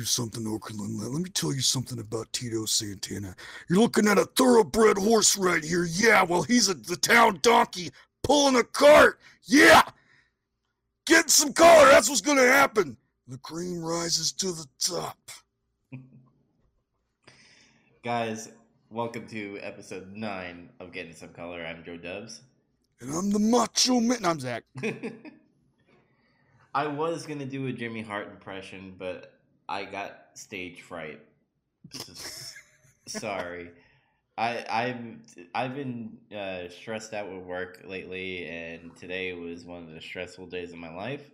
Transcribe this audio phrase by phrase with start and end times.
[0.00, 0.98] you something, Okerlund.
[0.98, 3.36] Let me tell you something about Tito Santana.
[3.68, 5.84] You're looking at a thoroughbred horse right here.
[5.84, 7.90] Yeah, well, he's a, the town donkey
[8.22, 9.20] pulling a cart.
[9.44, 9.82] Yeah,
[11.04, 11.86] getting some color.
[11.90, 12.96] That's what's going to happen.
[13.28, 15.18] The cream rises to the top.
[18.02, 18.48] Guys,
[18.88, 21.62] welcome to episode nine of Getting Some Color.
[21.62, 22.40] I'm Joe Dubs.
[23.02, 24.24] And I'm the macho man.
[24.24, 24.64] I'm Zach.
[26.74, 29.39] I was gonna do a Jimmy Hart impression, but
[29.70, 31.20] I got stage fright.
[33.06, 33.70] Sorry.
[34.36, 39.94] I I've I've been uh, stressed out with work lately, and today was one of
[39.94, 41.30] the stressful days of my life.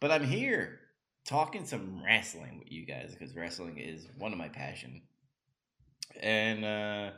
[0.00, 0.80] But I'm here
[1.24, 5.02] talking some wrestling with you guys because wrestling is one of my passion.
[6.20, 7.10] And uh,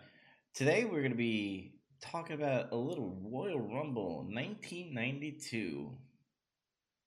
[0.52, 1.72] today we're gonna be
[2.02, 5.90] talking about a little Royal Rumble 1992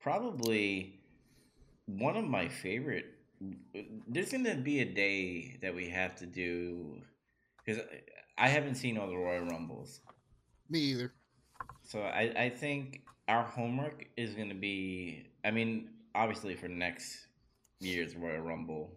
[0.01, 1.00] probably
[1.97, 3.05] one of my favorite.
[4.07, 7.01] There's gonna be a day that we have to do
[7.65, 7.81] because
[8.37, 10.01] I haven't seen all the Royal Rumbles.
[10.69, 11.13] Me either.
[11.83, 15.27] So I, I think our homework is gonna be.
[15.43, 17.27] I mean, obviously for next
[17.79, 18.91] year's Royal Rumble,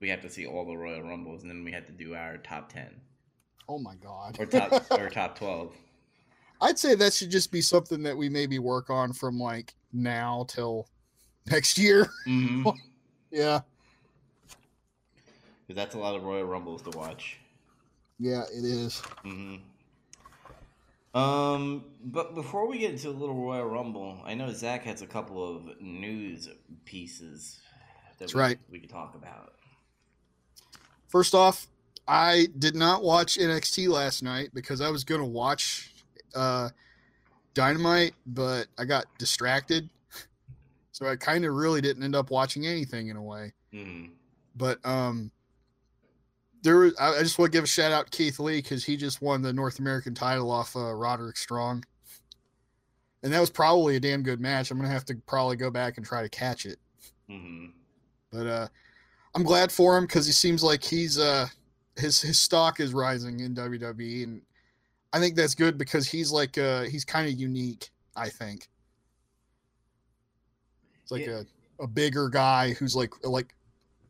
[0.00, 2.38] we have to see all the Royal Rumbles, and then we have to do our
[2.38, 3.00] top ten.
[3.68, 4.36] Oh my god.
[4.38, 5.72] Or top or top twelve.
[6.60, 10.46] I'd say that should just be something that we maybe work on from like now
[10.48, 10.88] till
[11.46, 12.08] next year.
[12.26, 12.68] Mm-hmm.
[13.30, 13.60] yeah.
[15.66, 17.38] Because that's a lot of Royal Rumbles to watch.
[18.18, 19.02] Yeah, it is.
[19.24, 19.56] Mm-hmm.
[21.18, 25.06] Um, but before we get into a little Royal Rumble, I know Zach has a
[25.06, 26.48] couple of news
[26.84, 27.60] pieces
[28.18, 28.58] that That's we, right.
[28.70, 29.52] we could talk about.
[31.08, 31.68] First off,
[32.08, 35.94] I did not watch NXT last night because I was going to watch
[36.34, 36.70] uh,
[37.54, 39.88] Dynamite, but I got distracted.
[40.94, 43.52] So I kind of really didn't end up watching anything in a way.
[43.72, 44.10] Mm.
[44.54, 45.32] But um,
[46.62, 48.84] there was, I I just want to give a shout out to Keith Lee because
[48.84, 51.82] he just won the North American title off uh, Roderick Strong.
[53.24, 54.70] And that was probably a damn good match.
[54.70, 56.78] I'm going to have to probably go back and try to catch it.
[57.28, 57.66] hmm
[58.30, 58.68] But uh,
[59.34, 61.48] I'm glad for him because he seems like he's uh,
[61.96, 64.42] his his stock is rising in WWE, and
[65.12, 67.90] I think that's good because he's like uh, he's kind of unique.
[68.14, 68.68] I think
[71.04, 71.42] it's like Yeah.
[71.78, 73.54] a, a bigger guy who's like like.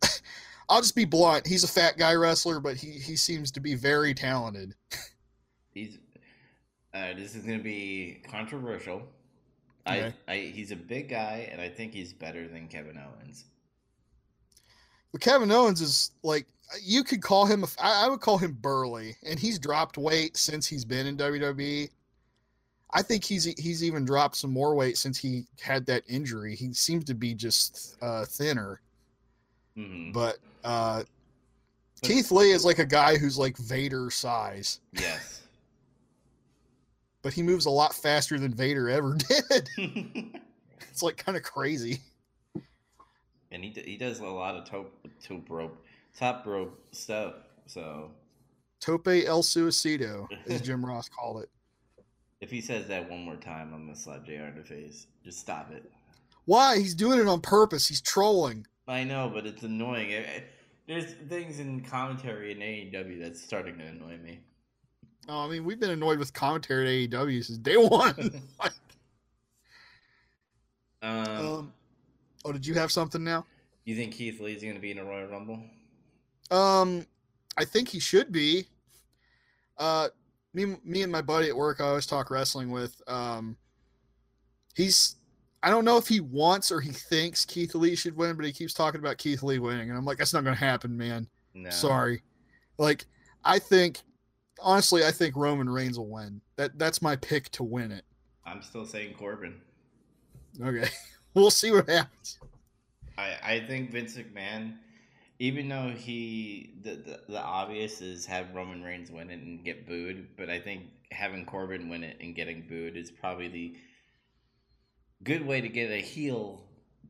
[0.70, 1.46] I'll just be blunt.
[1.46, 4.74] He's a fat guy wrestler, but he he seems to be very talented.
[5.72, 5.98] He's.
[6.94, 9.02] Uh, this is going to be controversial.
[9.86, 10.14] Okay.
[10.28, 13.44] I, I, he's a big guy, and I think he's better than Kevin Owens.
[15.12, 16.46] But Kevin Owens is like
[16.82, 17.64] you could call him.
[17.64, 21.16] A, I, I would call him burly, and he's dropped weight since he's been in
[21.16, 21.90] WWE.
[22.94, 26.54] I think he's he's even dropped some more weight since he had that injury.
[26.54, 28.80] He seems to be just uh, thinner.
[29.76, 31.02] hmm But uh,
[32.02, 35.42] Keith Lee is like a guy who's like Vader size, Yes.
[37.22, 39.68] but he moves a lot faster than Vader ever did.
[40.90, 41.98] it's like kind of crazy.
[43.50, 44.90] and he d- he does a lot of top
[45.26, 45.84] top rope
[46.16, 47.34] top rope stuff.
[47.66, 48.10] So
[48.80, 51.48] Tope El Suicido, as Jim Ross called it.
[52.44, 54.32] If he says that one more time, I'm gonna slap Jr.
[54.32, 55.06] in the face.
[55.24, 55.90] Just stop it.
[56.44, 56.76] Why?
[56.76, 57.88] He's doing it on purpose.
[57.88, 58.66] He's trolling.
[58.86, 60.12] I know, but it's annoying.
[60.86, 64.40] There's things in commentary in AEW that's starting to annoy me.
[65.26, 68.42] Oh, I mean, we've been annoyed with commentary at AEW since day one.
[71.02, 71.72] Um, um,
[72.46, 73.44] oh, did you have something now?
[73.84, 75.62] you think Keith Lee's gonna be in a Royal Rumble?
[76.50, 77.06] Um,
[77.58, 78.68] I think he should be.
[79.76, 80.08] Uh,
[80.54, 83.00] me, me and my buddy at work, I always talk wrestling with.
[83.06, 83.56] Um,
[84.74, 85.16] he's,
[85.62, 88.52] I don't know if he wants or he thinks Keith Lee should win, but he
[88.52, 91.28] keeps talking about Keith Lee winning, and I'm like, that's not going to happen, man.
[91.54, 91.70] No.
[91.70, 92.22] Sorry.
[92.78, 93.06] Like,
[93.44, 93.98] I think,
[94.60, 96.40] honestly, I think Roman Reigns will win.
[96.56, 98.04] That that's my pick to win it.
[98.46, 99.60] I'm still saying Corbin.
[100.62, 100.88] Okay,
[101.34, 102.38] we'll see what happens.
[103.16, 104.74] I, I think Vince McMahon,
[105.44, 109.86] even though he the, the the obvious is have Roman Reigns win it and get
[109.86, 113.76] booed, but I think having Corbin win it and getting booed is probably the
[115.22, 116.64] good way to get a heel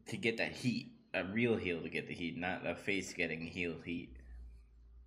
[0.08, 3.40] to get that heat, a real heel to get the heat, not a face getting
[3.40, 4.16] heel heat.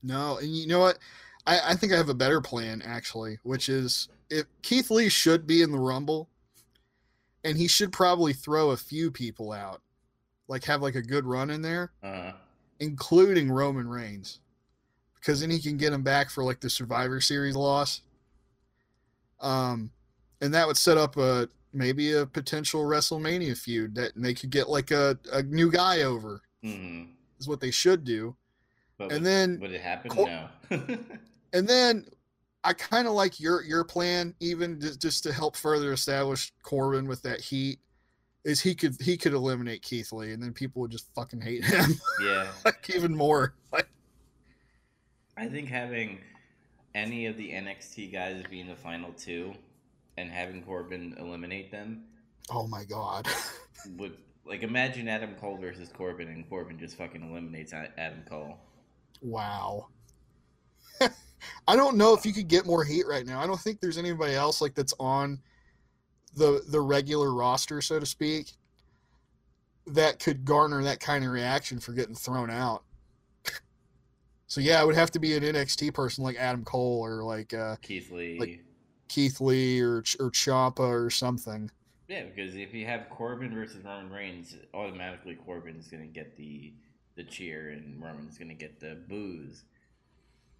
[0.01, 0.97] No, and you know what?
[1.45, 5.45] I, I think I have a better plan actually, which is if Keith Lee should
[5.45, 6.29] be in the Rumble,
[7.43, 9.81] and he should probably throw a few people out,
[10.47, 12.31] like have like a good run in there, Uh,
[12.79, 14.39] including Roman Reigns,
[15.15, 18.01] because then he can get him back for like the Survivor Series loss.
[19.39, 19.91] Um,
[20.41, 24.49] and that would set up a maybe a potential WrestleMania feud that and they could
[24.49, 26.41] get like a, a new guy over.
[26.63, 27.03] hmm
[27.39, 28.35] is what they should do.
[28.97, 30.09] But and would, then would it happen?
[30.09, 30.47] Cor- no.
[31.53, 32.05] and then
[32.63, 37.07] I kind of like your your plan, even just, just to help further establish Corbin
[37.07, 37.79] with that heat.
[38.47, 41.63] Is he could he could eliminate Keith Lee, and then people would just fucking hate
[41.65, 41.91] him
[42.23, 42.47] yeah.
[42.63, 43.53] like even more.
[43.71, 43.89] Like,
[45.35, 46.19] I think having
[46.95, 49.53] any of the NXT guys be in the final two
[50.17, 52.05] and having Corbin eliminate them
[52.49, 53.27] oh my god,
[53.97, 58.57] would like imagine Adam Cole versus Corbin and Corbin just fucking eliminates Adam Cole.
[59.21, 59.87] wow.
[61.67, 63.39] I don't know if you could get more heat right now.
[63.39, 65.39] I don't think there's anybody else like that's on
[66.37, 68.53] the the regular roster, so to speak,
[69.87, 72.83] that could garner that kind of reaction for getting thrown out.
[74.49, 77.53] So yeah, it would have to be an NXT person like Adam Cole or like
[77.53, 78.37] uh, Keith Lee.
[78.39, 78.63] Like-
[79.09, 81.69] Keith Lee or or Ciampa or something.
[82.07, 86.73] yeah, because if you have Corbin versus Roman Reigns, automatically Corbin's gonna get the
[87.15, 89.63] the cheer and Roman's gonna get the booze.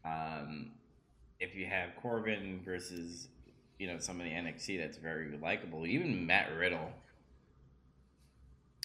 [0.04, 0.72] Um,
[1.40, 3.30] if you have Corbin versus
[3.80, 6.92] you know somebody NXT that's very likable, even Matt Riddle,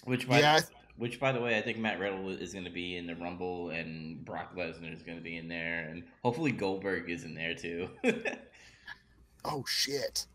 [0.05, 0.59] which by Yeah,
[0.97, 3.69] which by the way, I think Matt Riddle is going to be in the Rumble
[3.71, 7.55] and Brock Lesnar is going to be in there, and hopefully Goldberg is in there
[7.55, 7.89] too.
[9.45, 10.25] Oh shit.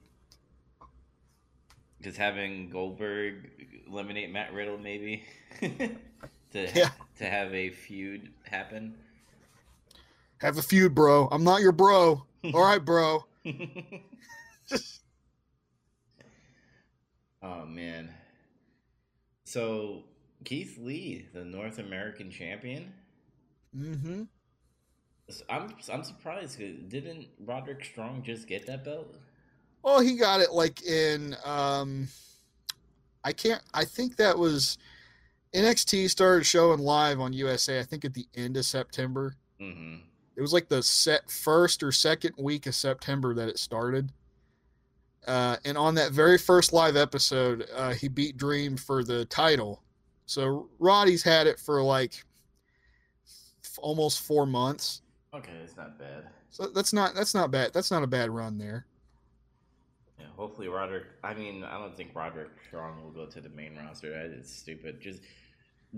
[2.03, 3.51] Just having Goldberg
[3.89, 5.25] eliminate Matt Riddle, maybe
[5.63, 5.99] to
[6.53, 6.91] Yeah.
[7.17, 8.95] to have a feud happen.
[10.43, 11.27] Have a feud, bro.
[11.33, 12.23] I'm not your bro.
[12.53, 13.25] All right, bro.
[17.43, 18.11] oh man.
[19.45, 20.05] So
[20.45, 22.93] Keith Lee, the North American champion.
[23.77, 24.23] Mm-hmm.
[25.49, 26.59] I'm I'm surprised.
[26.59, 29.15] Didn't Roderick Strong just get that belt?
[29.85, 32.09] Oh, he got it like in um
[33.25, 34.79] I can't I think that was
[35.55, 39.37] NXT started showing live on USA I think at the end of September.
[39.61, 39.97] Mm-hmm.
[40.37, 44.13] It was like the set first or second week of September that it started.
[45.29, 49.83] Uh, and on that very first live episode, uh, he beat Dream for the title.
[50.27, 52.15] So Roddy's had it for like
[53.65, 55.03] f- almost four months.
[55.35, 56.25] Okay, it's not bad.
[56.51, 57.73] So that's not that's not bad.
[57.75, 58.87] That's not a bad run there.
[60.19, 61.05] Yeah, hopefully Roderick.
[61.23, 64.11] I mean, I don't think Roderick Strong will go to the main roster.
[64.11, 65.01] That is stupid.
[65.01, 65.21] Just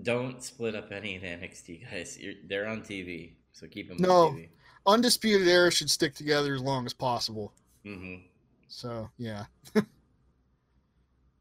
[0.03, 2.17] don't split up any of the NXT guys.
[2.19, 4.27] You're, they're on TV, so keep them No.
[4.27, 4.49] on TV.
[4.85, 7.53] Undisputed Era should stick together as long as possible.
[7.85, 8.25] Mm-hmm.
[8.71, 9.45] So yeah.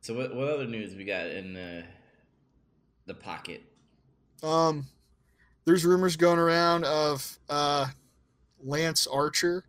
[0.02, 1.84] So what, what other news we got in the
[3.06, 3.62] the pocket?
[4.42, 4.86] Um,
[5.64, 7.86] there's rumors going around of uh,
[8.62, 9.64] Lance Archer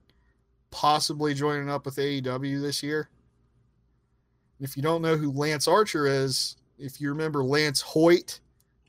[0.71, 3.09] possibly joining up with AEW this year.
[4.59, 8.39] If you don't know who Lance Archer is, if you remember Lance Hoyt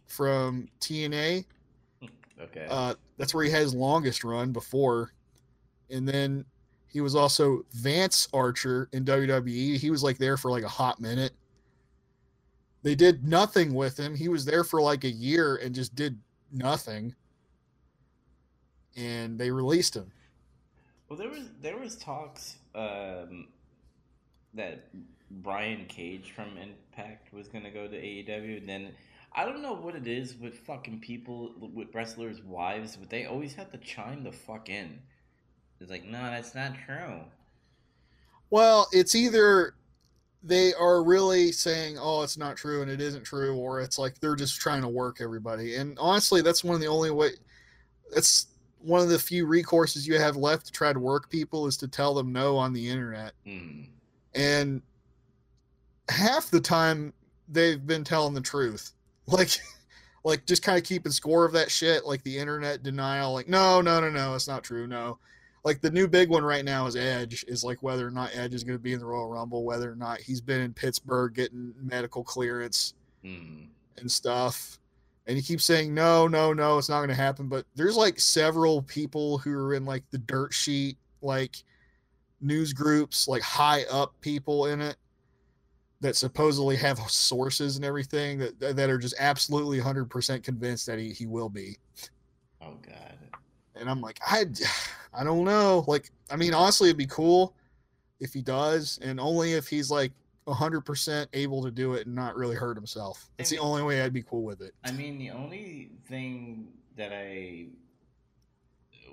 [0.07, 1.45] from TNA,
[2.41, 2.67] Okay.
[2.71, 5.13] uh, that's where he had his longest run before.
[5.91, 6.45] And then
[6.93, 9.79] he was also Vance Archer in WWE.
[9.79, 11.33] He was like there for like a hot minute.
[12.83, 14.15] They did nothing with him.
[14.15, 16.19] He was there for like a year and just did
[16.53, 17.15] nothing.
[18.95, 20.13] And they released him.
[21.09, 23.49] well, there was there was talks um,
[24.53, 24.89] that
[25.31, 28.59] Brian Cage from Impact was gonna go to AEW.
[28.59, 28.93] And then
[29.35, 33.55] I don't know what it is with fucking people with wrestlers' wives, but they always
[33.55, 34.99] have to chime the fuck in.
[35.83, 37.21] It's like, no, that's not true.
[38.51, 39.75] Well, it's either
[40.43, 44.19] they are really saying, "Oh, it's not true," and it isn't true, or it's like
[44.19, 45.77] they're just trying to work everybody.
[45.77, 47.31] And honestly, that's one of the only way.
[48.13, 48.49] That's
[48.79, 51.89] one of the few recourses you have left to try to work people is to
[51.89, 53.33] tell them no on the internet.
[53.47, 53.83] Hmm.
[54.35, 54.83] And
[56.09, 57.13] half the time
[57.49, 58.93] they've been telling the truth,
[59.27, 59.51] like,
[60.25, 63.33] like just kind of keeping score of that shit, like the internet denial.
[63.33, 64.87] Like, no, no, no, no, it's not true.
[64.87, 65.19] No,
[65.65, 68.55] like the new big one right now is Edge, is like whether or not Edge
[68.55, 71.35] is going to be in the Royal Rumble, whether or not he's been in Pittsburgh
[71.35, 73.65] getting medical clearance Hmm.
[73.99, 74.79] and stuff.
[75.29, 77.49] And he keeps saying, no, no, no, it's not going to happen.
[77.49, 81.63] But there's like several people who are in like the dirt sheet, like
[82.41, 84.97] news groups, like high up people in it
[86.01, 91.13] that supposedly have sources and everything that, that are just absolutely 100% convinced that he,
[91.13, 91.77] he will be.
[92.61, 93.17] Oh god.
[93.75, 94.47] And I'm like, I,
[95.15, 95.85] I don't know.
[95.87, 97.55] Like, I mean, honestly, it'd be cool
[98.21, 100.13] if he does, and only if he's like
[100.47, 103.31] 100% able to do it and not really hurt himself.
[103.39, 104.75] It's the mean- only way I'd be cool with it.
[104.85, 107.67] I mean, the only thing that I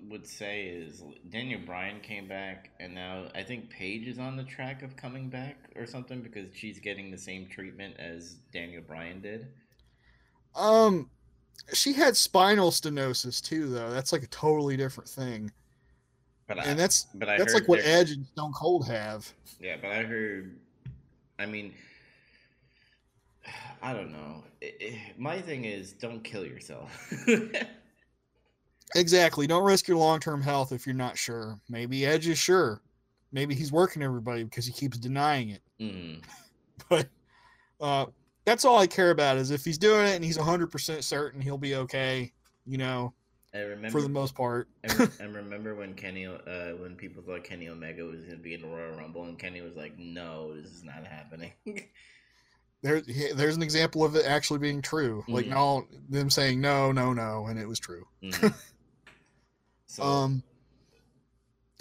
[0.09, 4.43] would say is Daniel Bryan came back, and now I think Paige is on the
[4.43, 9.21] track of coming back or something because she's getting the same treatment as Daniel Bryan
[9.21, 9.47] did.
[10.55, 11.09] Um,
[11.73, 13.89] she had spinal stenosis too, though.
[13.91, 15.51] That's like a totally different thing.
[16.47, 19.31] But I, And that's but I that's like what Edge and Stone Cold have.
[19.59, 20.55] Yeah, but I heard.
[21.37, 21.73] I mean,
[23.81, 24.43] I don't know.
[24.61, 27.13] I- I- my thing is, don't kill yourself.
[28.95, 29.45] Exactly.
[29.45, 31.59] Don't risk your long term health if you're not sure.
[31.69, 32.81] Maybe Edge is sure.
[33.31, 35.61] Maybe he's working everybody because he keeps denying it.
[35.79, 36.23] mm,
[36.89, 37.07] But
[37.79, 38.07] uh,
[38.49, 41.57] that's all I care about is if he's doing it and he's 100% certain he'll
[41.59, 42.33] be okay,
[42.65, 43.13] you know,
[43.53, 44.67] I remember for the most part.
[44.83, 48.55] I, I remember when Kenny, uh, when people thought Kenny Omega was going to be
[48.55, 51.51] in the Royal Rumble, and Kenny was like, "No, this is not happening."
[52.81, 53.01] There,
[53.35, 55.25] there's an example of it actually being true.
[55.27, 55.49] Like, Mhm.
[55.49, 58.05] no, them saying no, no, no, and it was true.
[58.23, 58.53] Mhm.
[59.87, 60.43] So, Um,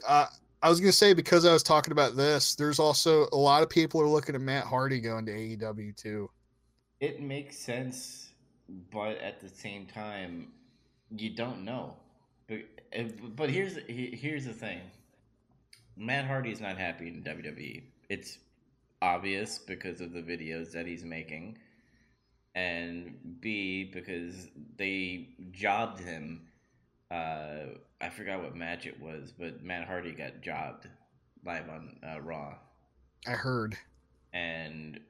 [0.04, 0.26] uh,
[0.60, 3.70] I was gonna say because I was talking about this, there's also a lot of
[3.70, 6.28] people are looking at Matt Hardy going to AEW too.
[7.00, 8.30] It makes sense,
[8.90, 10.52] but at the same time,
[11.10, 11.94] you don't know.
[12.48, 12.58] But
[12.98, 13.04] uh,
[13.36, 14.80] but here's here's the thing:
[15.96, 17.82] Matt Hardy's not happy in WWE.
[18.08, 18.38] It's
[19.02, 21.58] obvious because of the videos that he's making,
[22.54, 26.42] and B because they jobbed him.
[27.10, 30.88] Uh, I forgot what match it was, but Matt Hardy got jobbed
[31.44, 32.54] live on uh, Raw
[33.26, 33.76] I heard.
[34.32, 35.00] and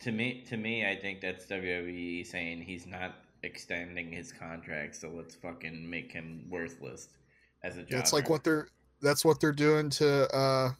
[0.00, 5.10] to me to me i think that's wwe saying he's not extending his contract so
[5.14, 7.08] let's fucking make him worthless
[7.62, 8.68] as a job That's like what they're
[9.02, 10.70] that's what they're doing to uh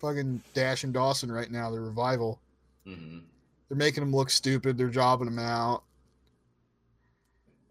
[0.00, 2.40] fucking Dash and Dawson right now, the revival.
[2.84, 3.18] hmm
[3.68, 5.84] They're making them look stupid, they're jobbing them out.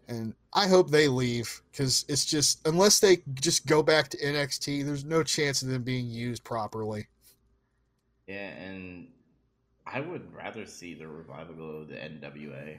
[0.08, 4.84] And I hope they leave because it's just unless they just go back to NXT,
[4.84, 7.06] there's no chance of them being used properly.
[8.26, 9.08] yeah and
[9.92, 12.76] i would rather see the revival go to the nwa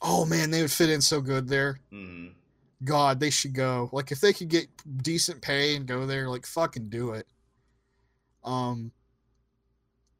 [0.00, 1.80] Oh man, they would fit in so good there.
[1.90, 2.28] hmm
[2.84, 3.90] God, they should go.
[3.92, 4.68] Like if they could get
[5.02, 7.26] decent pay and go there, like fucking do it.
[8.44, 8.92] Um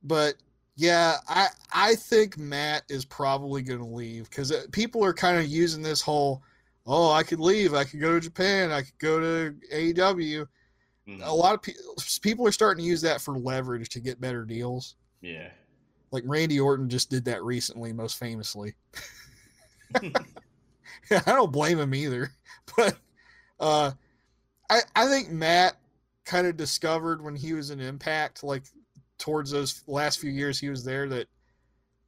[0.03, 0.35] but
[0.77, 5.47] yeah, I I think Matt is probably going to leave cuz people are kind of
[5.47, 6.43] using this whole
[6.87, 10.47] oh, I could leave, I could go to Japan, I could go to AEW.
[11.07, 11.75] hmm A lot of pe-
[12.23, 14.97] people are starting to use that for leverage to get better deals.
[15.21, 15.51] yeah
[16.11, 18.75] Like Randy Orton just did that recently, most famously.
[19.95, 22.31] I don't blame him either.
[22.77, 22.99] But
[23.59, 23.93] uh,
[24.69, 25.79] I I think Matt
[26.27, 28.65] kind of discovered when he was in Impact, like
[29.17, 31.29] towards those last few years he was there, that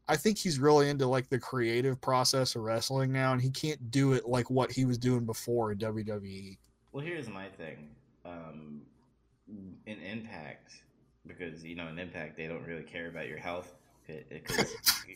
[0.07, 3.91] I think he's really into like the creative process of wrestling now, and he can't
[3.91, 5.79] do it like what he was doing before in.
[5.79, 6.59] WWE.
[6.93, 7.89] Well, here's my thing.
[8.25, 8.83] Um,
[9.87, 10.73] in Impact,
[11.27, 13.73] because you know in Impact they don't really care about your health,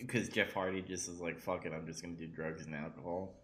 [0.01, 3.35] because Jeff Hardy just is like, "Fuck it, I'm just gonna do drugs and alcohol."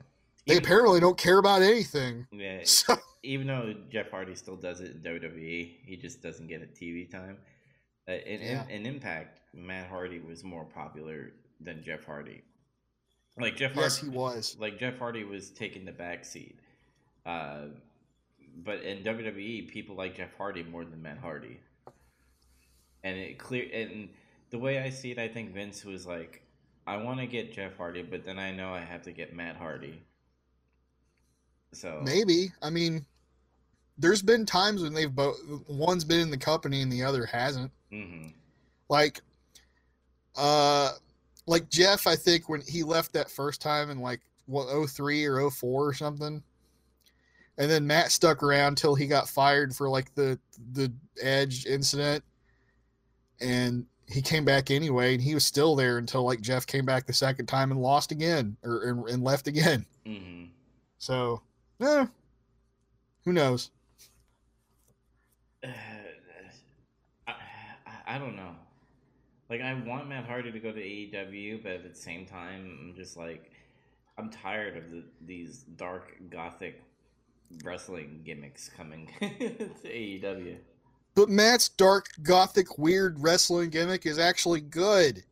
[0.46, 2.26] They Even- apparently don't care about anything.
[2.32, 6.62] yeah, So even though Jeff Hardy still does it in WWE, he just doesn't get
[6.62, 7.36] a TV time.
[8.08, 8.64] Uh, in, Yeah.
[8.68, 12.40] in, in Impact, Matt Hardy was more popular than Jeff Hardy.
[13.38, 14.56] Like Jeff Hardy, yes, he was.
[14.58, 16.58] like Jeff Hardy was taking the back seat.
[17.26, 17.66] Uh,
[18.64, 21.60] but in WWE, people like Jeff Hardy more than Matt Hardy.
[23.04, 24.08] And it clear and
[24.50, 26.42] the way I see it, I think Vince was like,
[26.86, 29.56] I want to get Jeff Hardy, but then I know I have to get Matt
[29.56, 30.02] Hardy.
[31.72, 32.52] So Maybe.
[32.62, 33.06] I mean,
[33.96, 35.36] there's been times when they've both
[35.68, 37.70] one's been in the company and the other hasn't.
[37.90, 38.28] hmm
[38.88, 39.20] Like,
[40.36, 40.92] uh,
[41.46, 45.50] like Jeff, I think when he left that first time in like what 03 or
[45.50, 46.42] 04 or something,
[47.58, 50.38] and then Matt stuck around till he got fired for like the
[50.72, 52.24] the Edge incident,
[53.40, 57.06] and he came back anyway, and he was still there until like Jeff came back
[57.06, 59.86] the second time and lost again or and, and left again.
[60.04, 60.44] hmm
[60.98, 61.42] So,
[61.80, 62.06] eh,
[63.24, 63.70] who knows?
[65.62, 67.32] I,
[67.86, 68.52] I, I don't know.
[69.48, 72.94] Like I want Matt Hardy to go to AEW, but at the same time, I'm
[72.96, 73.50] just like,
[74.18, 76.82] I'm tired of the, these dark gothic
[77.64, 80.56] wrestling gimmicks coming to AEW.
[81.14, 85.24] But Matt's dark, gothic, weird wrestling gimmick is actually good.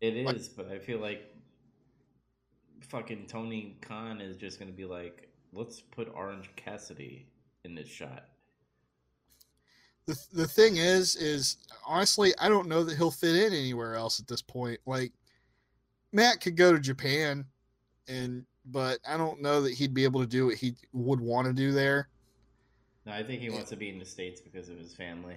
[0.00, 1.22] It is, but I feel like
[2.80, 7.26] fucking Tony Khan is just gonna be like, let's put Orange Cassidy
[7.64, 8.24] in this shot.
[10.06, 14.20] the The thing is, is honestly, I don't know that he'll fit in anywhere else
[14.20, 14.80] at this point.
[14.86, 15.12] Like
[16.12, 17.44] Matt could go to Japan,
[18.08, 21.46] and but I don't know that he'd be able to do what he would want
[21.46, 22.08] to do there.
[23.06, 25.36] No, I think he wants to be in the states because of his family.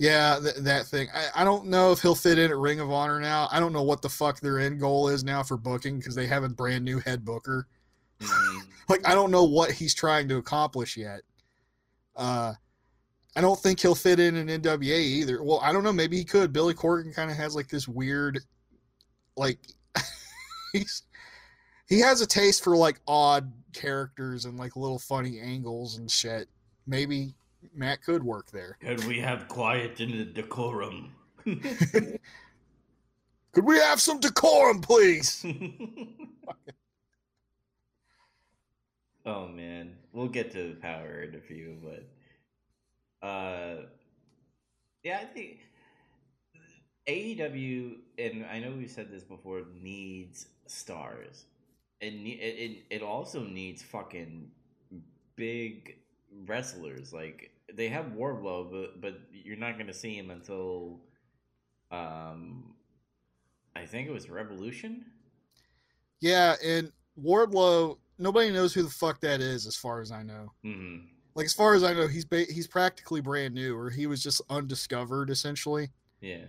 [0.00, 1.08] Yeah, th- that thing.
[1.14, 3.48] I, I don't know if he'll fit in at Ring of Honor now.
[3.50, 6.26] I don't know what the fuck their end goal is now for booking because they
[6.26, 7.66] have a brand new head booker.
[8.20, 8.62] Mhm.
[8.88, 11.20] Like I don't know what he's trying to accomplish yet.
[12.16, 12.54] Uh,
[13.36, 15.42] I don't think he'll fit in in NWA either.
[15.42, 15.92] Well, I don't know.
[15.92, 16.54] Maybe he could.
[16.54, 18.40] Billy Corgan kind of has like this weird,
[19.36, 19.58] like
[20.72, 21.02] he's
[21.86, 26.48] he has a taste for like odd characters and like little funny angles and shit.
[26.88, 27.34] Maybe
[27.74, 28.78] Matt could work there.
[28.80, 31.12] Can we have quiet in the decorum?
[31.44, 32.18] Could
[33.64, 35.44] we have some decorum, please?
[39.26, 43.82] oh man, we'll get to the power interview, but uh,
[45.02, 45.58] yeah, I think
[47.06, 51.44] AEW, and I know we've said this before, needs stars.
[52.00, 54.50] It ne- it it, it also needs fucking
[55.36, 55.98] big
[56.46, 57.12] wrestlers.
[57.12, 61.00] Like they have Wardlow, but but you're not gonna see him until
[61.90, 62.74] um,
[63.74, 65.04] I think it was Revolution.
[66.20, 66.92] Yeah, and
[67.22, 70.52] Wardlow, nobody knows who the fuck that is, as far as I know.
[70.62, 70.96] hmm
[71.34, 74.22] Like as far as I know, he's ba- he's practically brand new, or he was
[74.22, 75.90] just undiscovered essentially.
[76.20, 76.44] Yeah.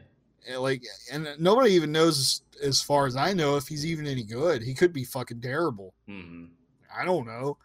[0.48, 4.24] And like, and nobody even knows, as far as I know, if he's even any
[4.24, 4.64] good.
[4.64, 5.94] He could be fucking terrible.
[6.08, 6.46] hmm
[6.96, 7.58] I don't know.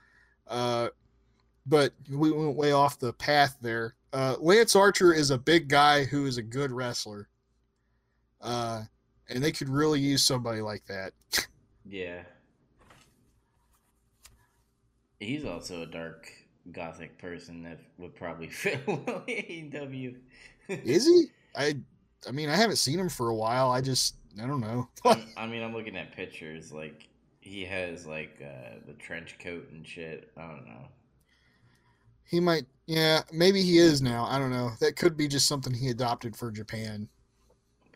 [0.46, 0.88] Uh,
[1.66, 3.94] but we went way off the path there.
[4.12, 7.28] Uh, Lance Archer is a big guy who is a good wrestler.
[8.40, 8.82] Uh,
[9.28, 11.12] and they could really use somebody like that.
[11.84, 12.22] Yeah.
[15.18, 16.30] He's also a dark
[16.72, 20.16] gothic person that would probably fit well in AEW.
[20.68, 21.26] Is he?
[21.56, 21.76] I,
[22.28, 23.70] I mean, I haven't seen him for a while.
[23.70, 24.88] I just, I don't know.
[25.04, 26.72] I mean, I'm looking at pictures.
[26.72, 27.08] Like
[27.40, 30.30] he has like uh, the trench coat and shit.
[30.36, 30.88] I don't know.
[32.24, 34.24] He might, yeah, maybe he is now.
[34.26, 34.70] I don't know.
[34.80, 37.08] That could be just something he adopted for Japan.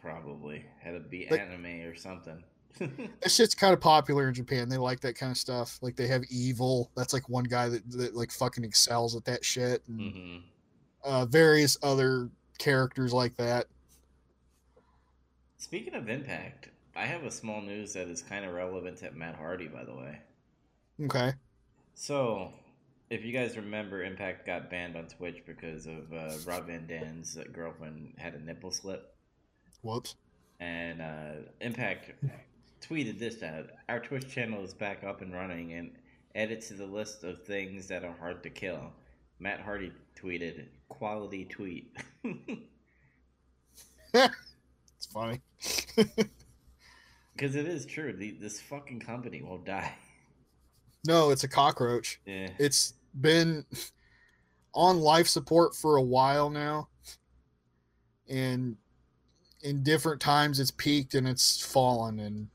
[0.00, 2.42] Probably had to be anime or something.
[3.22, 4.68] That shit's kind of popular in Japan.
[4.68, 5.78] They like that kind of stuff.
[5.82, 6.90] Like they have Evil.
[6.96, 9.82] That's like one guy that, that like fucking excels at that shit.
[9.88, 10.36] And hmm
[11.04, 13.66] uh, various other characters like that.
[15.58, 19.36] Speaking of Impact, I have a small news that is kind of relevant to Matt
[19.36, 20.20] Hardy, by the way.
[21.04, 21.32] Okay.
[21.94, 22.52] So,
[23.10, 27.38] if you guys remember, Impact got banned on Twitch because of uh, Rob Van Dam's
[27.52, 29.14] girlfriend had a nipple slip,
[29.82, 30.16] Whoops.
[30.60, 32.12] and uh, Impact
[32.80, 35.92] tweeted this out: "Our Twitch channel is back up and running, and
[36.34, 38.92] added to the list of things that are hard to kill."
[39.40, 41.96] Matt Hardy tweeted, "Quality tweet."
[44.14, 45.40] It's funny.
[47.34, 48.12] Because it is true.
[48.12, 49.92] The, this fucking company won't die.
[51.06, 52.20] No, it's a cockroach.
[52.26, 52.48] Yeah.
[52.58, 53.64] It's been
[54.74, 56.88] on life support for a while now.
[58.28, 58.76] And
[59.62, 62.48] in different times it's peaked and it's fallen and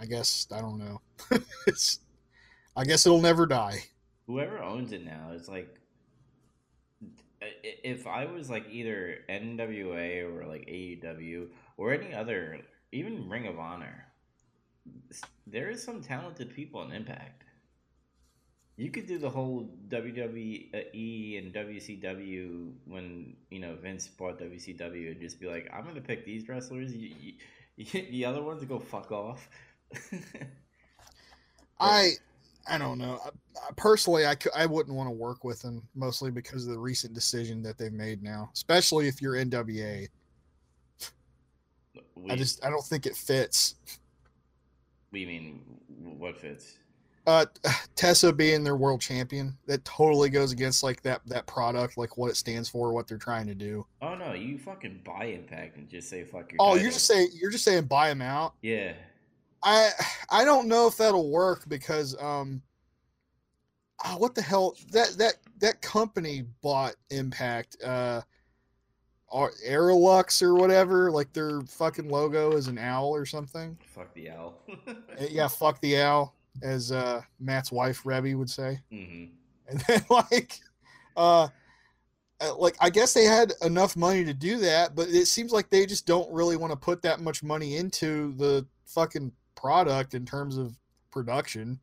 [0.00, 1.00] I guess I don't know.
[1.66, 2.00] it's
[2.76, 3.82] I guess it'll never die.
[4.26, 5.74] whoever owns it now is like
[7.40, 12.60] if I was like either NWA or like AEW or any other
[12.92, 14.06] even Ring of Honor
[15.46, 17.44] there is some talented people in Impact
[18.78, 25.20] you could do the whole WWE and WCW when you know Vince bought WCW and
[25.20, 27.34] just be like I'm gonna pick these wrestlers you,
[27.76, 29.48] you, the other ones go fuck off
[31.80, 32.12] I
[32.70, 33.18] I don't know.
[33.24, 36.78] I, I- personally, I, I wouldn't want to work with them mostly because of the
[36.78, 40.06] recent decision that they've made now, especially if you're NWA.
[42.28, 43.76] I just I don't think it fits.
[45.12, 45.62] we mean
[46.18, 46.76] what fits
[47.28, 47.44] Uh,
[47.94, 52.30] Tessa being their world champion, that totally goes against like that that product, like what
[52.30, 53.86] it stands for, what they're trying to do.
[54.00, 56.56] Oh no, you fucking buy Impact and just say fuck your.
[56.60, 56.82] Oh, title.
[56.82, 58.54] you're just saying you're just saying buy them out.
[58.62, 58.94] Yeah,
[59.62, 59.90] I
[60.30, 62.62] I don't know if that'll work because um,
[64.04, 68.22] ah, what the hell that that that company bought Impact, uh,
[69.30, 73.76] Ar- Aerolux or whatever, like their fucking logo is an owl or something.
[73.94, 74.62] fuck the owl.
[74.86, 74.94] Uh,
[75.30, 78.80] Yeah, fuck the owl, as uh Matt's wife Reby would say.
[78.90, 79.24] hmm
[79.68, 80.60] and then like
[81.16, 81.48] uh
[82.40, 85.68] uh, like i guess they had enough money to do that but it seems like
[85.68, 90.24] they just don't really want to put that much money into the fucking product in
[90.24, 90.74] terms of
[91.10, 91.78] production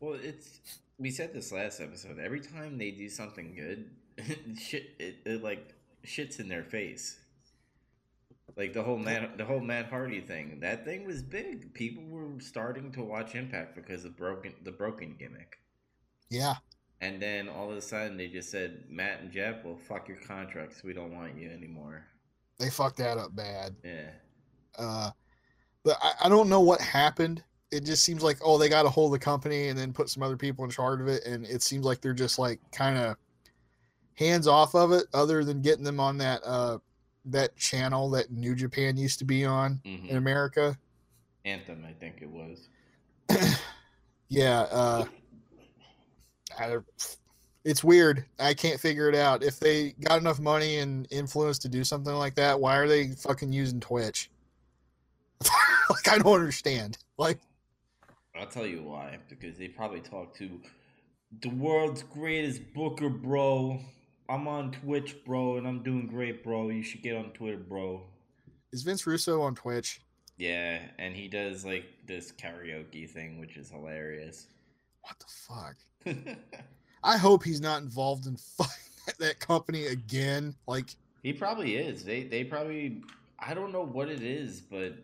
[0.00, 0.60] Well, it's
[0.98, 2.18] we said this last episode.
[2.18, 3.90] Every time they do something good,
[4.58, 5.72] shit, it, it like
[6.04, 7.19] shits in their face.
[8.60, 10.58] Like the whole Matt, the whole Matt Hardy thing.
[10.60, 11.72] That thing was big.
[11.72, 15.56] People were starting to watch Impact because of broken the broken gimmick.
[16.28, 16.56] yeah
[17.00, 20.18] And then all of a sudden they just said, Matt and Jeff, well, fuck your
[20.18, 20.84] contracts.
[20.84, 22.04] We don't want you anymore.
[22.58, 23.76] they fucked that up bad.
[23.82, 24.10] Yeah.
[24.78, 25.10] Uh,
[25.82, 27.42] but I, I don't know what happened.
[27.72, 30.10] It just seems like oh they got a hold of the company and then put
[30.10, 32.98] some other people in charge of it, and it seems like they're just like kind
[32.98, 33.16] of
[34.16, 36.76] hands off of it, other than getting them on that uh
[37.26, 40.76] that channel that New Japan used to be on hmm in America.
[41.44, 42.68] Anthem, I think it was.
[44.30, 45.04] Yeah, uh,
[46.56, 46.76] I,
[47.64, 48.24] it's weird.
[48.38, 49.42] I can't figure it out.
[49.42, 53.08] If they got enough money and influence to do something like that, why are they
[53.08, 54.30] fucking using Twitch?
[55.90, 56.98] like I don't understand.
[57.18, 57.40] Like
[58.38, 59.18] I'll tell you why.
[59.28, 60.60] Because they probably talked to
[61.42, 63.80] the world's greatest booker, bro.
[64.30, 66.68] I'm on Twitch, bro, and I'm doing great, bro.
[66.68, 68.02] You should get on Twitter, bro.
[68.72, 70.00] is Vince Russo on Twitch?
[70.38, 74.46] Yeah, and he does like this karaoke thing, which is hilarious.
[75.02, 76.36] What the fuck?
[77.04, 80.54] I hope he's not involved in fucking that company again.
[80.68, 82.04] Like he probably is.
[82.04, 83.02] They they probably
[83.38, 84.94] I don't know what it is, but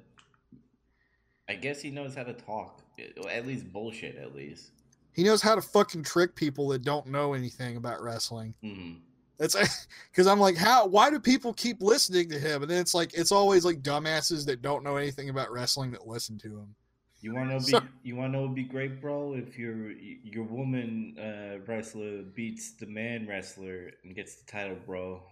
[1.49, 2.83] I guess he knows how to talk.
[3.31, 4.71] At least bullshit, at least.
[5.13, 8.55] he knows how to fucking trick people that don't know anything about wrestling.
[8.63, 8.93] hmm
[9.39, 10.87] That's because I'm like, how?
[10.87, 12.63] Why do people keep listening to him?
[12.63, 16.07] And then it's like, it's always like dumbasses that don't know anything about wrestling that
[16.07, 16.75] listen to him.
[17.21, 19.35] You want to be So- you want to be great, bro?
[19.35, 25.23] If your your woman uh, wrestler beats the man wrestler and gets the title, bro.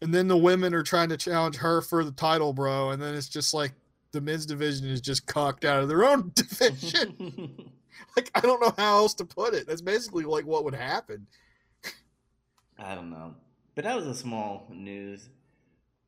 [0.00, 2.90] And then the women are trying to challenge her for the title, bro.
[2.90, 3.72] And then it's just like
[4.10, 7.70] the men's division is just cocked out of their own division.
[8.16, 9.66] like I don't know how else to put it.
[9.66, 11.26] That's basically like what would happen.
[12.82, 13.34] I don't know,
[13.74, 15.28] but that was a small news.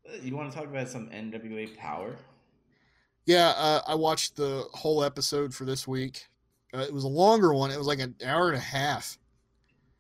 [0.08, 2.16] Uh, You want to talk about some NWA Power?
[3.26, 6.28] Yeah, uh, I watched the whole episode for this week.
[6.74, 7.70] Uh, it was a longer one.
[7.70, 9.18] It was like an hour and a half.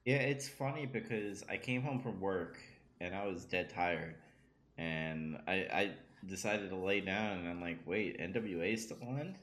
[0.04, 2.58] Yeah, it's funny because I came home from work
[3.00, 4.16] and I was dead tired,
[4.78, 5.92] and I I
[6.26, 9.36] decided to lay down and I'm like, wait, NWA is still on,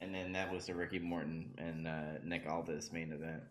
[0.00, 3.42] and then that was the Ricky Morton and uh, Nick Aldis main event.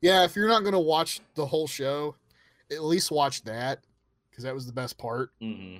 [0.00, 2.16] Yeah, if you're not gonna watch the whole show,
[2.70, 3.80] at least watch that
[4.30, 5.30] because that was the best part.
[5.40, 5.76] hmm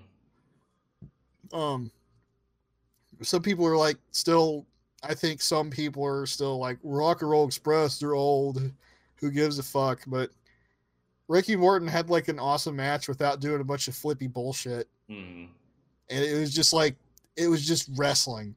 [1.52, 1.90] Um,
[3.22, 4.66] some people are like still.
[5.02, 7.98] I think some people are still like Rock and Roll Express.
[7.98, 8.60] They're old.
[9.16, 10.00] Who gives a fuck?
[10.06, 10.30] But
[11.28, 15.44] Ricky Morton had like an awesome match without doing a bunch of flippy bullshit, hmm
[16.10, 16.96] and it was just like
[17.36, 18.54] it was just wrestling.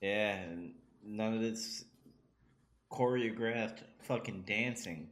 [0.00, 0.74] Yeah, and
[1.04, 1.84] none of this
[2.92, 5.08] choreographed fucking dancing.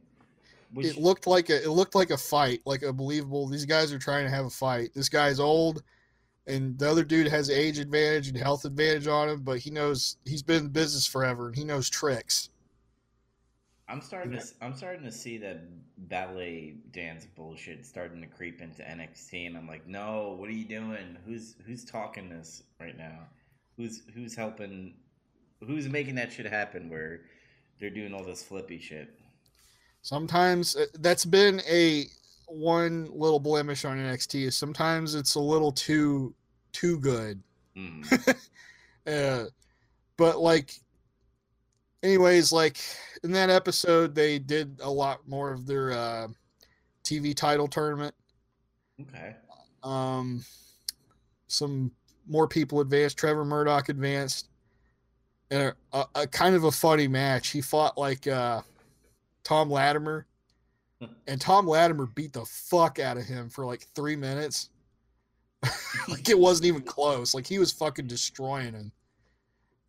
[0.73, 3.47] Which it looked like a it looked like a fight, like a believable.
[3.47, 4.89] These guys are trying to have a fight.
[4.93, 5.81] This guy's old,
[6.45, 10.17] and the other dude has age advantage and health advantage on him, but he knows
[10.25, 12.49] he's been in business forever and he knows tricks.
[13.89, 15.61] I'm starting to I'm starting to see that
[16.09, 20.65] ballet dance bullshit starting to creep into NXT, and I'm like, no, what are you
[20.65, 21.17] doing?
[21.25, 23.19] Who's who's talking this right now?
[23.77, 24.95] Who's who's helping?
[25.65, 26.89] Who's making that shit happen?
[26.89, 27.21] Where
[27.79, 29.13] they're doing all this flippy shit.
[30.01, 32.05] Sometimes uh, that's been a
[32.47, 36.33] one little blemish on NXT is sometimes it's a little too
[36.71, 37.41] too good.
[37.77, 38.35] Mm.
[39.05, 39.45] Uh,
[40.17, 40.73] but like,
[42.03, 42.79] anyways, like
[43.23, 46.27] in that episode, they did a lot more of their uh,
[47.03, 48.13] TV title tournament.
[48.99, 49.35] Okay.
[49.83, 50.43] Um,
[51.47, 51.91] some
[52.27, 53.17] more people advanced.
[53.17, 54.49] Trevor Murdoch advanced,
[55.51, 55.73] a,
[56.15, 57.49] a, kind of a funny match.
[57.49, 58.61] He fought like uh,
[59.43, 60.25] Tom Latimer,
[61.27, 64.69] and Tom Latimer beat the fuck out of him for like three minutes.
[66.07, 67.33] like it wasn't even close.
[67.33, 68.91] Like he was fucking destroying him,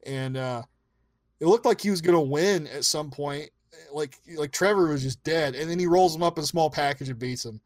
[0.07, 0.63] and uh,
[1.41, 3.51] it looked like he was gonna win at some point.
[3.93, 6.71] Like like Trevor was just dead, and then he rolls him up in a small
[6.71, 7.61] package and beats him.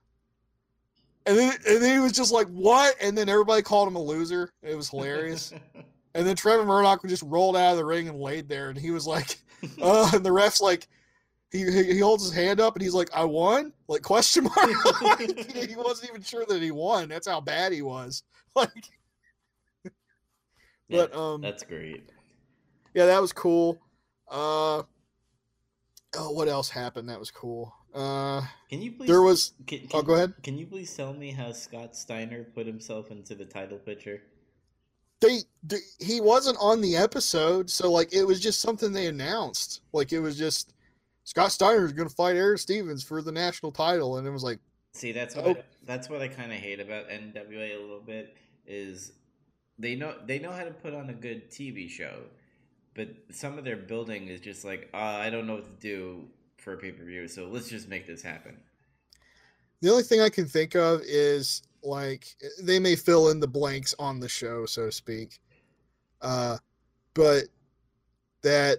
[1.25, 4.03] And then, and then he was just like, "What?" And then everybody called him a
[4.03, 4.51] loser.
[4.63, 5.53] It was hilarious.
[6.15, 8.91] and then Trevor Murdoch just rolled out of the ring and laid there, and he
[8.91, 9.39] was like,
[9.83, 10.89] "Uh," and the ref's like,
[11.51, 14.57] he he holds his hand up and he's like, "I won?" Like question mark.
[15.03, 17.09] Like, he wasn't even sure that he won.
[17.09, 18.23] That's how bad he was.
[18.55, 18.91] Like,
[19.85, 19.91] Yeah,
[21.09, 22.11] but um, that's great.
[22.95, 23.81] yeah, that was cool.
[24.31, 24.83] Uh,
[26.17, 27.09] oh, what else happened?
[27.09, 27.75] That was cool.
[27.95, 29.07] Uh, Can you please?
[29.09, 29.53] there was.
[29.67, 30.35] Can, can, Oh, go ahead.
[30.43, 34.23] Can you please tell me how Scott Steiner put himself into the title picture?
[35.23, 39.81] They, they he wasn't on the episode, so like it was just something they announced.
[39.93, 40.75] Like it was just
[41.25, 44.43] Scott Steiner is going to fight Eric Stevens for the national title, and it was
[44.45, 44.59] like,
[44.93, 45.51] See, that's what Oh.
[45.53, 49.13] I, that's what I kind of hate about NWA a little bit is
[49.79, 52.25] they know they know how to put on a good TV show,
[52.95, 56.25] but some of their building is just like uh, I don't know what to do
[56.59, 58.57] for a pay per view, so let's just make this happen.
[59.81, 62.27] the only thing I can think of is like
[62.61, 65.39] they may fill in the blanks on the show, so to speak.
[66.21, 66.57] Uh,
[67.15, 67.45] but
[68.43, 68.79] that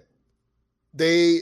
[0.94, 1.40] they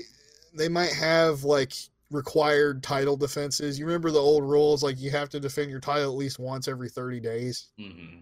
[0.55, 1.73] they might have like
[2.11, 3.79] required title defenses.
[3.79, 6.69] You remember the old rules, like you have to defend your title at least once
[6.69, 7.69] every 30 days.
[7.79, 8.19] Mm-hmm.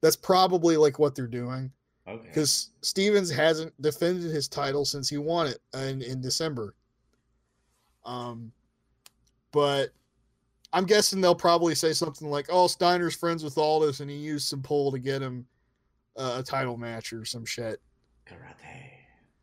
[0.00, 1.70] That's probably like what they're doing
[2.08, 2.26] Okay.
[2.28, 6.74] because Stevens hasn't defended his title since he won it in, in December.
[8.04, 8.52] Um,
[9.52, 9.90] but
[10.72, 14.48] I'm guessing they'll probably say something like, "Oh, Steiner's friends with Aldis, and he used
[14.48, 15.46] some pull to get him
[16.16, 17.80] uh, a title match or some shit."
[18.26, 18.90] Karate.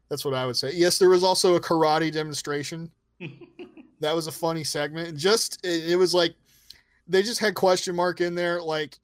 [0.09, 0.71] That's what I would say.
[0.73, 2.91] Yes, there was also a karate demonstration.
[3.99, 5.17] That was a funny segment.
[5.17, 6.35] Just it, it was like
[7.07, 8.99] they just had question mark in there, like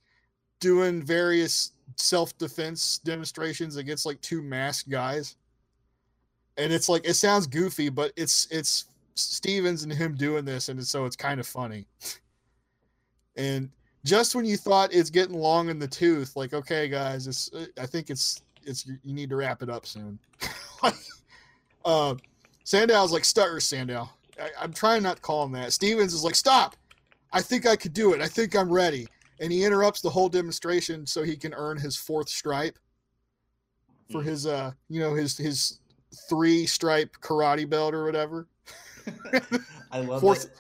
[0.60, 5.36] doing various self defense demonstrations against like two masked guys.
[6.58, 10.86] And it's like it sounds goofy, but it's it's Stevens and him doing this, and
[10.86, 11.86] so it's kind of funny.
[13.36, 13.70] And
[14.06, 17.50] just when you thought it's getting long in the tooth, like okay, guys, it's
[17.80, 20.20] I think it's it's you need to wrap it up soon.
[21.86, 22.16] uh,
[22.64, 24.10] Sandow's like stutter Sandow.
[24.42, 25.74] I, I'm trying not to call him that.
[25.74, 26.76] Stevens is like, stop.
[27.32, 28.22] I think I could do it.
[28.22, 29.08] I think I'm ready.
[29.40, 32.78] And he interrupts the whole demonstration so he can earn his fourth stripe
[34.12, 34.26] for Mm.
[34.26, 35.80] his uh you know his his
[36.30, 38.48] three stripe karate belt or whatever.
[39.92, 40.52] I love Fourth- that.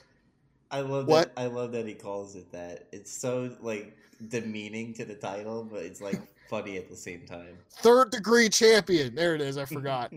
[0.71, 1.35] I love What?
[1.35, 1.41] that.
[1.41, 2.87] I love that he calls it that.
[2.91, 3.95] It's so like
[4.29, 7.57] demeaning to the title, but it's like funny at the same time.
[7.79, 9.13] Third degree champion.
[9.15, 9.57] There it is.
[9.57, 10.11] I forgot.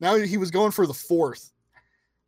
[0.00, 1.50] now he was going for the fourth.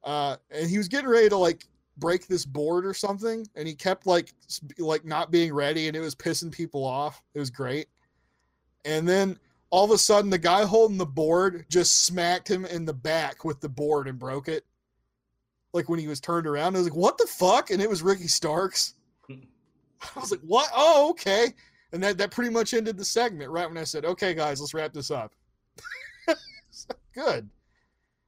[0.04, 1.66] Uh and he was getting ready to like
[1.98, 4.32] break this board or something and he kept like
[4.78, 7.22] like not being ready and it was pissing people off.
[7.34, 7.88] It was great.
[8.84, 9.38] And then
[9.70, 13.44] all of a sudden the guy holding the board just smacked him in the back
[13.44, 14.64] with the board and broke it.
[15.76, 18.02] Like when he was turned around, I was like, "What the fuck?" And it was
[18.02, 18.94] Ricky Starks.
[19.30, 20.70] I was like, "What?
[20.74, 21.48] Oh, okay."
[21.92, 24.72] And that that pretty much ended the segment right when I said, "Okay, guys, let's
[24.72, 25.34] wrap this up."
[27.14, 27.48] Good.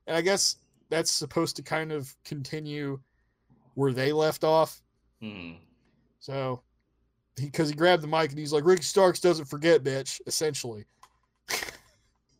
[0.07, 0.57] And I guess
[0.91, 3.01] that's supposed to kind of continue
[3.75, 4.83] where they left off.
[5.23, 5.57] Mhm.
[6.21, 6.63] So,
[7.35, 10.85] because he, grabbed the mic and he's like, "Ricky Starks doesn't forget, bitch." Essentially,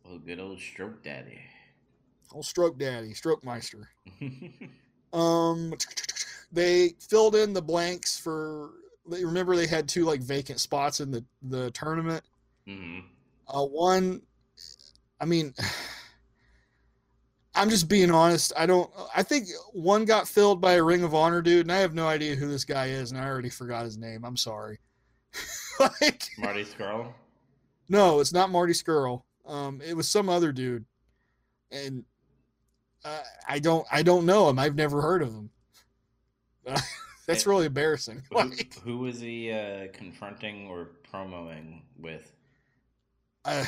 [0.05, 1.39] Oh, good old stroke daddy.
[2.31, 3.89] old stroke daddy, stroke meister.
[5.13, 5.73] Um,
[6.51, 8.71] they filled in the blanks for.
[9.09, 12.23] they- Remember, they had two like vacant spots in the the tournament.
[12.67, 12.99] hmm
[13.47, 14.21] Uh, one,
[15.19, 15.53] I mean,
[17.55, 18.53] I'm just being honest.
[18.55, 18.89] I don't.
[19.15, 22.07] I think one got filled by a Ring of Honor dude, and I have no
[22.07, 24.23] idea who this guy is, and I already forgot his name.
[24.23, 24.79] I'm sorry.
[25.79, 27.13] like, Marty Scurll.
[27.89, 29.23] no, it's not Marty Scurll.
[29.45, 30.85] Um, it was some other dude,
[31.71, 32.03] and
[33.05, 33.85] uh, I don't.
[33.91, 34.59] I don't know him.
[34.59, 35.49] I've never heard of him.
[37.27, 38.23] That's really embarrassing.
[38.29, 42.31] Who, Like, who was he uh, confronting or promoing with?
[43.45, 43.65] uh,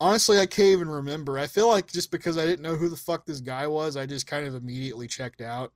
[0.00, 1.38] honestly, I can't even remember.
[1.38, 4.06] I feel like just because I didn't know who the fuck this guy was, I
[4.06, 5.72] just kind of immediately checked out.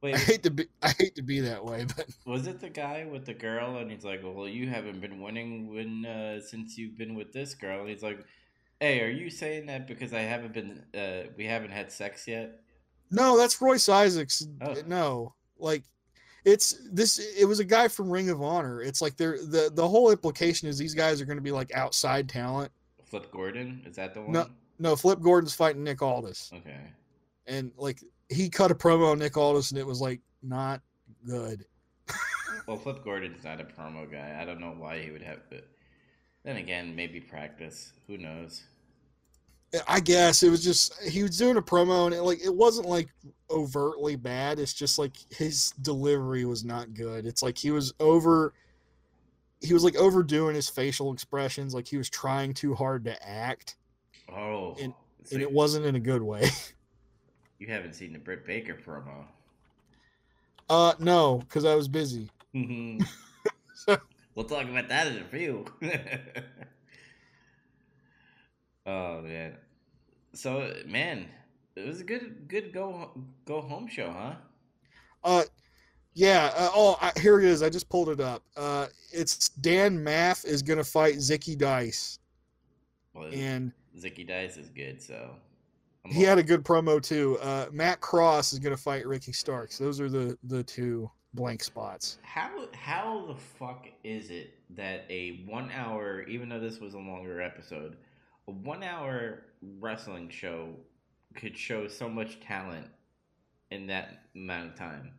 [0.00, 2.70] Wait, I hate to be I hate to be that way, but was it the
[2.70, 3.78] guy with the girl?
[3.78, 7.54] And he's like, "Well, you haven't been winning when uh, since you've been with this
[7.54, 8.24] girl." And he's like,
[8.80, 10.82] "Hey, are you saying that because I haven't been?
[10.94, 12.60] Uh, we haven't had sex yet?"
[13.10, 14.46] no, that's Royce Isaacs.
[14.60, 14.74] Oh.
[14.86, 15.84] No, like
[16.44, 17.18] it's this.
[17.38, 18.82] It was a guy from Ring of Honor.
[18.82, 21.72] It's like they're the the whole implication is these guys are going to be like
[21.74, 22.70] outside talent.
[23.04, 24.32] Flip Gordon is that the one?
[24.32, 24.46] No.
[24.80, 26.78] No, Flip Gordon's fighting Nick Aldis, Okay.
[27.48, 30.80] and like he cut a promo on Nick Aldis, and it was like not
[31.26, 31.64] good.
[32.66, 34.38] Well, Flip Gordon's not a promo guy.
[34.38, 35.38] I don't know why he would have.
[35.48, 35.66] But
[36.48, 37.92] then again, maybe practice.
[38.06, 38.62] Who knows?
[39.86, 42.88] I guess it was just he was doing a promo and it, like it wasn't
[42.88, 43.08] like
[43.50, 44.58] overtly bad.
[44.58, 47.26] It's just like his delivery was not good.
[47.26, 48.54] It's like he was over
[49.60, 53.76] he was like overdoing his facial expressions, like he was trying too hard to act,
[54.32, 56.48] Oh, And- so and it wasn't in a good way.
[57.58, 59.26] you haven't seen the Britt Baker promo.
[60.70, 62.30] Uh no, because I was busy.
[64.38, 65.64] we'll talk about that in a few.
[68.86, 69.56] oh man.
[70.32, 71.26] So man,
[71.74, 73.10] it was a good good go
[73.44, 74.34] go home show, huh?
[75.24, 75.42] Uh
[76.14, 77.64] yeah, uh, oh I, here it is.
[77.64, 78.44] I just pulled it up.
[78.56, 82.20] Uh it's Dan Maff is gonna fight Zicky Dice.
[83.14, 85.34] Well, And Zicky Dice is good, so
[86.04, 87.38] I'm he had a good promo too.
[87.42, 89.78] Uh Matt Cross is gonna fight Ricky Starks.
[89.78, 92.18] Those are the the two blank spots.
[92.22, 96.98] How how the fuck is it that a one hour, even though this was a
[96.98, 97.96] longer episode,
[98.46, 99.44] a one hour
[99.80, 100.70] wrestling show
[101.34, 102.86] could show so much talent
[103.70, 105.12] in that amount of time?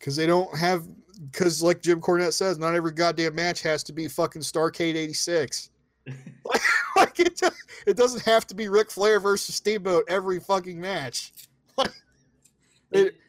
[0.00, 0.88] because they don't have
[1.30, 5.70] because like Jim Cornette says, not every goddamn match has to be fucking Starcade '86.
[6.06, 6.16] like,
[6.96, 7.40] like it,
[7.86, 11.32] it doesn't have to be Ric Flair versus Steamboat every fucking match.
[12.92, 13.19] Like, it,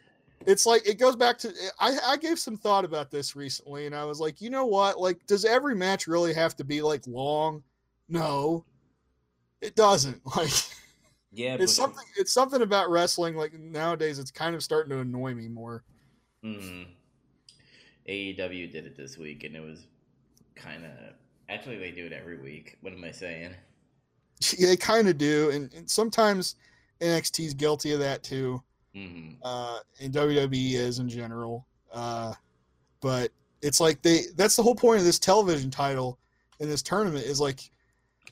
[0.45, 3.95] it's like it goes back to I, I gave some thought about this recently, and
[3.95, 4.99] I was like, you know what?
[4.99, 7.63] Like, does every match really have to be like long?
[8.09, 8.65] No,
[9.61, 10.21] it doesn't.
[10.35, 10.51] Like,
[11.31, 12.05] Yeah, it's but- something.
[12.17, 13.35] It's something about wrestling.
[13.35, 15.83] Like nowadays, it's kind of starting to annoy me more.
[16.43, 16.87] Mhm.
[18.07, 19.85] AEW did it this week, and it was
[20.55, 20.91] kind of.
[21.49, 22.77] Actually, they do it every week.
[22.81, 23.53] What am I saying?
[24.57, 26.55] Yeah, they kind of do, and, and sometimes
[26.99, 28.61] NXT's guilty of that too.
[28.93, 31.67] Hmm uh, and WWE is in general.
[31.91, 32.33] Uh,
[33.01, 36.19] but it's like they that's the whole point of this television title
[36.59, 37.69] in this tournament is like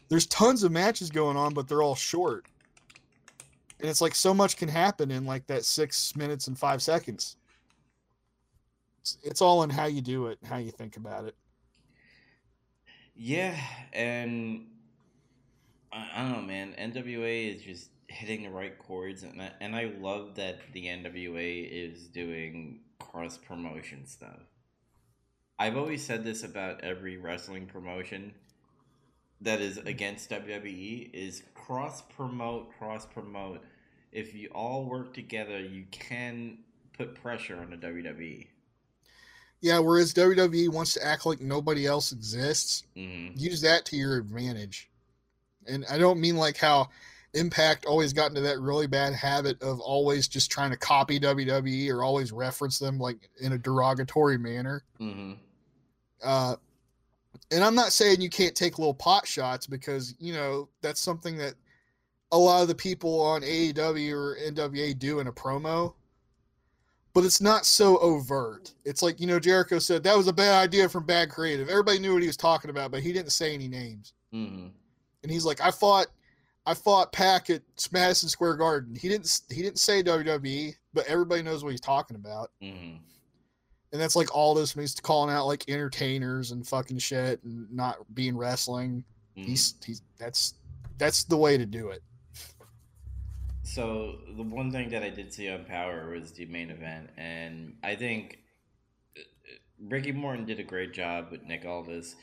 [0.10, 2.46] there's tons of matches going on, but they're all short.
[3.80, 7.38] And it's like so much can happen in like that six minutes and five seconds.
[9.02, 11.36] It's, it's all in how you do it, how you think about it.
[13.16, 13.60] Yeah,
[13.94, 14.68] and
[15.92, 16.76] I, I don't know, man.
[16.80, 21.70] NWA is just hitting the right chords, and I, and I love that the NWA
[21.72, 24.40] is doing cross promotion stuff.
[25.58, 28.34] I've always said this about every wrestling promotion
[29.42, 33.62] that is against WWE is cross promote, cross promote.
[34.12, 36.60] If you all work together, you can
[36.98, 37.78] put pressure on the.
[37.78, 38.48] WWE.
[39.62, 44.18] Yeah, whereas WWE wants to act like nobody else exists, hmm use that to your
[44.18, 44.90] advantage.
[45.68, 46.90] And I don't mean like how
[47.34, 51.90] Impact always got into that really bad habit of always just trying to copy WWE
[51.92, 54.84] or always reference them like in a derogatory manner.
[54.98, 55.34] hmm
[56.24, 56.56] Uh,
[57.52, 61.38] and I'm not saying you can't take little pot shots because, you know, that's something
[61.38, 61.54] that
[62.32, 65.94] a lot of the people on AEW or NWA do in a promo.
[67.14, 68.74] But it's not so overt.
[68.86, 71.68] It's like, you know, Jericho said that was a bad idea from bad creative.
[71.68, 74.68] Everybody knew what he was talking about, but he didn't say any names hmm
[75.24, 76.08] and he's like, I fought,
[76.66, 78.96] I fought Pack at Madison Square Garden.
[78.96, 82.52] He didn't, he didn't say WWE, but everybody knows what he's talking about.
[82.62, 82.96] hmm
[83.92, 87.98] And that's like all this he's calling out like entertainers and fucking shit and not
[88.14, 89.04] being wrestling.
[89.36, 90.56] hmm He's, he's that's,
[90.98, 92.04] that's the way to do it.
[93.64, 97.76] So the one thing that I did see on Power was the main event, and
[97.84, 98.40] I think
[99.16, 99.22] uh,
[99.88, 102.16] Ricky Morton did a great job with Nick Aldis.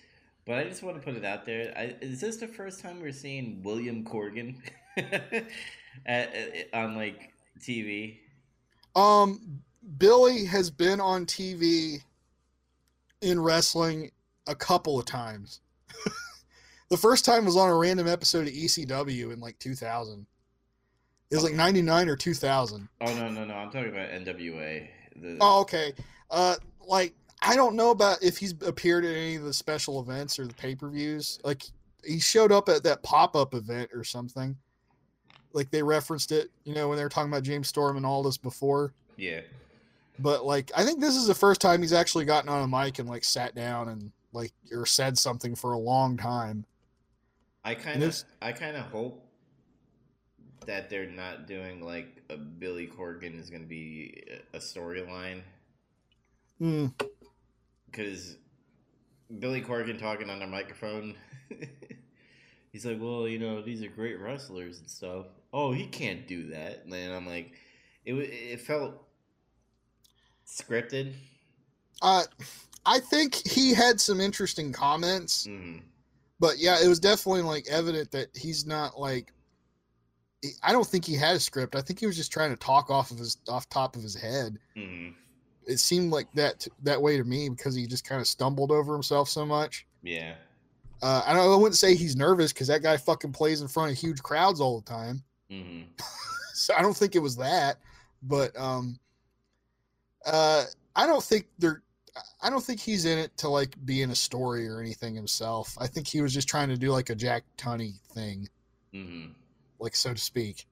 [0.46, 3.00] But I just want to put it out there: I, is this the first time
[3.00, 4.56] we're seeing William Corgan
[4.96, 5.54] at,
[6.06, 8.18] at- on like TV?
[8.94, 9.60] Um,
[9.98, 12.00] Billy has been on TV
[13.20, 14.10] in wrestling
[14.46, 15.60] a couple of times.
[16.90, 20.26] the first time was on a random episode of ECW in like 2000.
[21.28, 22.88] It was like 99 or 2000.
[23.00, 23.54] Oh no, no, no!
[23.54, 24.88] I'm talking about NWA.
[25.16, 25.92] The, Oh, okay.
[26.30, 26.54] Uh,
[26.86, 30.46] like I don't know about if he's appeared at any of the special events or
[30.46, 31.38] the pay per views.
[31.44, 31.64] Like
[32.04, 34.56] he showed up at that pop up event or something.
[35.52, 38.22] Like they referenced it, you know, when they were talking about James Storm and all
[38.22, 38.92] this before.
[39.16, 39.40] yeah.
[40.18, 42.98] But like I think this is the first time he's actually gotten on a mic
[42.98, 46.64] and like sat down and like or said something for a long time.
[47.64, 49.22] I kind of, I kind of hope
[50.64, 55.42] that they're not doing like a Billy Corgan is going to be a a storyline
[56.58, 56.86] Hmm.
[57.96, 58.36] Because
[59.38, 61.14] Billy Corgan talking on the microphone.
[62.72, 65.26] He's like, well, you know, these are great wrestlers and stuff.
[65.52, 66.84] Oh, he can't do that.
[66.84, 67.52] And I'm like,
[68.04, 69.02] it it felt
[70.46, 71.14] scripted.
[72.02, 72.24] Uh,
[72.84, 75.46] I think he had some interesting comments.
[75.46, 75.78] hmm
[76.38, 79.32] but yeah, it was definitely like evident that he's not like.
[80.62, 81.74] I don't think he had a script.
[81.74, 84.14] I think he was just trying to talk off of his off top of his
[84.14, 84.58] head.
[84.76, 85.08] hmm
[85.66, 88.92] It seemed like that that way to me because he just kind of stumbled over
[88.92, 89.86] himself so much.
[90.02, 90.34] Yeah.
[91.02, 91.52] Uh, I don't.
[91.52, 94.60] I wouldn't say he's nervous because that guy fucking plays in front of huge crowds
[94.60, 95.22] all the time.
[95.50, 95.82] hmm
[96.54, 97.76] So I don't think it was that.
[98.22, 98.98] But um,
[100.24, 101.82] uh, I don't think they're.
[102.40, 105.76] I don't think he's in it to like be in a story or anything himself.
[105.78, 108.48] I think he was just trying to do like a Jack Tunney thing,
[108.92, 109.26] hmm
[109.78, 110.66] like so to speak.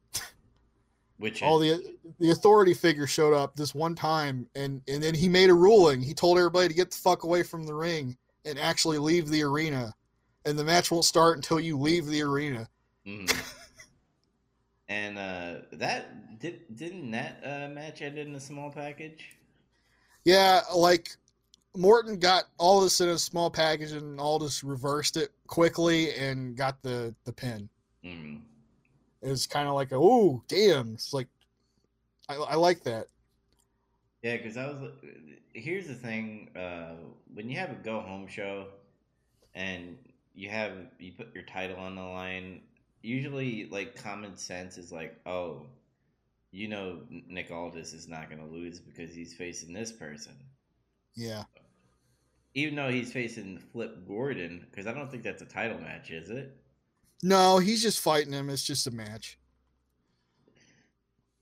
[1.24, 5.14] Which all is, the the authority figure showed up this one time and and then
[5.14, 6.02] he made a ruling.
[6.02, 9.42] He told everybody to get the fuck away from the ring and actually leave the
[9.42, 9.94] arena.
[10.44, 12.68] And the match won't start until you leave the arena.
[13.06, 13.34] Mhm.
[14.90, 19.24] and uh, that did didn't that uh, match end in a small package?
[20.26, 21.08] yeah like
[21.74, 26.82] morton got Aldis in a small package and all just reversed it quickly and got
[26.82, 27.70] the the pin.
[28.04, 28.36] Hmm
[29.28, 31.28] was kind of like a oh damn it's like
[32.28, 33.08] I, I like that
[34.22, 34.90] Yeah, because I was.
[35.52, 36.94] Here's the thing: uh,
[37.34, 38.68] when you have a go home show,
[39.54, 39.98] and
[40.34, 42.62] you have you put your title on the line,
[43.02, 45.66] usually like common sense is like, oh,
[46.52, 50.34] you know, Nick Aldis is not going to lose because he's facing this person.
[51.14, 51.44] Yeah.
[52.54, 56.30] Even though he's facing Flip Gordon, because I don't think that's a title match, is
[56.30, 56.56] it?
[57.24, 58.50] No, he's just fighting him.
[58.50, 59.38] It's just a match.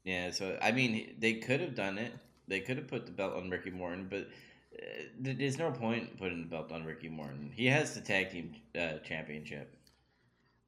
[0.04, 2.12] Yeah, so I mean, they could have done it.
[2.46, 4.28] They could have put the belt on Ricky Morton, but
[4.78, 7.50] uh, there's no point putting the belt on Ricky Morton.
[7.52, 9.74] He has the tag team uh, championship.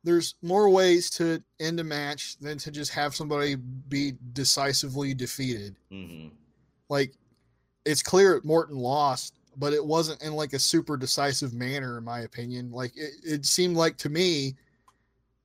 [0.02, 5.76] There's more ways to end a match than to just have somebody be decisively defeated.
[5.92, 6.34] Mm-hmm.
[6.88, 7.14] Like,
[7.84, 12.20] it's clear Morton lost, but it wasn't in like a super decisive manner, in my
[12.20, 12.72] opinion.
[12.72, 14.56] Like, it, it seemed like to me,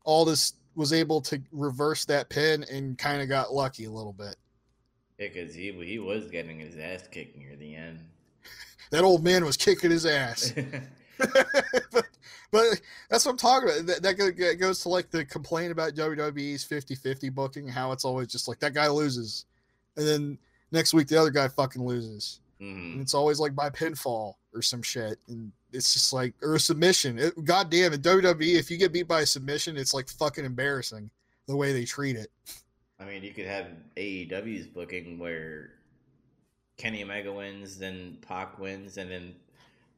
[0.09, 4.35] Aldis was able to reverse that pin and kind of got lucky a little bit.
[5.19, 7.99] Yeah, because he he was getting his ass kicked near the end.
[8.91, 10.53] that old man was kicking his ass.
[11.91, 12.07] but,
[12.51, 13.85] but that's what I'm talking about.
[13.85, 18.29] That, that goes to like the complaint about WWE's 50 50 booking, how it's always
[18.29, 19.45] just like that guy loses.
[19.97, 20.37] And then
[20.71, 22.39] next week, the other guy fucking loses.
[22.61, 22.93] Mm-hmm.
[22.93, 25.19] And it's always like by pinfall or some shit.
[25.27, 27.19] And it's just like, or a submission.
[27.19, 30.45] It, God damn it, WWE, if you get beat by a submission, it's like fucking
[30.45, 31.09] embarrassing
[31.47, 32.31] the way they treat it.
[32.99, 35.71] I mean, you could have AEW's booking where
[36.77, 39.35] Kenny Omega wins, then Pac wins, and then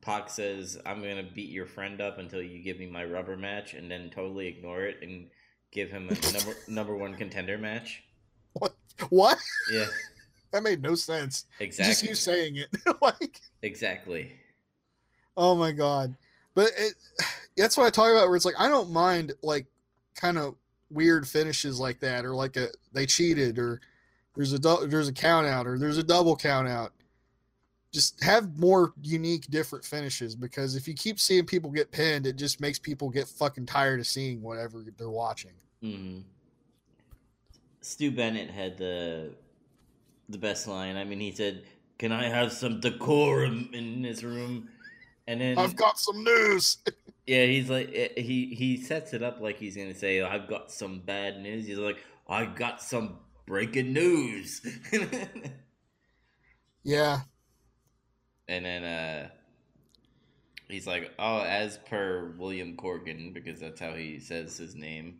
[0.02, 3.74] Pac says, "I'm gonna beat your friend up until you give me my rubber match,"
[3.74, 5.30] and then totally ignore it and
[5.72, 8.04] give him a number number one contender match.
[8.54, 8.76] What?
[9.10, 9.38] What?
[9.72, 9.86] Yeah,
[10.52, 11.46] that made no sense.
[11.60, 11.92] exactly.
[11.92, 12.70] Just you saying it,
[13.02, 14.32] like, exactly.
[15.38, 16.16] Oh my god.
[16.54, 16.94] But it,
[17.58, 18.28] that's what I talk about.
[18.28, 19.68] Where it's like I don't mind like
[20.16, 20.56] kind of
[20.90, 23.82] weird finishes like that, or like a they cheated, or
[24.36, 26.94] there's a there's a count out, or there's a double count out.
[27.92, 32.38] Just have more unique, different finishes because if you keep seeing people get pinned, it
[32.38, 35.52] just makes people get fucking tired of seeing whatever they're watching.
[35.82, 36.20] hmm
[37.82, 39.32] Stu Bennett had the
[40.30, 40.96] the best line.
[40.96, 41.64] I mean, he said,
[41.98, 44.70] "Can I have some decorum in this room?"
[45.28, 46.78] And then I've got some news.
[47.28, 50.72] Yeah, he's like eh, he he sets it up like he's gonna say, "I've got
[50.72, 51.98] some bad news." He's like,
[52.28, 54.60] "I got some breaking news,"
[56.84, 57.22] yeah,
[58.48, 59.30] and then uh,
[60.68, 65.20] he's like, "Oh, as per William Corgan, because that's how he says his name."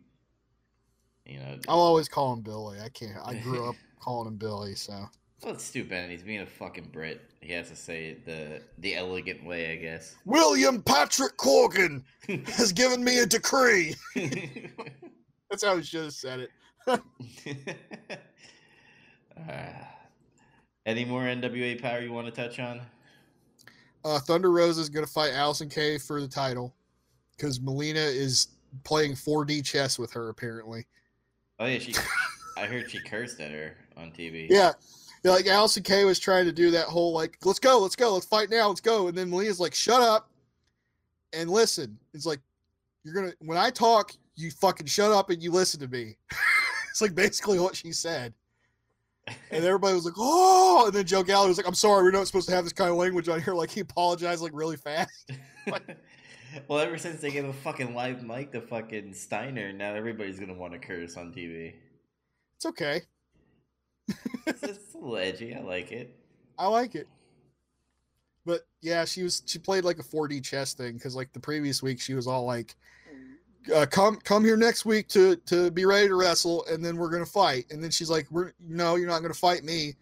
[1.24, 2.80] You know, I'll always call him Billy.
[2.80, 3.18] I can't.
[3.24, 5.08] I grew up calling him Billy, so
[5.42, 5.92] well, it's stupid.
[5.92, 7.20] And he's being a fucking Brit.
[7.40, 10.16] He has to say it the the elegant way, I guess.
[10.24, 12.02] William Patrick Corgan
[12.48, 13.94] has given me a decree.
[15.50, 16.50] That's how he should have said it.
[19.48, 19.62] uh,
[20.86, 22.80] any more NWA power you want to touch on?
[24.04, 26.74] Uh, Thunder Rosa is going to fight Allysin Kay for the title
[27.36, 28.48] because Melina is
[28.84, 30.86] playing 4D chess with her apparently.
[31.58, 31.94] Oh yeah, she.
[32.56, 34.46] I heard she cursed at her on TV.
[34.48, 34.72] Yeah.
[35.24, 38.26] Like Allysin Kay was trying to do that whole like, let's go, let's go, let's
[38.26, 39.06] fight now, let's go.
[39.06, 40.28] And then Melina's like, shut up
[41.32, 41.96] and listen.
[42.12, 42.40] It's like,
[43.04, 46.16] you're gonna when I talk, you fucking shut up and you listen to me.
[46.90, 48.34] it's like basically what she said.
[49.52, 52.26] And everybody was like, oh, and then Joe Gallagher was like, I'm sorry, we're not
[52.26, 53.54] supposed to have this kind of language on here.
[53.54, 55.30] Like he apologized like really fast.
[56.68, 60.54] well, ever since they gave a fucking live mic to fucking Steiner, now everybody's gonna
[60.54, 61.74] want to curse on TV.
[62.56, 63.02] It's okay.
[64.08, 65.54] It's, it's a little edgy.
[65.54, 66.16] I like it.
[66.58, 67.08] I like it.
[68.44, 71.82] But yeah, she was she played like a 4D chess thing because like the previous
[71.82, 72.74] week she was all like,
[73.74, 77.10] uh, "Come come here next week to to be ready to wrestle, and then we're
[77.10, 79.94] gonna fight." And then she's like, "We're no, you're not gonna fight me.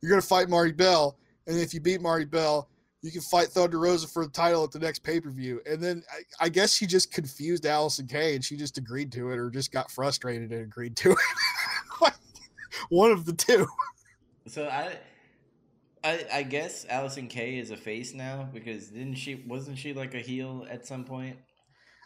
[0.00, 2.68] You're gonna fight Marti Belle, and if you beat Marti Belle,
[3.02, 5.80] you can fight Thunder Rosa for the title at the next pay per view." And
[5.80, 9.38] then I, I guess she just confused Allysin Kay, and she just agreed to it,
[9.38, 11.18] or just got frustrated and agreed to it.
[12.88, 13.66] One of the two.
[14.46, 14.96] So I,
[16.02, 19.42] I, I guess Allysin Kay is a face now because didn't she?
[19.46, 21.36] Wasn't she like a heel at some point?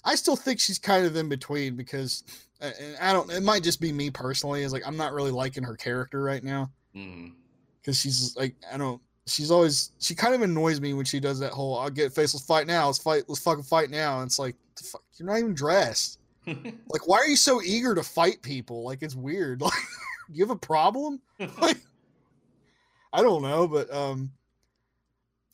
[0.05, 2.23] I still think she's kind of in between because,
[2.61, 3.29] and I don't.
[3.31, 4.63] It might just be me personally.
[4.63, 8.03] Is like I'm not really liking her character right now because Mm.
[8.03, 9.03] she's like I don't.
[9.27, 12.33] She's always she kind of annoys me when she does that whole "I'll get face.
[12.33, 12.87] Let's fight now.
[12.87, 13.25] Let's fight.
[13.27, 16.21] Let's fucking fight now." And it's like fuck, you're not even dressed.
[16.47, 18.85] Like why are you so eager to fight people?
[18.85, 19.61] Like it's weird.
[19.69, 19.73] Like
[20.31, 21.21] you have a problem?
[21.61, 21.79] Like
[23.13, 24.33] I don't know, but um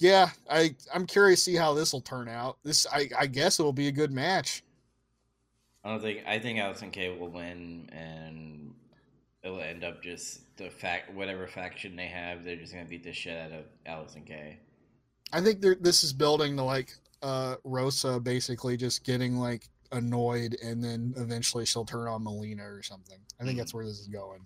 [0.01, 2.59] yeah, I I'm curious to see how this will turn out.
[2.65, 4.63] This I I guess it'll be a good match.
[5.85, 8.75] I don't think I think Allysin Kay will win, and
[9.43, 13.13] it'll end up just the fact whatever faction they have, they're just gonna beat the
[13.13, 14.59] shit out of Allysin Kay.
[15.33, 20.83] I think this is building to like uh, Rosa basically just getting like annoyed, and
[20.83, 23.19] then eventually she'll turn on Melina or something.
[23.41, 23.79] I think that's mm-hmm.
[23.79, 24.41] where this is going.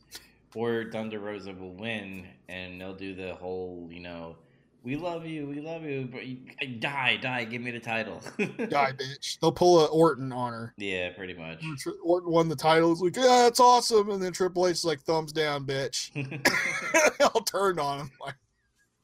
[0.54, 4.36] Or Thunder Rosa will win, and they'll do the whole, you know,
[4.82, 6.38] we love you, we love you, but you,
[6.78, 8.22] die, die, give me the title.
[8.38, 8.46] Die,
[8.92, 9.38] bitch.
[9.40, 10.72] They'll pull a Orton on her.
[10.76, 11.62] Yeah, pretty much.
[12.02, 12.92] Orton won the title.
[12.92, 14.08] It's like, yeah, that's awesome.
[14.10, 16.10] And then Triple H is like, thumbs down, bitch.
[17.20, 18.10] I'll turn on him.
[18.20, 18.36] Like,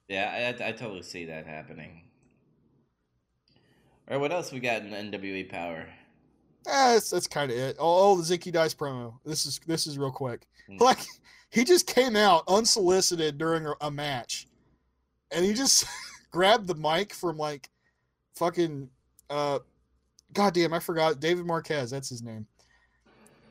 [0.08, 2.02] yeah, I, I totally see that happening.
[4.08, 5.86] All right, what else we got in NWA Power?
[6.66, 7.76] Ah, that's, that's kind of it.
[7.78, 9.14] Oh, oh, the Zicky Dice promo.
[9.24, 10.46] This is this is real quick.
[10.66, 10.78] Hmm.
[10.78, 10.98] Like,
[11.50, 14.46] he just came out unsolicited during a, a match,
[15.30, 15.86] and he just
[16.30, 17.70] grabbed the mic from like
[18.34, 18.88] fucking
[19.30, 19.58] uh,
[20.32, 21.90] goddamn, I forgot David Marquez.
[21.90, 22.46] That's his name.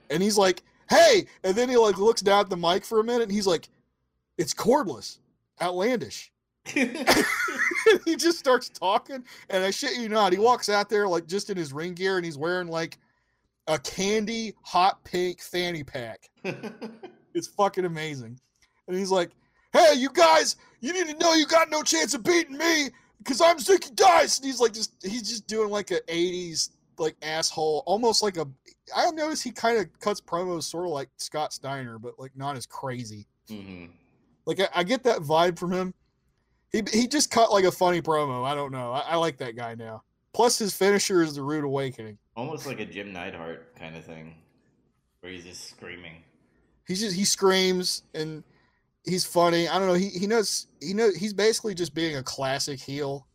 [0.09, 3.03] And he's like, "Hey!" And then he like looks down at the mic for a
[3.03, 3.69] minute, and he's like,
[4.37, 5.17] "It's cordless,
[5.61, 6.31] outlandish."
[8.05, 11.49] he just starts talking, and I shit you not, he walks out there like just
[11.49, 12.97] in his ring gear, and he's wearing like
[13.67, 16.29] a candy hot pink fanny pack.
[17.35, 18.39] It's fucking amazing.
[18.87, 19.31] And he's like,
[19.71, 23.41] "Hey, you guys, you need to know you got no chance of beating me because
[23.41, 27.81] I'm Zicky Dice." And he's like, just he's just doing like a '80s like asshole,
[27.87, 28.45] almost like a.
[28.95, 32.55] I notice he kind of cuts promos sort of like Scott Steiner, but like not
[32.55, 33.25] as crazy.
[33.49, 33.85] hmm
[34.45, 35.93] Like I, I get that vibe from him.
[36.71, 38.45] He he just cut like a funny promo.
[38.45, 38.91] I don't know.
[38.91, 40.03] I, I like that guy now.
[40.33, 42.17] Plus his finisher is the Rude Awakening.
[42.35, 44.35] Almost like a Jim Neidhart kind of thing,
[45.19, 46.23] where he's just screaming.
[46.87, 48.43] He's just he screams and
[49.05, 49.67] he's funny.
[49.67, 49.93] I don't know.
[49.93, 53.27] He he knows he knows he's basically just being a classic heel.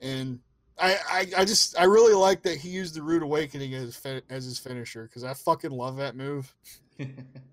[0.00, 0.40] And
[0.78, 4.44] I I, I just I really like that he used the Rude Awakening as as
[4.44, 6.54] his finisher because I fucking love that move.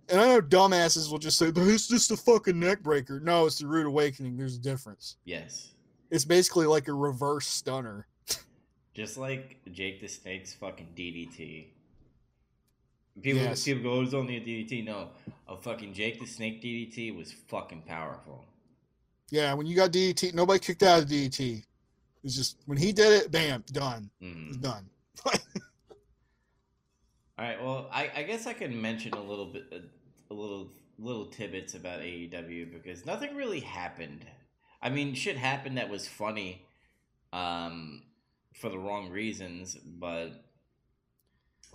[0.09, 3.19] And I know dumbasses will just say but it's just a fucking neck breaker.
[3.19, 4.37] No, it's the Rude Awakening.
[4.37, 5.17] There's a difference.
[5.25, 5.69] yes.
[6.11, 8.05] It's basically like a reverse stunner.
[8.93, 11.67] Just like Jake the Snake's fucking DDT.
[13.21, 13.63] People, Yes.
[13.63, 14.83] people go, it's only a DDT.
[14.85, 15.09] No,
[15.47, 18.45] a fucking Jake the Snake DDT was fucking powerful.
[19.29, 21.63] Yeah, when you got DDT, nobody kicked out of DDT.
[22.23, 24.09] It's just when he did it, bam, done.
[24.21, 24.89] It's done.
[25.25, 25.33] All
[27.39, 27.61] right.
[27.63, 30.69] Well, I, I guess I can mention a little bit, a, a little
[30.99, 34.25] little tidbits about AEW because nothing really happened.
[34.81, 36.65] I mean, shit happened that was funny,
[37.31, 38.03] um,
[38.53, 39.75] for the wrong reasons.
[39.75, 40.31] But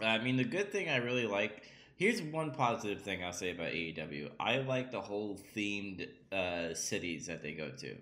[0.03, 1.63] I mean, the good thing I really like.
[1.97, 4.31] Here's one positive thing I'll say about AEW.
[4.39, 7.97] I like the whole themed uh, cities that they go to.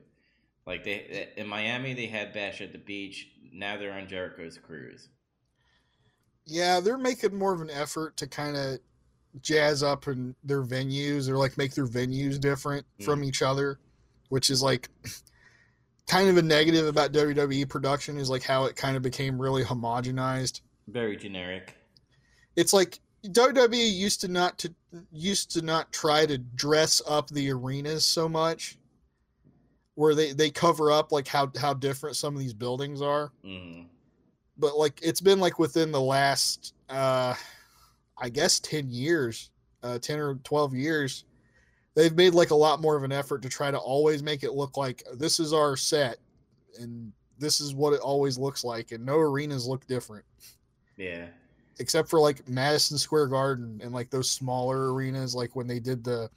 [0.67, 3.29] Like they in Miami, they had Bash at the Beach.
[3.53, 5.09] Now they're on Jericho's Cruise.
[6.45, 8.79] Yeah, they're making more of an effort to kind of
[9.41, 13.79] jazz up in their venues or like make their venues different from each other,
[14.29, 14.89] which is like
[16.07, 19.65] kind of a negative about WWE production is like how it kind of became really
[19.65, 20.61] homogenized.
[20.89, 21.75] Very generic.
[22.55, 24.75] It's like WWE used to not to
[25.13, 28.79] used to not try to dress up the arenas so much
[29.95, 33.83] where they they cover up like how how different some of these buildings are hmm
[34.59, 37.35] but like it's been like within the last uh
[38.19, 39.51] i guess 10 years
[39.83, 41.25] uh 10 or 12 years
[41.97, 44.53] they've made like a lot more of an effort to try to always make it
[44.53, 46.19] look like this is our set
[46.79, 50.25] and this is what it always looks like and no arenas look different
[50.97, 51.27] Yeah.
[51.81, 56.05] except for like madison square garden and like those smaller arenas like when they did
[56.05, 56.31] the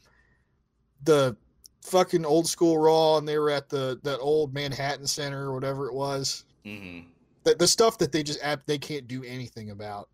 [1.03, 1.35] the
[1.83, 5.87] fucking old school raw and they were at the that old manhattan center or whatever
[5.87, 7.01] it was hmm
[7.43, 10.09] the, the stuff that they just they can't do anything about.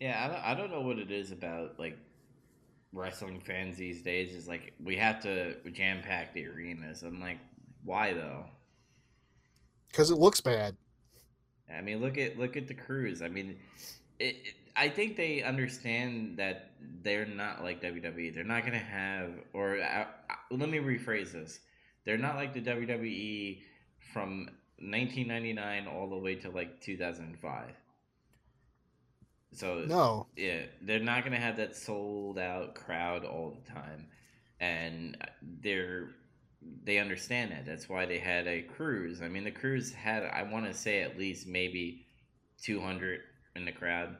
[0.00, 1.96] Yeah, I don't, I don't know what it is about like
[2.94, 4.34] wrestling fans these days.
[4.34, 7.02] Is like we have to jam pack the arenas.
[7.02, 7.38] I'm like,
[7.84, 8.44] why though?
[9.94, 10.76] because it looks bad.
[11.72, 13.22] I mean, look at look at the crews.
[13.22, 13.56] I mean,
[14.18, 16.72] it, it, I think they understand that
[17.02, 18.34] they're not like WWE.
[18.34, 21.60] They're not gonna have, or uh, uh, let me rephrase this:
[22.04, 23.60] they're not like the WWE
[24.12, 24.48] from
[24.80, 27.70] 1999 all the way to like 2005.
[29.54, 34.06] So No, yeah, they're not gonna have that sold out crowd all the time,
[34.60, 35.16] and
[35.62, 36.10] they're
[36.84, 37.66] they understand that.
[37.66, 39.20] That's why they had a cruise.
[39.22, 42.06] I mean, the cruise had I want to say at least maybe
[42.62, 43.20] two hundred
[43.56, 44.16] in the crowd.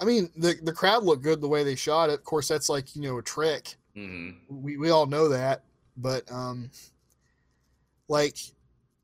[0.00, 2.14] I mean the the crowd looked good the way they shot it.
[2.14, 3.76] Of course, that's like you know a trick.
[3.94, 5.62] hmm We we all know that,
[5.96, 6.70] but um,
[8.08, 8.36] like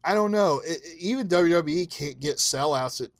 [0.04, 0.60] I don't know.
[0.64, 3.10] It- even WWE can't get sellouts at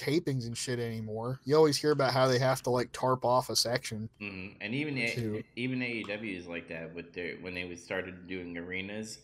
[0.00, 1.40] tapings and shit anymore.
[1.44, 4.08] You always hear about how they have to like tarp off a section.
[4.18, 8.56] hmm And even to- even AEW is like that with their when they started doing
[8.56, 9.18] arenas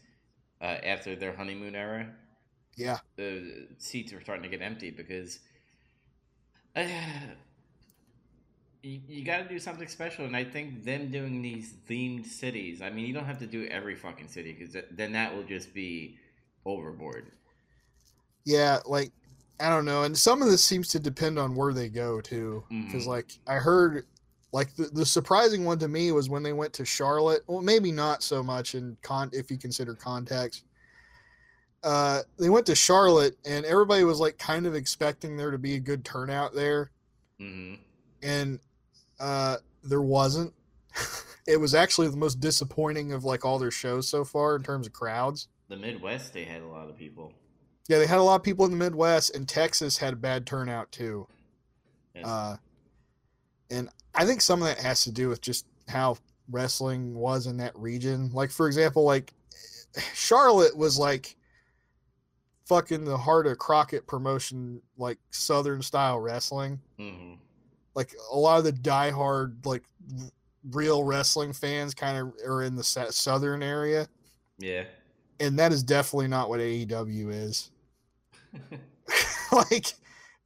[0.61, 2.09] uh, after their honeymoon era.
[2.77, 5.39] Yeah, The seats were starting to get empty because
[6.75, 6.85] uh,
[8.83, 10.25] you, you got to do something special.
[10.27, 12.83] And I think them doing these themed cities.
[12.83, 15.73] I mean, you don't have to do every fucking city because then that will just
[15.75, 16.19] be
[16.65, 17.33] overboard.
[18.45, 19.13] yeah, like
[19.59, 22.65] I don't know, and some of this seems to depend on where they go too.
[22.69, 23.09] Because Mhm.
[23.09, 24.05] like I heard,
[24.53, 27.43] like the, the surprising one to me was when they went to Charlotte.
[27.47, 30.65] Well, maybe not so much in con if you consider context.
[31.83, 35.75] Uh, they went to Charlotte, and everybody was like kind of expecting there to be
[35.75, 36.91] a good turnout there,
[37.39, 37.75] hmm
[38.23, 38.61] and
[39.21, 40.53] uh, there wasn't.
[41.47, 44.87] it was actually the most disappointing of like all their shows so far in terms
[44.87, 45.49] of crowds.
[45.69, 47.33] The Midwest, they had a lot of people.
[47.89, 50.47] Yeah, they had a lot of people in the Midwest, and Texas had a bad
[50.47, 51.27] turnout too.
[52.15, 52.27] Yes.
[52.27, 52.57] Uh,
[53.71, 56.17] and I think some of that has to do with just how
[56.51, 58.31] wrestling was in that region.
[58.33, 59.33] Like, for example, like
[60.15, 61.37] Charlotte was like
[62.67, 66.81] fucking the heart of Crockett promotion, like Southern style wrestling.
[66.99, 67.35] hmm
[67.95, 69.85] Like a lot of the diehard, like
[70.73, 74.09] real wrestling fans kind of are in the Southern area.
[74.59, 74.85] Yeah.
[75.39, 77.71] And that is definitely not what AEW is.
[79.53, 79.87] like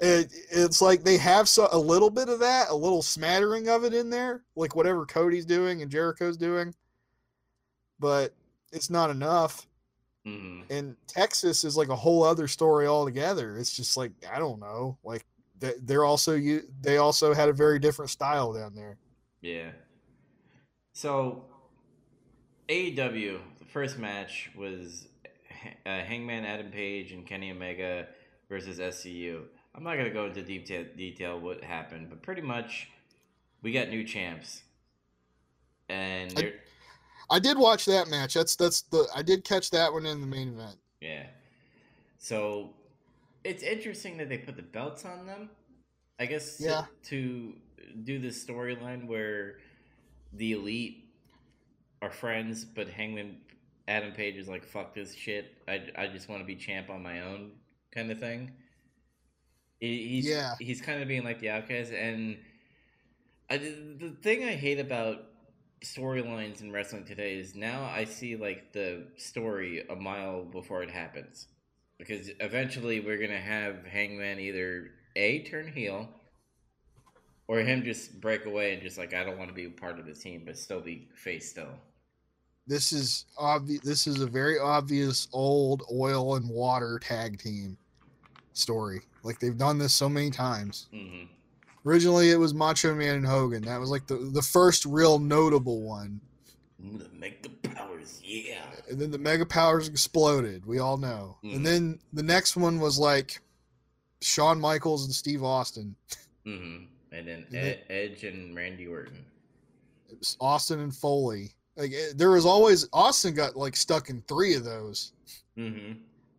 [0.01, 3.85] it, it's like they have so a little bit of that, a little smattering of
[3.85, 6.75] it in there, like whatever Cody's doing and Jericho's doing,
[7.99, 8.35] but
[8.73, 9.67] it's not enough.
[10.25, 13.57] hmm And Texas is like a whole other story altogether.
[13.57, 15.25] It's just like I don't know, like
[15.59, 16.63] they- they're also you.
[16.81, 18.97] They also had a very different style down there.
[19.43, 19.71] Yeah.
[20.93, 21.45] So,
[22.69, 25.07] AEW, the first match was
[25.87, 28.07] uh, Hangman Adam Page and Kenny Omega
[28.49, 29.43] versus SCU.
[29.75, 32.89] I'm not gonna go into detail detail what happened, but pretty much
[33.63, 34.63] we got new champs,
[35.89, 36.55] and I-
[37.33, 38.35] I did watch that match.
[38.35, 40.77] That's that's the I did catch that one in the main event.
[41.01, 41.27] yeah.
[42.19, 42.75] So
[43.45, 45.49] it's interesting that they put the belts on them.
[46.19, 46.85] I guess to- Yeah.
[47.05, 47.55] to
[48.05, 49.59] do this storyline where
[50.35, 51.05] the elite
[52.03, 53.41] are friends, but Hangman
[53.91, 55.53] Adam Page is like, "Fuck this shit.
[55.67, 57.51] I, I just want to be champ on my own,"
[57.93, 58.53] kind of thing.
[59.81, 60.55] He's Yeah.
[60.61, 62.39] he's kind of being like the outcast, and
[63.51, 65.25] I, the thing I hate about
[65.85, 70.91] storylines in wrestling today is now I see like the story a mile before it
[70.91, 71.49] happens,
[71.99, 76.09] because eventually we're gonna have Hangman either a turn heel
[77.49, 80.07] or him just break away and just like I don't want to be part of
[80.07, 81.73] the team, but still be face still.
[82.67, 83.81] This is obvious.
[83.83, 87.77] This is a very obvious old oil and water tag team
[88.53, 89.03] story.
[89.23, 90.87] Like they've done this so many times.
[90.93, 91.25] hmm
[91.87, 93.63] Originally, it was Macho Man and Hogan.
[93.63, 96.21] That was like the the first real notable one.
[96.79, 98.65] The Mega Powers, yeah.
[98.89, 100.65] And then the Mega Powers exploded.
[100.67, 101.39] We all know.
[101.43, 101.57] Mhm.
[101.57, 103.41] And then the next one was like
[104.21, 105.97] Shawn Michaels and Steve Austin.
[106.45, 109.25] hmm And then And Ed, Edge and Randy Orton.
[110.11, 111.55] It was Austin and Foley.
[111.81, 115.13] Like it, there was always Austin got like stuck in three of those.
[115.57, 115.93] hmm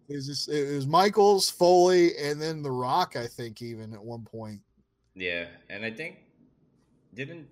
[0.08, 3.16] It was just, it was Michaels, Foley, and then The Rock.
[3.16, 4.62] I think even at one point.
[5.16, 6.18] Yeah, and I think
[7.16, 7.48] didn't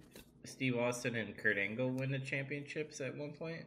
[0.46, 3.66] Steve Austin and Kurt Angle win the championships at one point?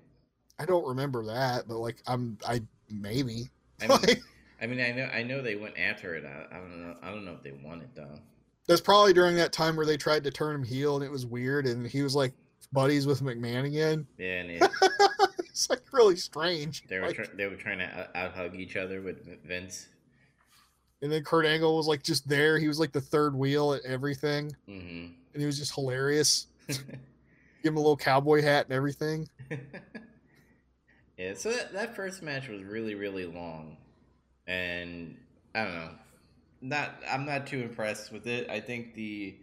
[0.61, 3.51] I don't remember that, but like I'm I maybe.
[3.83, 3.99] I mean,
[4.62, 6.25] I mean, I know, I know they went after it.
[6.25, 8.20] I, I don't know, I don't know if they won it though.
[8.68, 11.27] That's probably during that time where they tried to turn him heel and it was
[11.27, 12.33] weird and he was like
[12.69, 14.07] buddies with McMahon again.
[14.19, 14.51] Yeah, and
[15.41, 16.85] it's like really strange.
[16.89, 19.89] they were Like, they were trying to out hug each other with Vince.
[21.03, 22.59] and then Kurt Angle was like just there.
[22.59, 24.51] He was like the third wheel at everything.
[24.67, 26.47] hmm And he was just hilarious.
[26.69, 26.79] Give
[27.73, 29.29] him a little cowboy hat and everything.
[31.19, 33.77] yeah, so that, that first match was really really long,
[34.47, 35.17] and
[35.55, 35.91] I don't know,
[36.61, 38.49] not I'm not too impressed with it.
[38.51, 39.37] I think the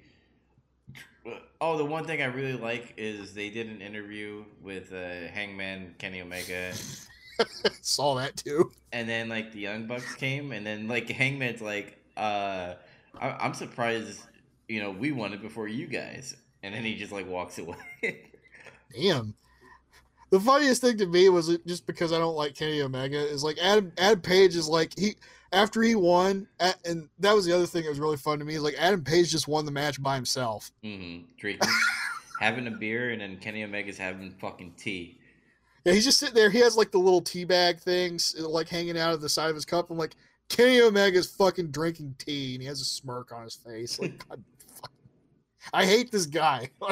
[1.61, 5.95] oh the one thing I really like is they did an interview with uh, Hangman
[5.97, 6.73] Kenny Omega,
[7.81, 8.71] Saw that too.
[8.91, 12.73] and then like the Young Bucks came, and then like Hangman's like, uh,
[13.19, 14.19] I- I'm surprised,
[14.67, 17.77] you know, we won it before you guys, and then he just like walks away.
[18.99, 19.35] Damn.
[20.31, 23.43] The funniest thing to me was it just because I don't like Kenny Omega is
[23.43, 25.15] like Adam Adam Page is like he
[25.51, 26.47] after he won
[26.85, 29.03] and that was the other thing that was really fun to me is like Adam
[29.03, 30.71] Page just won the match by himself.
[30.83, 31.69] hmm Drinking,
[32.39, 35.19] having a beer, and then Kenny Omega's having fucking tea.
[35.85, 36.49] Yeah, he's just sitting there.
[36.49, 39.55] He has like the little tea bag things like hanging out of the side of
[39.55, 39.89] his cup.
[39.89, 40.15] I'm like,
[40.49, 43.99] Kenny Omega's fucking drinking tea and he has a smirk on his face.
[43.99, 44.43] Like, God,
[44.75, 44.91] fuck.
[45.73, 46.69] I hate this guy.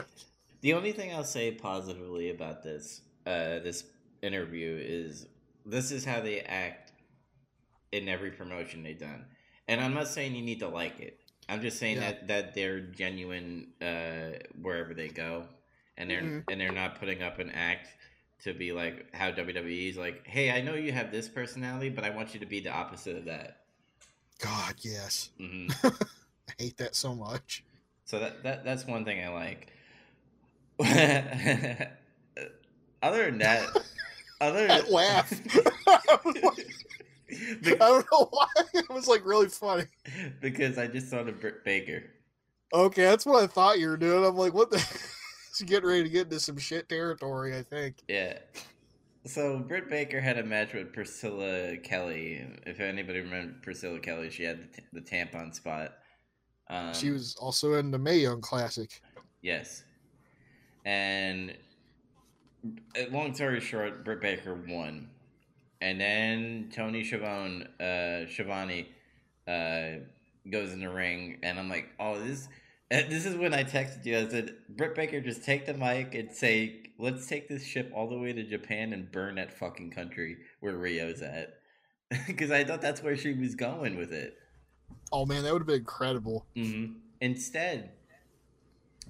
[0.61, 3.83] The only thing I'll say positively about this uh, this
[4.23, 5.27] interview is
[5.65, 6.86] this is how they act
[7.91, 9.25] in every promotion they've done.
[9.67, 11.19] And I'm not saying you need to like it.
[11.49, 12.11] I'm just saying Yeah.
[12.11, 15.45] that that they're genuine uh, wherever they go,
[15.97, 16.43] and they're Mhm.
[16.49, 17.89] and they're not putting up an act
[18.43, 22.09] to be like how WWE's like, hey, I know you have this personality, but I
[22.11, 23.63] want you to be the opposite of that.
[24.39, 25.29] God, yes.
[25.37, 27.63] hmm I hate that so much.
[28.05, 29.71] So that, that that's one thing I like.
[33.01, 33.81] other than that,
[34.39, 35.31] other That laugh.
[37.31, 38.47] I don't know why.
[38.73, 39.85] It was like really funny.
[40.41, 42.03] because I just thought of Britt Baker.
[42.73, 44.25] Okay, that's what I thought you were doing.
[44.25, 44.79] I'm like, what the?
[45.57, 47.95] She's getting ready to get into some shit territory, I think.
[48.07, 48.37] Yeah.
[49.25, 52.45] So Britt Baker had a match with Priscilla Kelly.
[52.65, 55.95] If anybody remembers Priscilla Kelly, she had the, t- the tampon spot.
[56.69, 59.01] Um, she was also in the Mae Young Classic.
[59.41, 59.83] Yes.
[60.85, 61.55] And
[62.95, 65.09] uh, long story short, Britt Baker won.
[65.81, 68.89] And then Tony Schiavone, uh, Schiavone
[69.47, 70.03] uh,
[70.49, 72.47] goes in the ring, and I'm like, oh, this.
[72.89, 74.17] This is when I texted you.
[74.17, 78.07] I said, Britt Baker, just take the mic and say, let's take this ship all
[78.07, 81.55] the way to Japan and burn that fucking country where Riho's at.
[82.27, 84.37] Because I thought that's where she was going with it.
[85.11, 86.45] Oh man, that would have been incredible.
[86.55, 87.91] hmm Instead,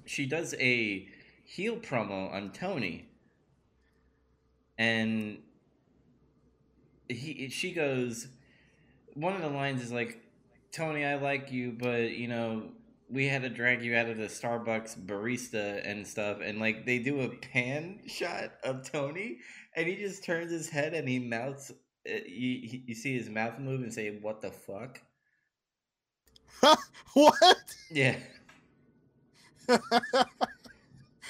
[0.06, 1.06] she does a
[1.44, 3.06] heel promo on Tony,
[4.76, 5.38] and
[7.08, 8.28] he she goes.
[9.14, 10.20] One of the lines is like,
[10.72, 12.70] "Tony, I like you, but you know."
[13.10, 16.98] We had to drag you out of the Starbucks barista and stuff, and like they
[16.98, 19.38] do a pan shot of Tony,
[19.76, 21.70] and he just turns his head and he mouths.
[21.70, 25.00] uh, You, you see his mouth move and say, "What the fuck?"
[27.14, 27.74] what?
[27.90, 28.16] Yeah.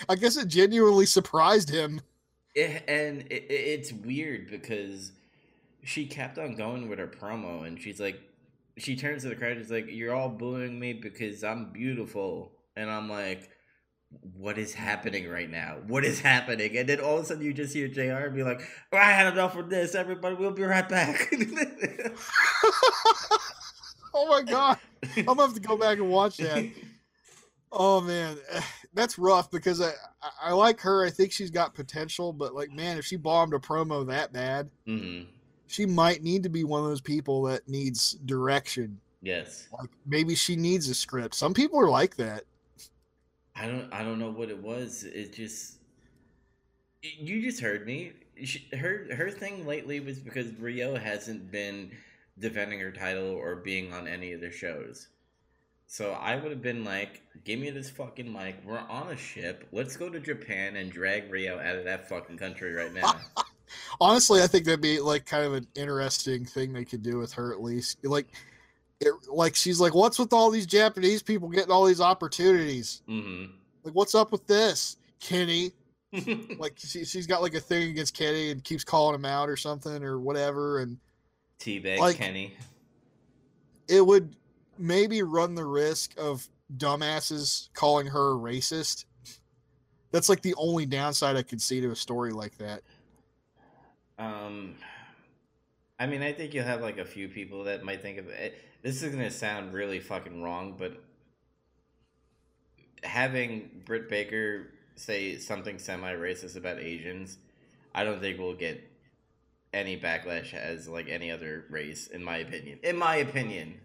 [0.08, 2.00] I guess it genuinely surprised him.
[2.54, 5.12] It, and it- it's weird because
[5.88, 8.20] she kept on going with her promo, and she's like,
[8.76, 12.90] she turns to the crowd, she's like, "You're all booing me because I'm beautiful," and
[12.90, 13.48] I'm like,
[14.36, 15.78] "What is happening right now?
[15.86, 18.26] What is happening?" And then all of a sudden, you just hear Jr.
[18.26, 18.60] And be like,
[18.92, 19.94] "Oh, "I had enough of this.
[19.94, 21.32] Everybody, we'll be right back."
[24.14, 24.76] oh my god.
[25.16, 26.66] I'm gonna have to go back and watch that.
[27.72, 28.36] Oh man,
[28.92, 29.92] that's rough because I,
[30.42, 31.02] I like her.
[31.06, 34.70] I think she's got potential, but like man, if she bombed a promo that bad,
[34.86, 35.22] hmm
[35.68, 38.98] she might need to be one of those people that needs direction.
[39.20, 41.34] Yes, Like maybe she needs a script.
[41.34, 42.44] Some people are like that.
[43.54, 43.92] I don't.
[43.92, 45.04] I don't know what it was.
[45.04, 45.78] It just.
[47.02, 48.12] You just heard me.
[48.42, 51.90] She, her her thing lately was because Riho hasn't been
[52.38, 55.08] defending her title or being on any of the shows.
[55.86, 58.56] So I would have been like, "Give me this fucking mic.
[58.64, 59.66] We're on a ship.
[59.72, 63.20] Let's go to Japan and drag Riho out of that fucking country right now."
[64.00, 67.32] Honestly, I think that'd be like kind of an interesting thing they could do with
[67.34, 68.04] her at least.
[68.04, 68.26] Like,
[69.00, 73.02] it, like she's like, what's with all these Japanese people getting all these opportunities?
[73.08, 73.52] mm-hmm.
[73.84, 75.72] Like, what's up with this, Kenny?
[76.58, 79.56] Like, she, she's got like a thing against Kenny and keeps calling him out or
[79.58, 80.96] something or whatever, and
[81.60, 82.54] Teabag Like- Kenny.
[83.88, 84.34] it would
[84.78, 86.48] maybe run the risk of
[86.78, 89.04] dumbasses calling her a racist.
[90.10, 92.82] That's like the only downside I could see to a story like that.
[94.18, 94.74] Um,
[95.98, 98.58] I mean, I think you'll have like a few people that might think of it.
[98.82, 101.02] This is gonna sound really fucking wrong, but
[103.02, 107.38] having Britt Baker say something semi-racist about Asians,
[107.94, 108.82] I don't think we'll get
[109.72, 112.78] any backlash as like any other race, in my opinion.
[112.82, 113.80] In my opinion.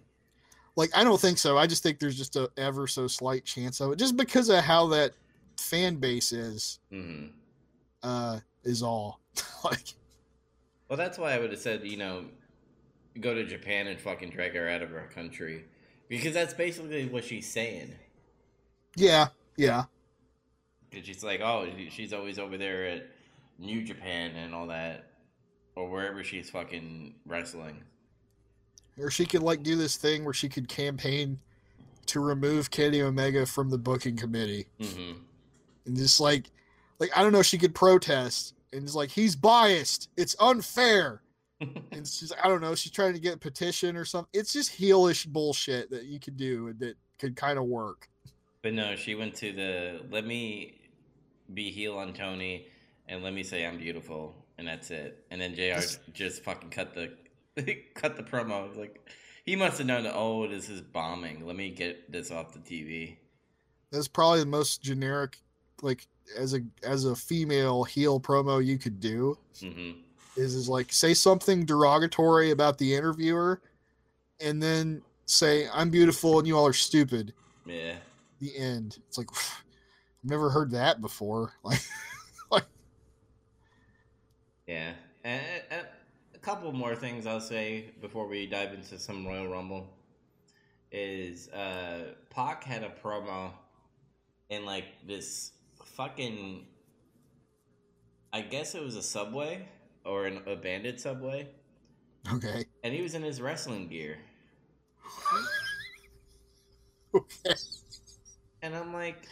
[0.76, 1.58] Like, I don't think so.
[1.58, 4.64] I just think there's just a ever so slight chance of it, just because of
[4.64, 5.14] how that
[5.58, 6.80] fan base is.
[6.92, 7.28] hmm
[8.02, 9.20] Uh, is all.
[9.64, 9.94] like,
[10.94, 12.26] Well, that's why I would have said, you know,
[13.20, 15.66] go to Japan and fucking drag her out of her country,
[16.08, 17.96] because that's basically what she's saying.
[18.96, 19.86] yeah, yeah.
[20.88, 23.08] Because she's like, oh, she's always over there at
[23.58, 25.06] New Japan and all that,
[25.76, 27.84] or wherever she's fucking wrestling.
[29.00, 31.40] Or she could like do this thing where she could campaign
[32.06, 34.68] to remove Kenny Omega from the booking committee.
[34.80, 35.14] hmm
[35.88, 36.52] and just like
[37.00, 41.22] like I don't know, she could protest and it's like he's biased, it's unfair,
[41.62, 44.30] and she's like, I don't know, she's trying to get a petition or something.
[44.34, 48.10] It's just heelish bullshit that you could do and that could kind of work.
[48.62, 50.80] but no, she went to the let me
[51.54, 52.68] be heel on Tony
[53.08, 55.26] and let me say I'm beautiful, and that's it.
[55.32, 55.76] And then Jr.
[55.76, 57.12] This- just fucking cut the
[57.94, 58.68] cut the promo.
[58.68, 59.08] It's Like
[59.46, 60.08] he must have known.
[60.12, 61.46] Oh, this is bombing.
[61.46, 63.18] Let me get this off the TV.
[63.92, 65.38] That's probably the most generic,
[65.82, 66.08] like
[66.38, 69.38] as a as a female heel promo you could do.
[69.60, 69.92] hmm
[70.36, 73.62] Is is like say something derogatory about the interviewer,
[74.40, 77.34] and then say I'm beautiful and you all are stupid.
[77.66, 77.96] Yeah.
[78.40, 78.98] The end.
[79.08, 79.64] It's like I've
[80.24, 81.54] never heard that before.
[81.64, 81.82] Like
[82.52, 82.66] like
[84.68, 85.88] Yeah, and, and
[86.36, 89.90] a couple more things I'll say before we dive into some Royal Rumble
[90.92, 93.52] is uh, Pac had a promo
[94.50, 95.52] in like this
[95.96, 96.66] fucking,
[98.34, 99.68] I guess it was a subway
[100.06, 101.48] or an abandoned subway,
[102.34, 102.66] okay.
[102.84, 104.18] and he was in his wrestling gear,
[107.14, 107.56] Okay.
[108.62, 109.28] and I'm like.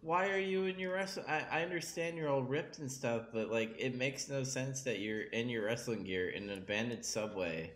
[0.00, 1.26] Why are you in your wrestling?
[1.28, 4.98] I, I understand you're all ripped and stuff, but like it makes no sense that
[4.98, 7.72] you're in your wrestling gear in an abandoned subway,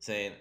[0.00, 0.32] saying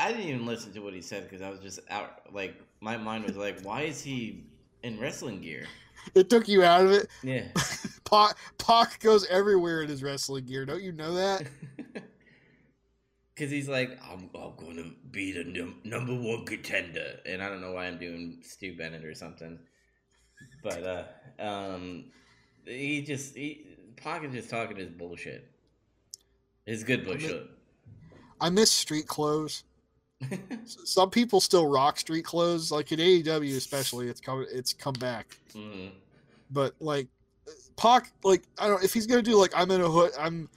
[0.00, 2.32] I didn't even listen to what he said because I was just out.
[2.32, 4.46] Like my mind was like, why is he
[4.86, 5.66] in wrestling gear?
[6.14, 7.08] It took you out of it.
[7.22, 7.46] Yeah,
[8.04, 10.64] Pac, Pac goes everywhere in his wrestling gear.
[10.64, 11.46] Don't you know that?
[13.34, 17.48] because he's like, I'm, I'm going to be the num- number one contender, and I
[17.48, 19.58] don't know why I'm doing Stu Bennett or something,
[20.62, 22.04] but uh, um,
[22.64, 23.66] he just he
[23.96, 25.50] Pac is just talking his bullshit.
[26.64, 27.50] His good bullshit.
[28.40, 29.64] I miss street clothes.
[30.64, 34.08] Some people still rock street clothes, like in AEW especially.
[34.08, 35.38] It's come it's come back.
[35.54, 35.90] Mhm.
[36.50, 37.08] But like
[37.76, 40.48] Pac, like I don't if he's gonna do like I'm in a hood, I'm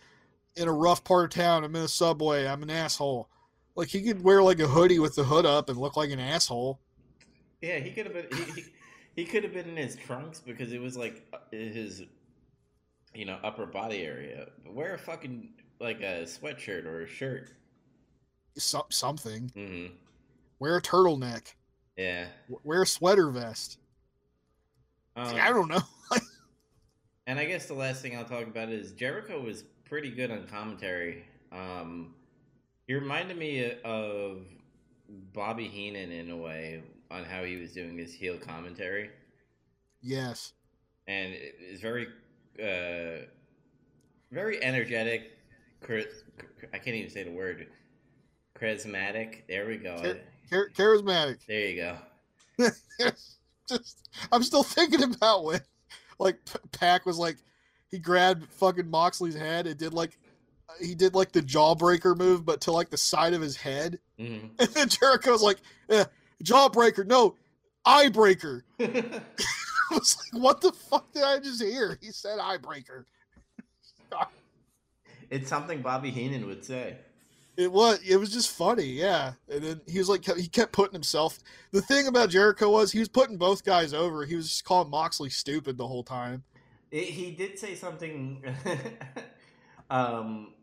[0.55, 1.63] in a rough part of town.
[1.63, 2.47] I'm in a subway.
[2.47, 3.29] I'm an asshole.
[3.75, 6.19] Like he could wear like a hoodie with the hood up and look like an
[6.19, 6.79] asshole.
[7.61, 8.27] Yeah, he could have been.
[8.31, 8.65] He, he,
[9.15, 12.03] he could have been in his trunks because it was like uh, his,
[13.13, 14.47] you know, upper body area.
[14.63, 15.49] But wear a fucking
[15.79, 17.51] like a sweatshirt or a shirt.
[18.59, 19.51] So, something.
[19.55, 19.87] hmm
[20.59, 21.53] Wear a turtleneck.
[21.97, 22.27] Yeah.
[22.47, 23.77] W- Wear a sweater vest.
[25.15, 25.81] Um, I don't know.
[27.27, 30.47] And I guess the last thing I'll talk about is Jericho was pretty good on
[30.47, 31.25] commentary.
[31.51, 32.15] Um,
[32.87, 34.39] he reminded me of
[35.31, 36.81] Bobby Heenan in a way
[37.11, 39.11] on how he was doing his heel commentary,
[40.01, 40.53] yes.
[41.07, 42.07] and it is very,
[42.59, 43.25] uh,
[44.31, 45.29] very energetic.
[45.87, 47.67] I can't even say the word.
[48.55, 49.47] Charismatic.
[49.47, 49.97] There we go.
[49.97, 50.19] Char-
[50.49, 51.37] Char- charismatic.
[51.47, 51.75] There you
[52.57, 52.69] go.
[53.69, 55.61] just I'm still thinking about when
[56.17, 57.37] like P- Pac was like
[57.89, 60.17] he grabbed fucking Moxley's head and did like
[60.81, 64.37] he did like the jawbreaker move but to like the side of his head hmm
[64.59, 65.57] and then Jericho's like
[65.89, 66.05] yeah,
[66.43, 67.35] jawbreaker no
[67.85, 69.17] eye breaker Mm-hmm.
[69.91, 73.05] I was like what the fuck did I just hear he said eye breaker
[75.29, 76.97] it's something Bobby Heenan would say.
[77.59, 80.93] It was it was just funny yeah and then he was like he kept putting
[80.93, 81.39] himself
[81.71, 84.89] the thing about Jericho was he was putting both guys over he was just calling
[84.89, 86.43] Moxley stupid the whole time
[86.91, 88.43] It, he did say something,
[89.89, 90.53] um,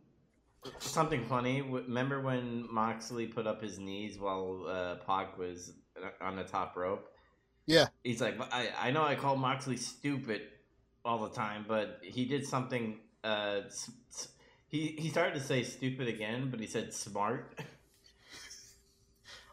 [0.79, 1.63] something funny.
[1.63, 5.75] Remember when Moxley put up his knees while uh, Pac was
[6.21, 7.09] on the top rope?
[7.67, 7.87] Yeah.
[8.03, 10.43] He's like, I, I know I call Moxley stupid
[11.05, 12.99] all the time, but he did something.
[13.23, 13.61] Uh,
[14.69, 17.59] he he started to say stupid again, but he said smart.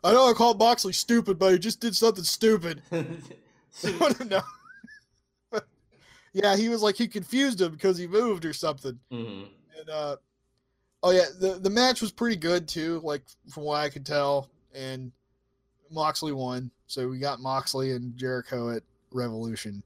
[0.03, 2.81] I know I called Moxley stupid, but he just did something stupid.
[3.81, 4.33] Don't
[6.33, 8.99] yeah, he was like he confused him because he moved or something.
[9.11, 9.47] Mhm.
[9.79, 10.17] And uh
[11.01, 14.49] oh yeah, the the match was pretty good too, like from what I could tell.
[14.75, 15.11] And
[15.89, 19.83] Moxley won, so we got Moxley and Jericho at Revolution,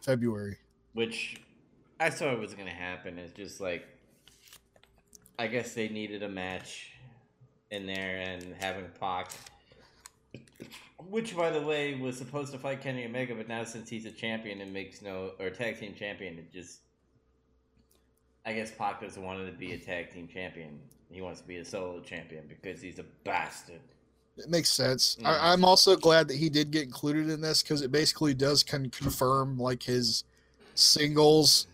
[0.00, 0.58] February.
[0.92, 1.40] which
[1.98, 3.18] I saw it was going to happen.
[3.18, 3.86] It's just like,
[5.38, 6.92] I guess they needed a match
[7.70, 9.30] in there and having Pac,
[11.08, 14.10] which by the way was supposed to fight Kenny Omega, but now since he's a
[14.10, 16.80] champion, it makes no or tag team champion, it just.
[18.44, 20.78] I guess Pac doesn't want to be a tag team champion.
[21.10, 23.80] He wants to be a solo champion because he's a bastard.
[24.36, 25.16] It makes sense.
[25.20, 25.26] Mm.
[25.26, 28.62] I, I'm also glad that he did get included in this because it basically does
[28.62, 30.22] con- confirm like his
[30.76, 31.66] singles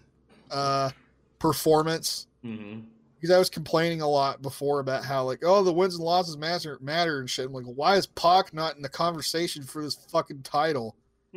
[0.53, 0.91] uh,
[1.39, 2.27] performance.
[2.43, 2.81] hmm
[3.17, 6.37] Because I was complaining a lot before about how like oh the wins and losses
[6.37, 7.47] matter matter and shit.
[7.47, 10.97] I'm like why is Pac not in the conversation for this fucking title?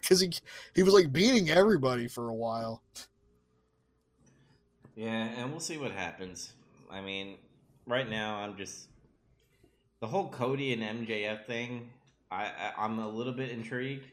[0.00, 0.32] Because he
[0.74, 2.82] he was like beating everybody for a while.
[4.96, 6.52] Yeah, and we'll see what happens.
[6.90, 7.36] I mean,
[7.86, 8.88] right now I'm just
[10.00, 11.90] the whole Cody and MJF thing.
[12.30, 14.06] I, I I'm a little bit intrigued,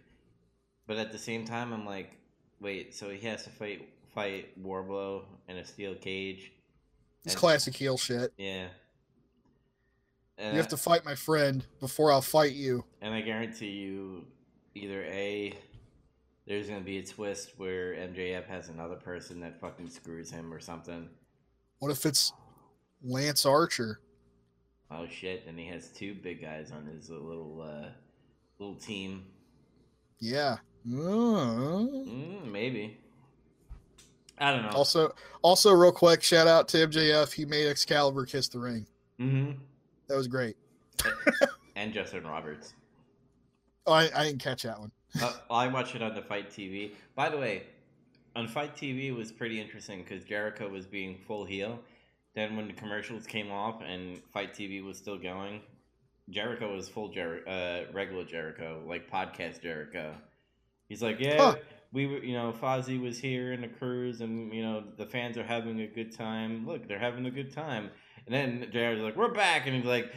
[0.86, 2.12] but at the same time I'm like,
[2.60, 3.88] wait, so he has to fight
[4.22, 6.52] fight Wardlow in a steel cage,
[7.24, 8.34] It's And- classic heel shit.
[8.38, 8.70] Yeah.
[10.40, 12.84] And You have I- to fight my friend before I'll fight you.
[13.02, 14.26] And I guarantee you,
[14.74, 15.54] either A,
[16.46, 20.52] there's going to be a twist where MJF has another person that fucking screws him
[20.54, 21.10] or something.
[21.80, 22.34] What if it's
[23.04, 24.00] Lance Archer?
[24.90, 25.44] Oh shit!
[25.48, 27.90] And he has two big guys on his little uh,
[28.58, 29.26] little team.
[30.20, 30.58] Yeah.
[30.88, 32.98] Mm, maybe.
[34.40, 34.70] I don't know.
[34.70, 37.32] Also, also, real quick, shout out to MJF.
[37.34, 38.86] He made Excalibur kiss the ring.
[39.18, 39.52] hmm
[40.08, 40.56] That was great.
[41.76, 42.74] And Justin Roberts.
[43.86, 44.92] Oh, I, I didn't catch that one.
[45.22, 46.92] uh, I watched it on the FITE TV.
[47.16, 47.64] By the way,
[48.36, 51.80] on FITE TV it was pretty interesting because Jericho was being full heel.
[52.36, 55.62] Then when the commercials came off and FITE TV was still going,
[56.30, 60.14] Jericho was full Jer- uh, regular Jericho, like podcast Jericho.
[60.90, 61.56] He's like, yeah, Huh.
[61.92, 65.38] We were, you know, Fozzy was here in the cruise, and you know the fans
[65.38, 66.66] are having a good time.
[66.68, 67.90] Look, they're having a good time.
[68.26, 70.12] And then Jericho's like, we're back, and he's like,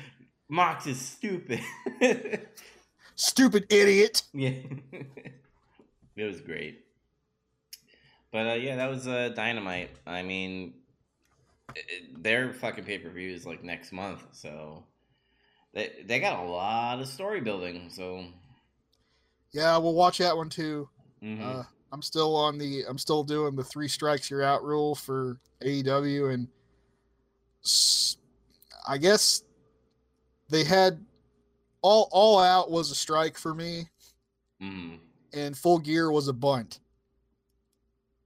[0.48, 1.60] Mox is stupid.
[3.14, 4.22] Stupid idiot.
[4.32, 4.54] Yeah,
[6.16, 6.86] it was great.
[8.32, 9.90] But uh, yeah, that was uh, dynamite.
[10.06, 10.72] I mean,
[11.76, 14.84] it, their fucking pay per view is like next month, so
[15.74, 17.90] they they got a lot of story building.
[17.90, 18.24] So
[19.52, 20.88] Yeah, we'll watch that one too.
[21.22, 21.40] Mhm.
[21.42, 21.62] Uh,
[21.92, 22.84] I'm still on the.
[22.88, 26.48] I'm still doing the three strikes you're out rule for AEW, and
[28.86, 29.42] I guess
[30.48, 31.04] they had
[31.82, 33.88] all all out was a strike for me,
[34.62, 35.00] Mhm.
[35.32, 36.80] and full gear was a bunt.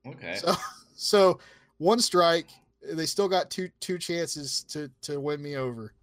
[0.06, 0.54] okay, So,
[0.94, 1.40] so
[1.78, 2.48] one strike,
[2.82, 5.94] they still got two two chances to to win me over.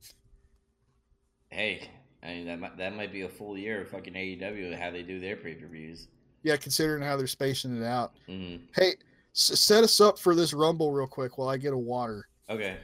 [1.49, 1.89] hey,
[2.23, 5.03] I mean that might, that might be a full year of fucking AEW how they
[5.03, 6.07] do their pay per views.
[6.43, 8.13] Yeah, considering how they're spacing it out.
[8.27, 8.95] hmm Hey,
[9.35, 12.27] s- set us up for this rumble real quick while I get a water.
[12.49, 12.77] Okay.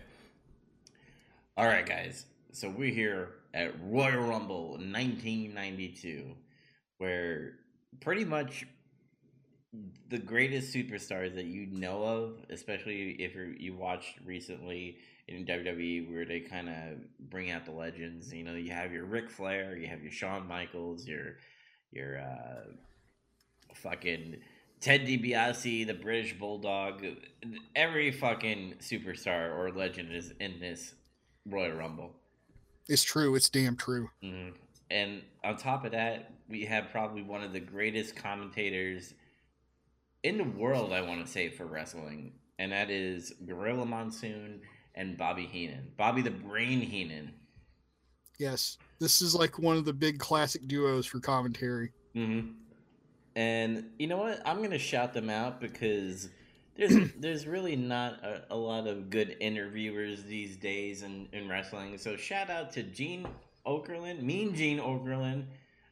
[1.57, 2.25] All right, guys.
[2.51, 6.25] So we're here at Royal Rumble 1992,
[6.99, 7.53] where
[7.99, 8.65] pretty much
[10.09, 14.97] the greatest superstars that you know of, especially if you're, you watched recently
[15.27, 18.33] in WWE, where they kind of bring out the legends.
[18.33, 21.37] You know, you have your Ric Flair, you have your Shawn Michaels, your
[21.91, 22.71] your uh,
[23.81, 24.37] fucking
[24.79, 27.03] Ted DiBiase, the British Bulldog,
[27.75, 30.93] every fucking superstar or legend is in this
[31.45, 32.15] Royal Rumble.
[32.87, 33.35] It's true.
[33.35, 34.09] It's damn true.
[34.21, 34.49] hmm
[34.89, 39.13] And on top of that, we have probably one of the greatest commentators
[40.23, 44.61] in the world, I want to say, for wrestling, and that is Gorilla Monsoon
[44.95, 45.91] and Bobby Heenan.
[45.97, 47.33] Bobby the Brain Heenan.
[48.39, 51.91] Yes, this is like one of the big classic duos for commentary.
[52.13, 52.41] hmm
[53.37, 54.41] And you know what?
[54.47, 56.27] I'm gonna shout them out because
[56.75, 61.99] there's there's really not a, a lot of good interviewers these days in, in wrestling.
[61.99, 63.27] So shout out to Gene
[63.63, 65.45] Okerlund, Mean Gene Okerlund,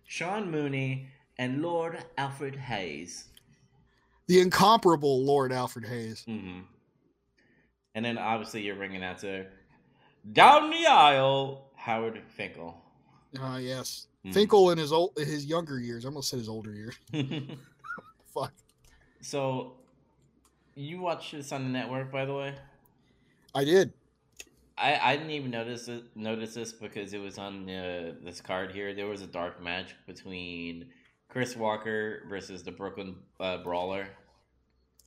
[0.05, 1.05] Sean Mooney,
[1.37, 3.25] and Lord Alfred Hayes.
[4.27, 6.23] The incomparable Lord Alfred Hayes.
[6.25, 6.61] hmm
[7.93, 9.45] And then obviously you're ringing out to
[10.33, 12.75] down the aisle, Howard Finkel.
[13.39, 14.07] Ah, yes.
[14.25, 14.33] Mhm.
[14.33, 16.03] Finkel in his old his younger years.
[16.05, 16.95] I almost said his older years.
[18.33, 18.53] Fuck.
[19.21, 19.73] so
[20.75, 22.55] you watched this on the network, by the way?
[23.53, 23.93] I did.
[24.77, 28.73] I, I didn't even notice it, notice this because it was on uh, this card
[28.73, 28.93] here.
[28.93, 30.87] There was a dark match between
[31.29, 34.09] Chris Walker versus the Brooklyn uh, Brawler,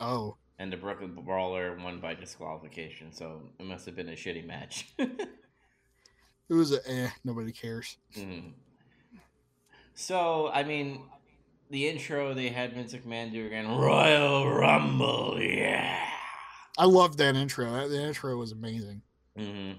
[0.01, 3.13] Oh, and the Brooklyn Brawler won by disqualification.
[3.13, 4.89] So it must have been a shitty match.
[4.99, 5.29] it
[6.49, 7.11] was a eh.
[7.25, 7.99] Nobody cares.
[8.17, 8.53] Mhm.
[9.99, 11.03] So I mean,
[11.71, 13.67] the intro they had Vince McMahon do again.
[13.67, 15.99] Royal Rumble, yeah.
[16.79, 17.69] I loved that intro.
[17.73, 19.03] That, the intro was amazing.
[19.37, 19.73] hmm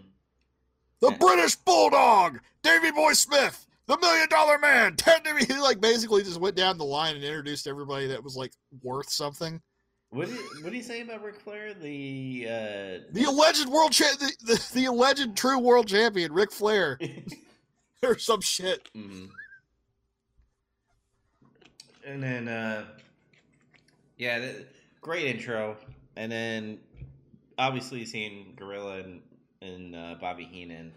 [0.99, 1.17] The Yeah.
[1.17, 5.21] British Bulldog, Davy Boy Smith, the Million Dollar Man, Ted.
[5.47, 8.51] He like basically just went down the line and introduced everybody that was like
[8.83, 9.61] worth something.
[10.09, 11.73] What did what do you say about Ric Flair?
[11.73, 16.99] The uh, The alleged world cha- the, the, the alleged true world champion, Ric Flair,
[18.03, 18.89] or some shit.
[18.93, 19.27] hmm
[22.09, 22.85] And then, uh,
[24.17, 24.65] yeah, th-
[24.99, 25.77] great intro.
[26.15, 26.79] And then,
[27.59, 29.21] obviously, seeing Gorilla and,
[29.61, 30.91] and uh, Bobby Heenan,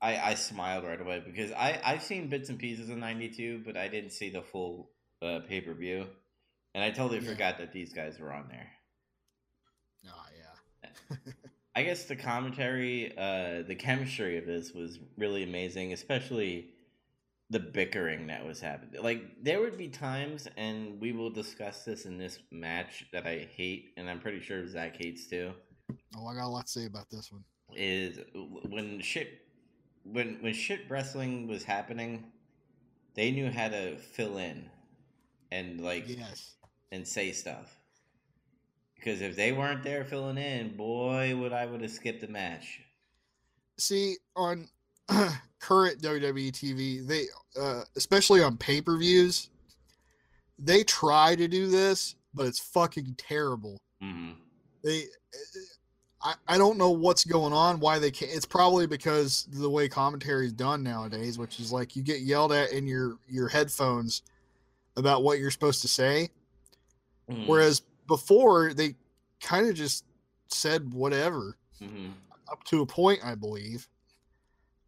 [0.00, 3.76] I, I smiled right away because I, I've seen bits and pieces of 92, but
[3.76, 6.06] I didn't see the full uh, pay per view.
[6.72, 7.30] And I totally Yeah.
[7.30, 8.68] forgot that these guys were on there.
[10.06, 10.88] Oh yeah.
[11.74, 16.70] I guess the commentary, uh, the chemistry of this was really amazing, especially
[17.50, 19.02] the bickering that was happening.
[19.02, 23.48] Like there would be times, and we will discuss this in this match that I
[23.54, 25.52] hate, and I'm pretty sure Zach hates too.
[26.16, 27.44] Oh, I got a lot to say about this one.
[27.74, 28.18] is
[28.68, 29.40] when shit
[30.04, 32.24] when when shit wrestling was happening,
[33.14, 34.68] they knew how to fill in
[35.50, 36.56] and like Yes.
[36.92, 37.74] and say stuff.
[38.94, 42.80] Because if they weren't there filling in, boy, would I would have skipped the match.
[43.78, 44.68] See, on
[45.60, 47.24] current WWE TV, they
[47.60, 49.50] uh, especially on pay per views,
[50.58, 53.78] they try to do this, but it's fucking terrible.
[54.00, 54.32] hmm
[54.82, 55.04] They,
[56.22, 58.32] I, I don't know what's going on, why they can't.
[58.32, 62.52] It's probably because the way commentary is done nowadays, which is like you get yelled
[62.52, 64.22] at in your your headphones
[64.96, 66.30] about what you're supposed to say,
[67.30, 67.46] Mm-hmm.
[67.46, 68.94] whereas before they
[69.40, 70.04] kind of just
[70.48, 72.08] said whatever hmm
[72.50, 73.86] up to a point, I believe.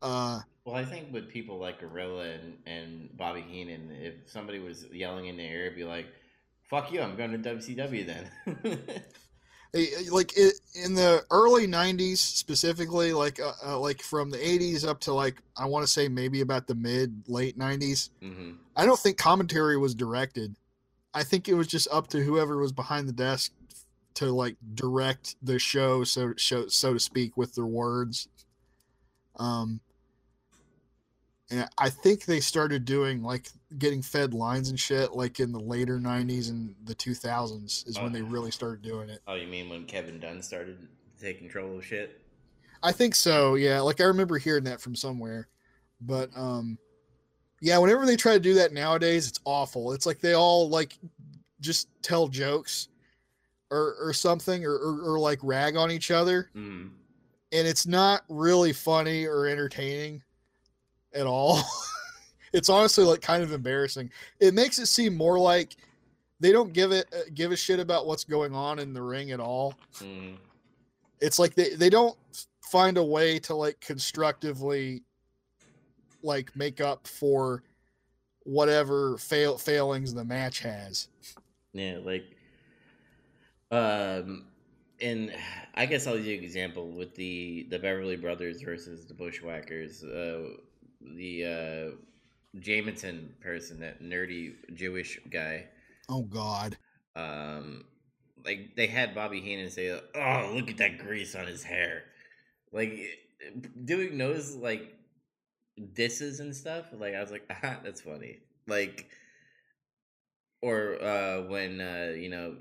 [0.02, 4.86] Uh, Well, I think with people like Gorilla and, and Bobby Heenan, if somebody was
[4.92, 6.06] yelling in the air, it'd be like,
[6.62, 7.00] "Fuck you!
[7.00, 8.82] I'm going to WCW then."
[9.72, 14.84] Eh, like it, in the early 90s specifically like uh, uh, like from the 80s
[14.84, 18.84] up to like i want to say maybe about the mid late 90s hmm i
[18.84, 20.56] don't think commentary was directed
[21.14, 23.52] i think it was just up to whoever was behind the desk
[24.14, 28.26] to like direct the show so show so to speak with their words
[29.36, 29.80] um
[31.50, 33.48] and i think they started doing like
[33.78, 38.12] getting fed lines and shit like in the later 90s and the 2000s is when
[38.12, 41.78] they really started doing it Oh, you mean when Kevin Dunn started to take control
[41.78, 42.20] of shit?
[42.82, 43.54] I think so.
[43.56, 45.48] Yeah, like I remember hearing that from somewhere.
[46.00, 46.78] But um
[47.60, 49.92] yeah, whenever they try to do that nowadays, it's awful.
[49.92, 50.98] It's like they all like
[51.60, 52.88] just tell jokes
[53.70, 56.90] or or something or or, or like rag on each other Mm.
[57.52, 60.22] and it's not really funny or entertaining
[61.14, 61.60] at all.
[62.52, 64.10] it's honestly like kind of embarrassing.
[64.40, 65.76] It makes it seem more like
[66.40, 69.30] they don't give it uh, give a shit about what's going on in the ring
[69.30, 70.36] at all Mm.
[71.20, 72.16] it's like they, they don't
[72.62, 75.02] find a way to like constructively
[76.22, 77.62] like make up for
[78.44, 81.08] whatever fail failings the match has
[81.74, 82.24] Yeah, like,
[83.70, 84.46] um,
[85.02, 85.32] and
[85.74, 90.02] I guess I'll use an example with the the Beverly Brothers versus the Bushwhackers.
[90.04, 90.56] Uh,
[91.00, 95.66] the uh, Jameson person, that nerdy Jewish guy.
[96.08, 96.76] oh god
[97.16, 97.84] um
[98.44, 102.04] like they had Bobby Heenan say, "Oh, look at that grease on his hair,"
[102.72, 102.98] like
[103.84, 104.94] doing those like
[105.94, 106.86] disses and stuff.
[106.92, 108.38] Like I was like, ah, that's funny.
[108.66, 109.10] Like,
[110.62, 112.56] or uh when uh you know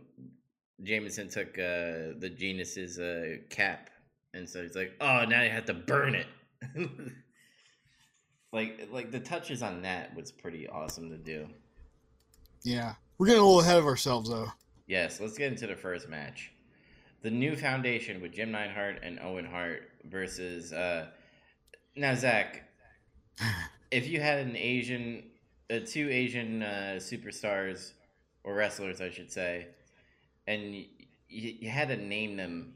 [0.84, 3.90] Jameson took uh the Genius's uh cap,
[4.34, 6.28] and so he's like, "Oh, now you have to burn it."
[8.52, 11.48] like, like the touches on that was pretty awesome to do.
[12.64, 14.52] yeah we're getting a little ahead of ourselves though
[14.88, 16.52] Yes, let's get into the first match.
[17.22, 21.10] The new foundation with Jim Neidhart and Owen Hart versus uh
[21.96, 22.64] now Zach,
[23.92, 25.26] if you had an Asian
[25.72, 27.92] uh, two Asian uh, superstars
[28.44, 29.68] or wrestlers I should say,
[30.48, 30.86] and you,
[31.28, 32.74] you had to name them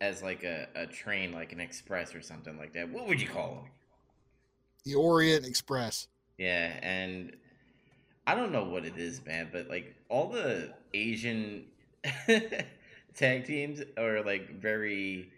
[0.00, 3.26] as like a, a train, like an express or something like that, what would you
[3.26, 3.70] call them?
[4.84, 6.08] The orient express
[6.38, 7.36] Yeah, and
[8.26, 11.64] I don't know what it is, man, but like all the Asian
[13.14, 15.30] tag teams are like very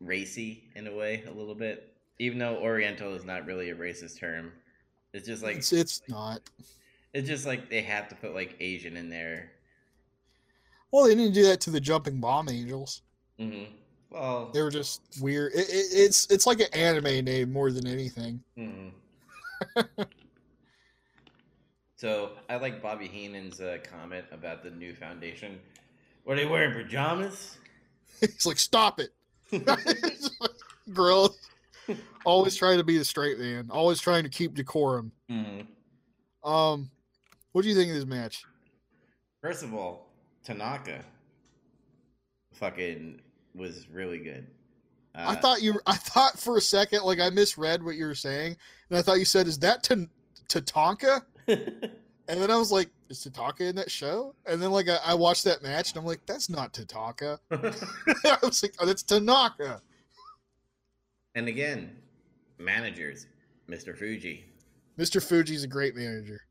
[0.00, 1.94] racy in a way, a little bit.
[2.18, 4.52] Even though Oriental is not really a racist term,
[5.12, 6.40] it's just like it's, it's not
[7.12, 9.52] it's just like they have to put like Asian in there.
[10.90, 13.02] well they didn't do that to the jumping bomb angels
[13.38, 13.64] hmm
[14.10, 17.86] Well, they were just weird it, it, it's it's like an anime name more than
[17.86, 18.90] anything mhm.
[21.96, 25.58] so I like Bobby Heenan's uh, comment about the new foundation.
[26.24, 27.58] Were they wearing pajamas?
[28.20, 29.10] he's like stop it
[30.92, 31.34] Grill.
[32.24, 36.50] always trying to be the straight man always trying to keep decorum Mm-hmm.
[36.50, 36.90] um
[37.52, 38.44] what do you think of this match
[39.40, 40.08] First of all,
[40.44, 41.04] Tanaka
[42.54, 43.20] fucking
[43.54, 44.46] was really good.
[45.14, 45.80] Uh, I thought you.
[45.86, 48.56] I thought for a second, like I misread what you were saying,
[48.90, 50.08] and I thought you said, "Is that T-
[50.48, 51.22] Tatanka?"
[52.30, 55.14] And then I was like, "Is Tatanka in that show?" And then like I, I
[55.14, 59.80] watched that match, and I'm like, "That's not Tatanka." I was like, "Oh, that's Tanaka."
[61.34, 61.96] and again,
[62.58, 63.26] managers,
[63.66, 63.96] Mr.
[63.96, 64.44] Fuji,
[64.98, 65.26] Mr.
[65.26, 66.42] Fuji's a great manager.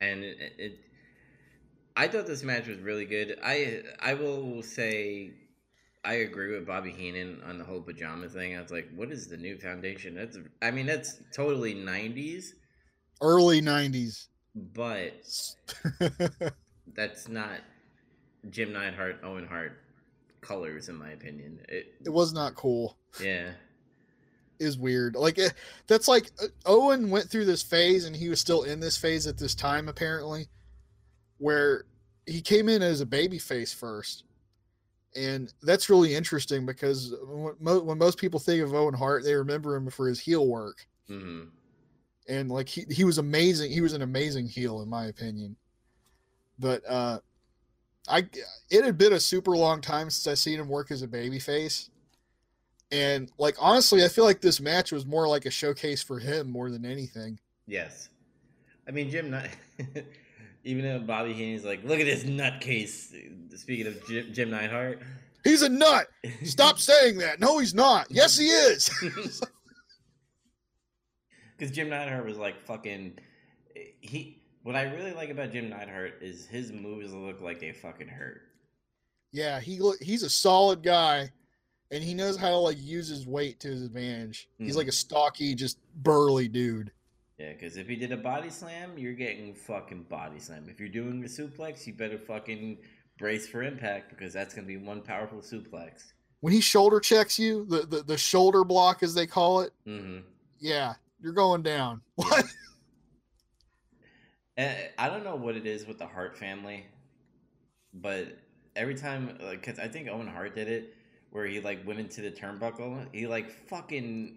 [0.00, 0.78] and it, it.
[1.94, 3.38] I thought this match was really good.
[3.44, 5.32] I I will say,
[6.04, 8.56] I agree with Bobby Heenan on the whole pajama thing.
[8.56, 10.14] I was like, what is the new foundation?
[10.14, 12.46] That's I mean that's totally '90s,
[13.20, 14.26] Early '90s.
[14.54, 15.12] but
[16.94, 17.60] that's not
[18.50, 19.78] Jim Neidhart, Owen Hart
[20.40, 21.60] colors, in my opinion.
[21.68, 22.96] It, It was not cool.
[23.22, 23.52] yeah,
[24.58, 25.14] Is weird.
[25.14, 25.50] Like eh,
[25.86, 29.28] that's like uh, Owen went through this phase, and he was still in this phase
[29.28, 30.48] at this time apparently,
[31.38, 31.84] where
[32.26, 34.24] he came in as a baby face first,
[35.14, 39.76] and that's really interesting because when, when most people think of Owen Hart, they remember
[39.76, 40.86] him for his heel work.
[41.08, 41.42] hmm
[42.28, 45.56] and like he, he was amazing he was an amazing heel in my opinion
[46.56, 47.18] but uh
[48.08, 48.24] i
[48.70, 51.40] it had been a super long time since i seen him work as a baby
[51.40, 51.90] face
[52.92, 56.48] and like honestly i feel like this match was more like a showcase for him
[56.48, 57.36] more than anything
[57.66, 58.08] yes.
[58.86, 59.84] I mean, Jim, Ni-
[60.64, 63.12] even though Bobby Heenan's like, look at this nutcase.
[63.58, 65.00] Speaking of Jim, Jim Neidhart,
[65.44, 66.06] he's a nut
[66.44, 68.88] stop saying that no he's not yes he is
[71.58, 73.18] Because Jim Neidhart was like fucking.
[74.00, 74.38] He.
[74.64, 78.42] What I really like about Jim Neidhart is his moves look like they fucking hurt.
[79.32, 81.30] yeah he look he's a solid guy
[81.90, 84.78] and he knows how to like use his weight to his advantage he's Mhm.
[84.78, 86.92] like a stocky just burly dude
[87.42, 90.68] Yeah, because if he did a body slam, you're getting fucking body slam.
[90.68, 92.78] If you're doing the suplex, you better fucking
[93.18, 96.12] brace for impact because that's gonna be one powerful suplex.
[96.38, 100.18] when he shoulder checks you the, the, the shoulder block as they call it hmm
[100.60, 102.00] yeah, you're going down.
[102.14, 102.44] What?
[104.56, 106.86] And I don't know what it is with the Hart family,
[107.92, 108.38] but
[108.76, 110.94] every time, like, cause I think Owen Hart did it,
[111.30, 114.36] where he like went into the turnbuckle, he like fucking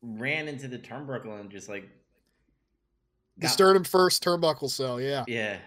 [0.00, 1.90] ran into the turnbuckle and just like
[3.36, 5.00] The got- sternum first turnbuckle sell.
[5.00, 5.58] Yeah, Yeah,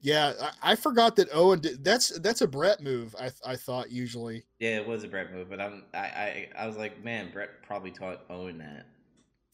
[0.00, 0.32] yeah.
[0.62, 1.84] I, I forgot that Owen did.
[1.84, 3.14] That's that's a Bret move.
[3.20, 4.44] I I thought usually.
[4.58, 7.62] yeah, it was a Bret move, but I'm I I, I was like, man, Bret
[7.62, 8.86] probably taught Owen that.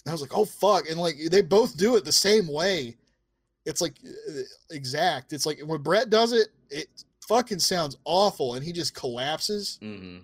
[0.07, 2.97] I was like, oh fuck, and like they both do it the same way.
[3.65, 4.41] It's like uh,
[4.71, 5.33] exact.
[5.33, 6.87] It's like when Bret does it, it
[7.27, 10.19] fucking sounds awful, and he just collapses, hmm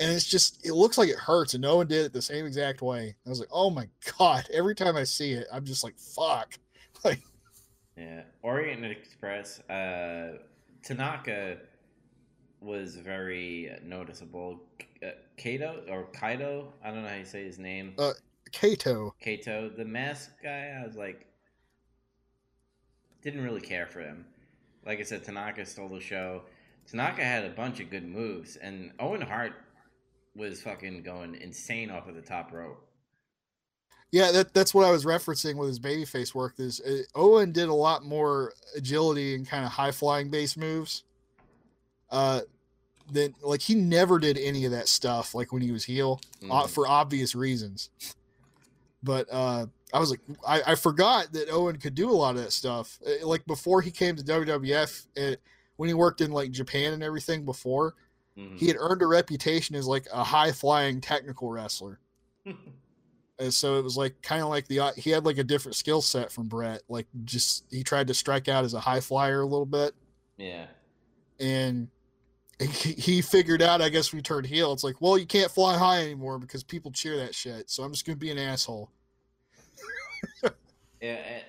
[0.00, 2.80] and it's just it looks like it hurts, and Owen did it the same exact
[2.80, 3.14] way.
[3.24, 3.86] I was like, oh my
[4.18, 4.48] god.
[4.52, 6.54] Every time I see it, I'm just like, fuck.
[7.02, 7.22] Like
[7.96, 9.60] Yeah, Orient Express.
[9.60, 10.36] Uh,
[10.82, 11.56] Tanaka
[12.60, 14.60] was very noticeable.
[15.02, 17.94] Uh, Kato or Kaido, I don't know how you say his name.
[17.98, 18.12] Uh,
[18.52, 19.14] Kato.
[19.18, 20.78] Kato, the mask guy.
[20.78, 21.26] I was like,
[23.22, 24.26] didn't really care for him.
[24.84, 26.42] Like I said, Tanaka stole the show.
[26.86, 29.54] Tanaka had a bunch of good moves, and Owen Hart
[30.36, 32.86] was fucking going insane off of the top rope.
[34.12, 36.54] Yeah, that, that's what I was referencing with his babyface work.
[36.58, 41.04] Is uh, Owen did a lot more agility and kind of high flying base moves.
[42.10, 42.40] Uh,
[43.12, 46.64] than like he never did any of that stuff like when he was heel uh,
[46.64, 46.70] Mhm.
[46.70, 47.90] for obvious reasons.
[49.02, 52.42] But uh, I was like, I, I forgot that Owen could do a lot of
[52.42, 52.98] that stuff.
[53.04, 55.36] Uh, Like before he came to WWF, uh,
[55.76, 57.94] when he worked in like Japan and everything before,
[58.38, 58.58] Mhm.
[58.58, 61.98] he had earned a reputation as like a high flying technical wrestler.
[63.38, 66.02] And so it was like kind of like the he had like a different skill
[66.02, 66.82] set from Bret.
[66.90, 69.94] Like just he tried to strike out as a high flyer a little bit,
[70.36, 70.66] yeah.
[71.40, 71.88] and
[72.60, 73.80] he, he figured out.
[73.80, 76.90] I guess he turned heel, it's like, well, you can't fly high anymore because people
[76.90, 77.70] cheer that shit.
[77.70, 78.90] So I'm just gonna be an asshole.
[81.00, 81.40] Yeah,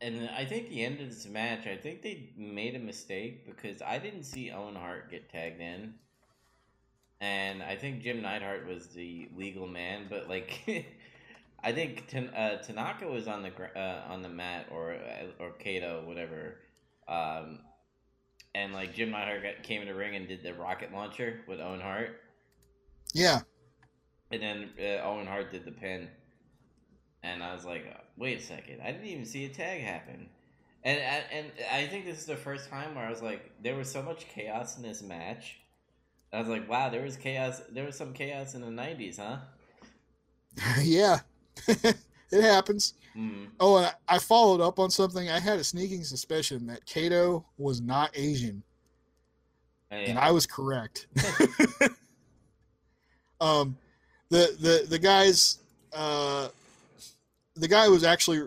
[0.00, 3.80] and I think the end of this match, I think they made a mistake because
[3.82, 5.94] I didn't see Owen Hart get tagged in,
[7.20, 10.06] and I think Jim Neidhart was the legal man.
[10.10, 10.86] But like,
[11.62, 15.42] I think Tan- uh, Tanaka was on the gr- uh, on the mat or uh,
[15.42, 16.56] or Kato, whatever,
[17.08, 17.60] um,
[18.54, 21.60] and like Jim Neidhart got, came in the ring and did the rocket launcher with
[21.60, 22.20] Owen Hart,
[23.14, 23.42] Yeah,
[24.30, 26.08] and then uh, Owen Hart did the pin.
[27.22, 27.84] And I was like,
[28.16, 30.28] wait a second, I didn't even see a tag happen.
[30.84, 33.90] And and I think this is the first time where I was like, there was
[33.90, 35.58] so much chaos in this match.
[36.36, 37.62] I was like, wow, there was chaos.
[37.70, 39.38] There was some chaos in the '90s, huh?
[40.82, 41.20] yeah,
[41.66, 41.96] it
[42.30, 42.92] happens.
[43.16, 43.46] Mm.
[43.58, 45.30] Oh, and I, I followed up on something.
[45.30, 48.62] I had a sneaking suspicion that Kato was not Asian,
[49.90, 51.06] and I was correct.
[53.40, 53.78] um,
[54.28, 55.60] the the the guys,
[55.94, 56.48] uh,
[57.54, 58.46] the guy was actually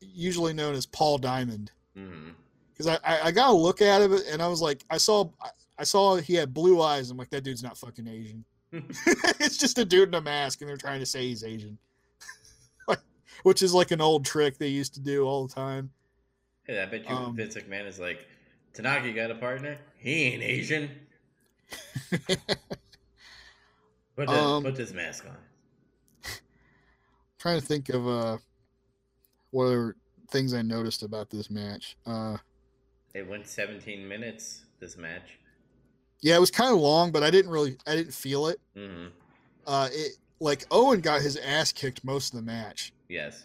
[0.00, 2.30] usually known as Paul Diamond hmm
[2.72, 5.28] because I, I I got a look at it and I was like I saw
[5.78, 7.10] I, saw he had blue eyes.
[7.10, 8.44] I'm like that dude's not fucking Asian.
[8.72, 11.78] it's just a dude in a mask and they're trying to say he's Asian,
[13.44, 15.90] which is like an old trick they used to do all the time.
[16.66, 18.26] Hey, I bet you Um, Vince McMahon is like,
[18.72, 19.78] Tanaka, got a partner?
[19.98, 20.90] He ain't Asian.
[24.16, 25.36] Put, the, Um, put this mask on.
[27.38, 28.38] trying to think of uh
[29.50, 29.96] what other
[30.30, 31.96] things I noticed about this match.
[32.06, 32.36] Uh
[33.12, 34.64] It went 17 minutes.
[34.80, 35.38] This match.
[36.24, 38.58] Yeah, it was kind of long, but I didn't really I didn't feel it.
[38.74, 39.08] Mm-hmm.
[39.66, 42.94] Uh, it like Owen got his ass kicked most of the match.
[43.10, 43.44] Yes.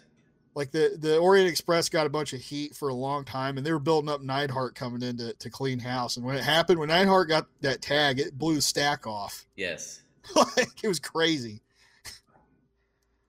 [0.54, 3.66] Like the the Orient Express got a bunch of heat for a long time, and
[3.66, 6.16] they were building up Neidhart coming in to, to clean house.
[6.16, 9.46] And when it happened, when Neidhart got that tag, it blew the stack off.
[9.56, 10.00] Yes.
[10.34, 11.60] like it was crazy.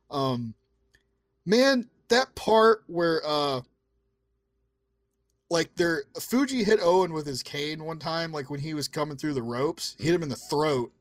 [0.09, 0.53] Um,
[1.45, 3.61] man, that part where uh,
[5.51, 9.17] like there Fuji hit Owen with his cane one time, like when he was coming
[9.17, 10.91] through the ropes, hit him in the throat.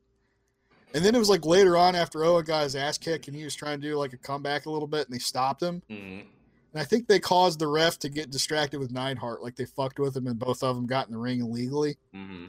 [0.93, 3.45] And then it was like later on after Owen got his ass kicked and he
[3.45, 5.81] was trying to do like a comeback a little bit and they stopped him.
[5.89, 6.27] Mm-hmm.
[6.73, 9.99] And I think they caused the ref to get distracted with Neidhart, like they fucked
[9.99, 11.97] with him and both of them got in the ring illegally.
[12.13, 12.47] Mm-hmm.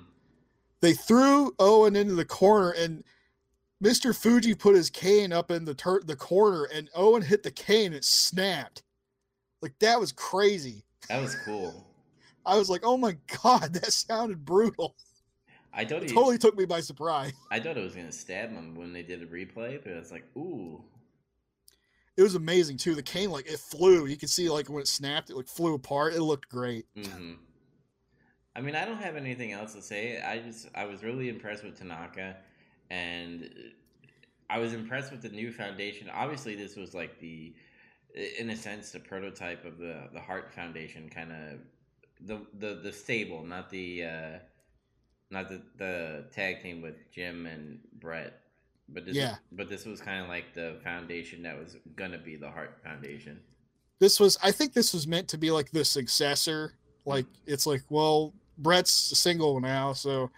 [0.80, 3.04] They threw Owen into the corner and
[3.82, 4.16] Mr.
[4.16, 7.86] Fuji put his cane up in the tur- the corner and Owen hit the cane
[7.86, 8.82] and it snapped.
[9.60, 10.84] Like that was crazy.
[11.08, 11.86] That was cool.
[12.44, 14.96] I was like, "Oh my god, that sounded brutal."
[15.72, 17.32] I thought It he, totally took me by surprise.
[17.50, 20.12] I thought it was gonna stab him when they did a replay, but I was
[20.12, 20.82] like, ooh.
[22.16, 22.94] It was amazing too.
[22.94, 24.06] The cane like it flew.
[24.06, 26.14] You could see like when it snapped, it like flew apart.
[26.14, 26.86] It looked great.
[26.94, 27.34] hmm
[28.54, 30.20] I mean, I don't have anything else to say.
[30.20, 32.36] I just I was really impressed with Tanaka,
[32.90, 33.50] and
[34.50, 36.10] I was impressed with the new foundation.
[36.10, 37.54] Obviously, this was like the,
[38.38, 41.60] in a sense, the prototype of the the Hart Foundation, kind of
[42.24, 44.38] the the the stable, not the uh,
[45.30, 48.38] not the the tag team with Jim and Bret.
[48.88, 49.36] But this, Yeah.
[49.52, 53.40] but this was kind of like the foundation that was gonna be the Hart Foundation.
[54.00, 56.74] This was I think this was meant to be like the successor.
[57.06, 60.30] Like it's like, well, Bret's single now, so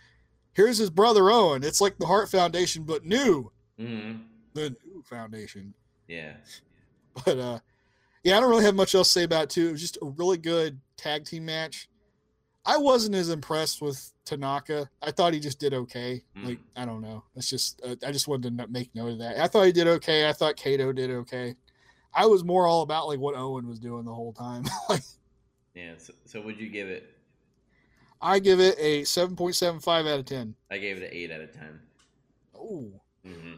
[0.52, 1.64] here's his brother Owen.
[1.64, 3.50] It's like the Hart Foundation, but new.
[3.78, 4.12] hmm
[4.54, 5.74] The new foundation.
[6.06, 6.34] Yeah.
[7.24, 7.58] But uh
[8.24, 9.68] yeah, I don't really have much else to say about it too.
[9.68, 11.88] It was just a really good tag team match.
[12.66, 14.88] I wasn't as impressed with Tanaka.
[15.02, 16.22] I thought he just did okay.
[16.36, 16.46] Mm.
[16.46, 17.22] Like I don't know.
[17.36, 19.38] It's just uh, I just wanted to make note of that.
[19.38, 20.26] I thought he did okay.
[20.26, 21.54] I thought Kato did okay.
[22.14, 24.64] I was more all about like what Owen was doing the whole time.
[24.88, 25.02] like
[25.74, 25.92] Yeah.
[25.98, 27.10] So, so would you give it?
[28.22, 30.54] I give it a 7.75 out of 10.
[30.70, 31.78] I gave it an eight out of ten.
[32.56, 32.90] Oh.
[33.26, 33.54] Mm-hmm.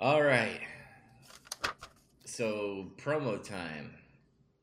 [0.00, 0.60] All right.
[2.38, 3.92] So promo time.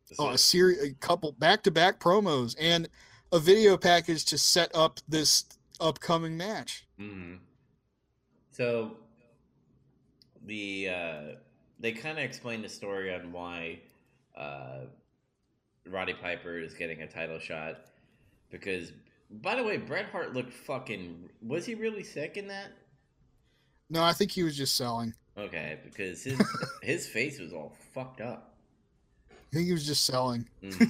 [0.06, 2.88] So, Oh, a series, a couple back-to-back promos and
[3.34, 5.44] a video package to set up this
[5.82, 6.88] upcoming match.
[6.98, 7.40] mhm.
[8.52, 8.96] So
[10.46, 11.22] the uh,
[11.78, 13.82] they kind of explained the story on why
[14.38, 14.86] uh,
[15.86, 17.76] Roddy Piper is getting a title shot
[18.50, 18.94] because.
[19.30, 21.30] By the way, Bret Hart looked fucking.
[21.42, 22.72] Was he really sick in that?
[23.90, 25.14] No, I think he was just selling.
[25.38, 26.40] Okay, because his
[26.82, 28.54] his face was all fucked up.
[29.32, 30.48] I think he was just selling.
[30.64, 30.90] Mhm.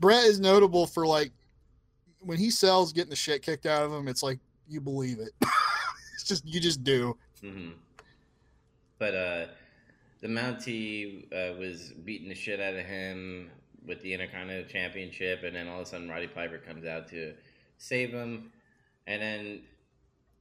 [0.00, 1.32] Bret is notable for like
[2.20, 4.38] when he sells getting the shit kicked out of him, it's like
[4.68, 5.30] you believe it.
[6.14, 7.16] it's just you just do.
[7.40, 7.70] hmm
[8.98, 9.46] But uh,
[10.20, 13.50] the Mountie uh, was beating the shit out of him
[13.86, 17.34] with the Intercontinental Championship, and then all of a sudden Roddy Piper comes out to
[17.78, 18.52] save him,
[19.08, 19.62] and then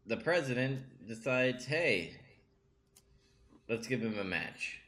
[0.06, 2.14] the president decides, hey,
[3.72, 4.81] let's give him a match.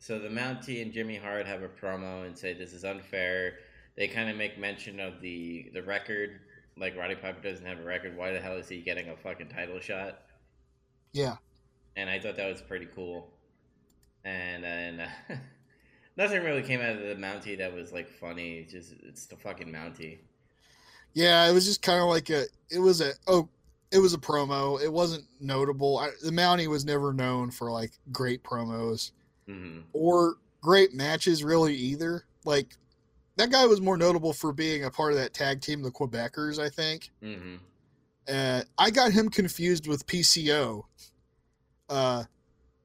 [0.00, 3.54] So the Mountie and Jimmy Hart have a promo and say this is unfair.
[3.96, 6.40] They kind of make mention of the the record,
[6.76, 8.16] like Roddy Piper doesn't have a record.
[8.16, 10.18] Why the hell is he getting a fucking title shot?
[11.12, 11.36] Yeah.
[11.96, 13.28] and I thought that was pretty cool.
[14.24, 15.36] And then uh,
[16.16, 18.58] nothing really came out of the Mountie that was like funny.
[18.58, 20.18] It's just it's the fucking Mountie.
[21.14, 23.48] Yeah, it was just kind of like a it was a oh
[23.92, 24.82] it was a promo.
[24.82, 25.98] It wasn't notable.
[25.98, 29.12] I, the Mountie was never known for like great promos
[29.46, 32.24] hmm or great matches really either.
[32.44, 32.76] Like
[33.36, 36.58] that guy was more notable for being a part of that tag team, the Quebecers,
[36.58, 37.10] I think.
[37.22, 37.56] hmm
[38.28, 40.84] uh, I got him confused with PCO.
[41.88, 42.22] Uh,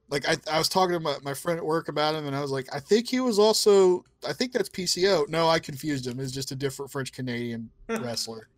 [0.09, 2.41] like I, I was talking to my, my friend at work about him, and I
[2.41, 5.29] was like, I think he was also, I think that's PCO.
[5.29, 6.19] No, I confused him.
[6.19, 8.49] It's just a different French Canadian wrestler.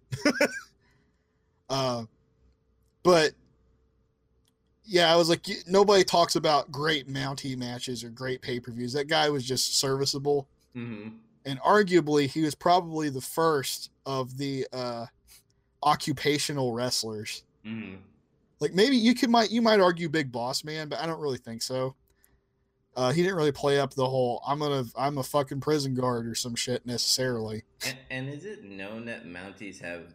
[1.69, 2.05] uh,
[3.09, 3.31] but
[4.83, 8.93] yeah, I was like, nobody talks about great Mountie matches or great pay per views.
[8.93, 11.07] That guy was just serviceable hmm
[11.45, 15.05] and arguably he was probably the first of the uh,
[15.81, 17.43] occupational wrestlers.
[17.63, 17.95] hmm
[18.59, 21.37] Like maybe you could might you might argue Big Boss Man, but I don't really
[21.37, 21.95] think so.
[22.95, 26.27] Uh, he didn't really play up the whole "I'm gonna I'm a fucking prison guard"
[26.27, 27.63] or some shit necessarily.
[27.85, 30.13] And, and is it known that Mounties have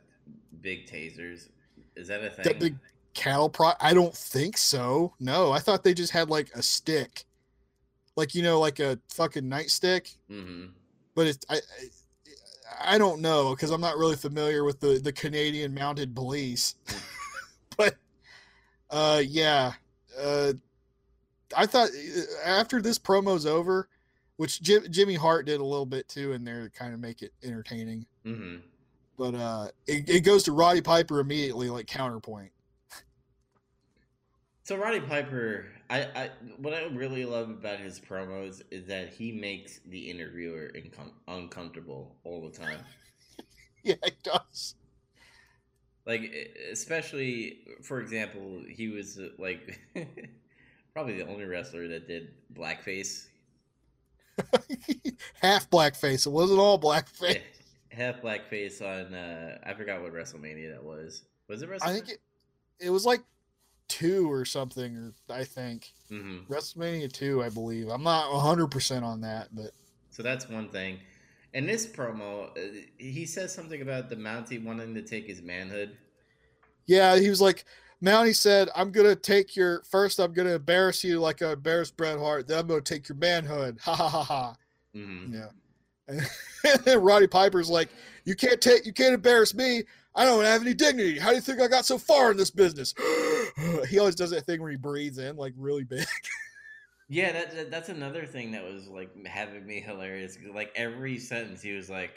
[0.61, 1.49] big tasers?
[1.97, 2.45] Is that a thing?
[2.45, 2.77] That big
[3.15, 3.73] cattle pro.
[3.81, 5.15] I don't think so.
[5.21, 7.25] No, I thought they just had like a stick,
[8.17, 10.17] like you know, like a fucking nightstick.
[10.29, 10.67] hmm
[11.15, 15.13] But it I I, I don't know because I'm not really familiar with the the
[15.13, 16.75] Canadian Mounted Police,
[17.77, 17.97] but
[18.91, 19.73] uh, yeah,
[20.21, 20.53] uh,
[21.57, 23.89] I thought uh, after this promo's over,
[24.37, 27.23] which Jim, Jimmy Hart did a little bit too in there to kind of make
[27.23, 28.07] it entertaining.
[28.27, 28.57] Mm-hmm.
[29.17, 32.51] But uh, it, it goes to Roddy Piper immediately, like counterpoint.
[34.65, 39.31] So Roddy Piper, I, I what I really love about his promos is that he
[39.31, 42.79] makes the interviewer incom- uncomfortable all the time.
[43.83, 44.75] yeah, it does.
[46.07, 46.33] Like
[46.73, 49.79] especially for example, he was like
[50.95, 53.27] probably the only wrestler that did blackface.
[55.43, 56.27] Half blackface.
[56.27, 57.43] It wasn't all blackface.
[57.95, 61.23] Half blackface on uh I forgot what WrestleMania that was.
[61.49, 61.83] Was it WrestleMania?
[61.83, 62.19] I think it,
[62.81, 63.23] it was like
[63.89, 66.53] two or something, or I think mm-hmm.
[66.53, 67.89] WrestleMania two, I believe.
[67.89, 69.71] I'm not 100 percent on that, but
[70.11, 70.99] so that's one thing.
[71.53, 75.97] In this promo, uh, he says something about the Mountie wanting to take his manhood.
[76.87, 77.65] Yeah, he was like,
[78.03, 80.19] Mountie said, "I'm gonna take your first.
[80.19, 82.49] I'm gonna embarrass you like I embarrassed Bret Hart.
[82.49, 83.79] Then I'm gonna take your manhood.
[83.85, 84.57] Ha ha ha ha."
[84.95, 85.35] Mm-hmm.
[85.35, 85.49] Yeah.
[86.09, 86.23] And
[87.05, 87.89] Roddy Piper's like,
[88.25, 88.87] "You can't take.
[88.87, 89.85] You can't embarrass me.
[90.15, 91.19] I don't have any dignity.
[91.19, 92.95] How do you think I got so far in this business?"
[93.89, 96.07] he always does that thing where he breathes in like really big.
[97.09, 100.39] Yeah, that, that that's another thing that was like having me hilarious.
[100.53, 102.13] Like every sentence, he was like,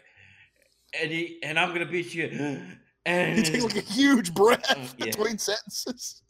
[0.99, 2.61] "And he, and I'm gonna beat you."
[3.05, 5.05] And he takes like a huge breath yeah.
[5.05, 6.22] between sentences.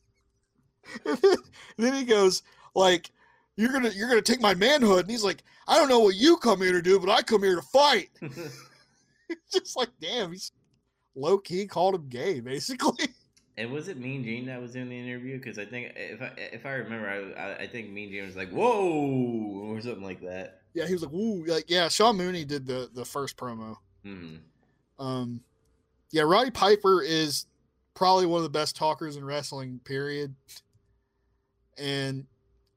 [1.77, 2.43] then he goes
[2.75, 3.09] like,
[3.57, 6.37] "You're gonna you're gonna take my manhood," and he's like, "I don't know what you
[6.37, 8.09] come here to do, but I come here to fight."
[9.53, 10.51] Just like, damn, he's
[11.15, 13.07] low key called him gay, basically.
[13.57, 15.37] and was it Mean Gene that was in the interview?
[15.37, 18.51] Because I think if I if I remember, I, I think Mean Gene was like,
[18.51, 20.61] "Whoa" or something like that.
[20.73, 23.75] Yeah, he was like, "Woo!" Like, yeah, Sean Mooney did the the first promo.
[24.03, 24.37] hmm
[24.99, 25.41] Um,
[26.11, 27.47] yeah, Roddy Piper is
[27.93, 29.79] probably one of the best talkers in wrestling.
[29.83, 30.35] Period.
[31.77, 32.25] And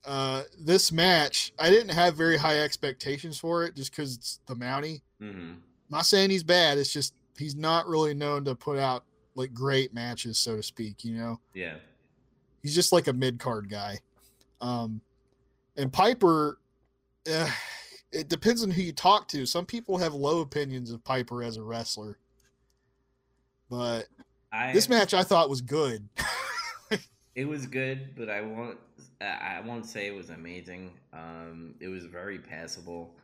[0.04, 4.54] uh, this match, I didn't have very high expectations for it, just because it's the
[4.54, 5.02] Mountie.
[5.20, 5.52] hmm
[5.90, 6.78] not saying he's bad.
[6.78, 9.02] It's just he's not really known to put out
[9.34, 11.04] like great matches, so to speak.
[11.04, 11.76] You know, Yeah.
[12.62, 13.98] he's just like a mid card guy.
[14.60, 15.00] Um,
[15.76, 16.60] and Piper,
[17.28, 17.50] uh,
[18.12, 19.44] it depends on who you talk to.
[19.46, 22.18] Some people have low opinions of Piper as a wrestler,
[23.68, 24.06] but
[24.52, 26.08] I this match I thought was good.
[27.34, 28.78] It was good, but I won't.
[29.20, 30.92] I won't say it was amazing.
[31.12, 33.14] Um, it was very passable.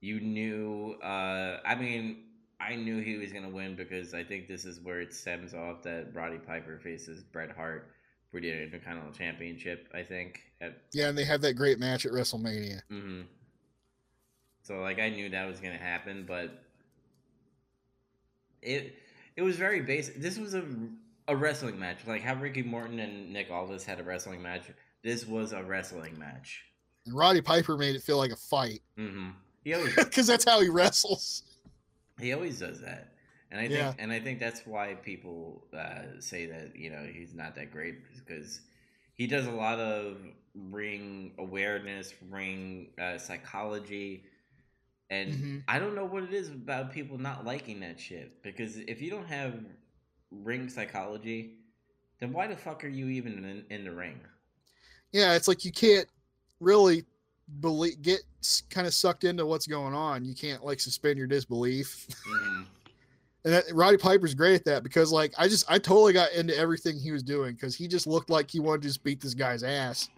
[0.00, 0.96] You knew.
[1.02, 2.24] Uh, I mean,
[2.60, 5.82] I knew he was gonna win because I think this is where it stems off
[5.84, 7.92] that Roddy Piper faces Bret Hart
[8.30, 9.88] for the Intercontinental Championship.
[9.94, 10.42] I think.
[10.60, 12.82] At, yeah, and they have that great match at WrestleMania.
[12.90, 13.22] hmm
[14.62, 16.64] So like I knew that was gonna happen, but
[18.62, 18.94] it
[19.36, 20.16] it was very basic.
[20.16, 20.64] This was a
[21.28, 24.62] a wrestling match, like how Ricky Morton and Nick Aldis had a wrestling match.
[25.02, 26.64] This was a wrestling match.
[27.04, 29.30] And Roddy Piper made it feel like a fight Mm-hmm.
[29.64, 31.42] He always because that's how he wrestles.
[32.20, 33.12] he always does that,
[33.50, 33.94] and I think Yeah.
[33.98, 37.96] and I think that's why people uh, say that you know he's not that great
[38.16, 38.60] because
[39.14, 40.18] he does a lot of
[40.70, 44.24] ring awareness, ring uh, psychology,
[45.10, 45.62] and Mhm.
[45.68, 48.42] I don't know what it is about people not liking that shit.
[48.42, 49.54] Because if you don't have
[50.30, 51.54] ring psychology,
[52.20, 54.20] then why the fuck are you even in, in the ring?
[55.12, 56.08] yeah, it's like you can't
[56.60, 57.04] really
[57.60, 58.20] believe get
[58.70, 60.24] kind of sucked into what's going on.
[60.24, 62.06] You can't like suspend your disbelief.
[62.28, 62.66] Mhm.
[63.44, 66.58] And that, Roddy Piper's great at that because like I just I totally got into
[66.58, 69.34] everything he was doing because he just looked like he wanted to just beat this
[69.34, 70.08] guy's ass,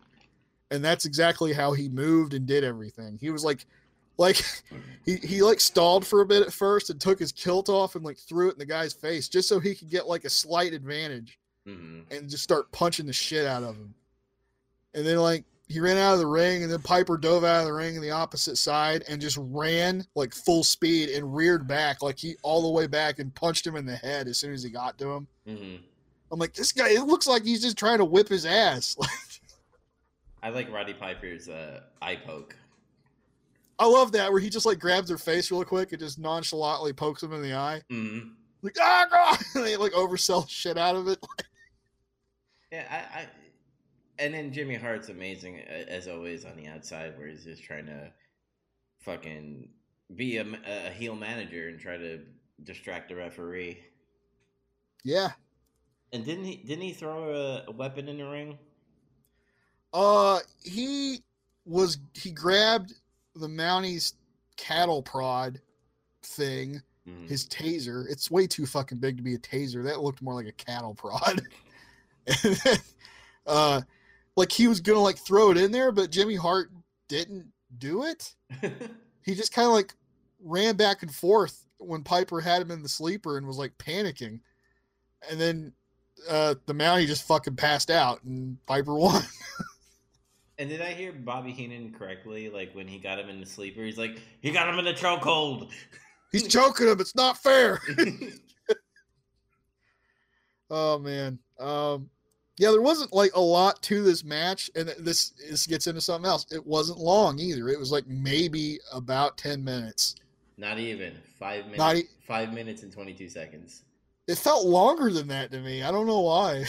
[0.71, 3.19] and that's exactly how he moved and did everything.
[3.21, 3.67] He was like,
[4.19, 4.43] like
[5.07, 8.05] he he like stalled for a bit at first and took his kilt off and
[8.05, 10.73] like threw it in the guy's face just so he could get like a slight
[10.75, 12.05] advantage Mhm.
[12.11, 13.95] and just start punching the shit out of him.
[14.95, 17.67] And then like he ran out of the ring and then Piper dove out of
[17.67, 22.01] the ring on the opposite side and just ran like full speed and reared back
[22.03, 24.63] like he all the way back and punched him in the head as soon as
[24.63, 25.27] he got to him.
[25.47, 25.81] Mhm.
[26.33, 28.97] I'm like, this guy, it looks like he's just trying to whip his ass.
[30.43, 32.55] I like Roddy Piper's uh, eye poke.
[33.79, 36.93] I love that where he just like grabs her face real quick and just nonchalantly
[36.93, 37.83] pokes him in the eye.
[37.91, 38.33] Mhm.
[38.63, 39.39] Like, ah, God!
[39.55, 41.19] And they like oversell shit out of it.
[42.71, 43.29] Yeah, I, I
[44.19, 48.13] and then Jimmy Hart's amazing as always on the outside, where he's just trying to
[49.01, 49.69] fucking
[50.15, 52.21] be a, a heel manager and try to
[52.65, 53.79] distract the referee.
[55.03, 55.31] Yeah.
[56.13, 58.59] And didn't he didn't he throw a, a weapon in the ring?
[59.93, 61.23] Uh, he
[61.65, 62.95] was he grabbed
[63.39, 64.15] the Mounties
[64.57, 65.61] cattle prod
[66.23, 67.29] thing Mhm.
[67.29, 68.05] his taser.
[68.11, 69.83] It's way too fucking big to be a taser.
[69.85, 71.41] That looked more like a cattle prod.
[72.43, 72.57] then,
[73.47, 73.81] uh,
[74.37, 76.71] like he was gonna like throw it in there, but Jimmy Hart
[77.09, 77.47] didn't
[77.79, 78.35] do it.
[79.23, 79.95] He just kind of like
[80.41, 84.41] ran back and forth when Piper had him in the sleeper and was like panicking,
[85.31, 85.73] and then
[86.31, 89.23] uh, the Mountie just fucking passed out and Piper won.
[90.59, 92.51] And did I hear Bobby Heenan correctly?
[92.51, 94.95] Like when he got him in the sleeper, he's like, he got him in the
[94.95, 95.71] chokehold.
[96.31, 97.01] He's choking him.
[97.01, 97.81] It's not fair.
[100.71, 101.39] Oh man.
[101.59, 102.11] Um
[102.59, 106.29] yeah, there wasn't like a lot to this match, and this this gets into something
[106.29, 106.45] else.
[106.51, 107.69] It wasn't long either.
[107.69, 110.17] It was like maybe about ten minutes.
[110.57, 111.79] Not even five minutes.
[111.79, 113.85] Not e- five minutes and twenty two seconds.
[114.27, 115.83] It felt longer than that to me.
[115.83, 116.65] I don't know why.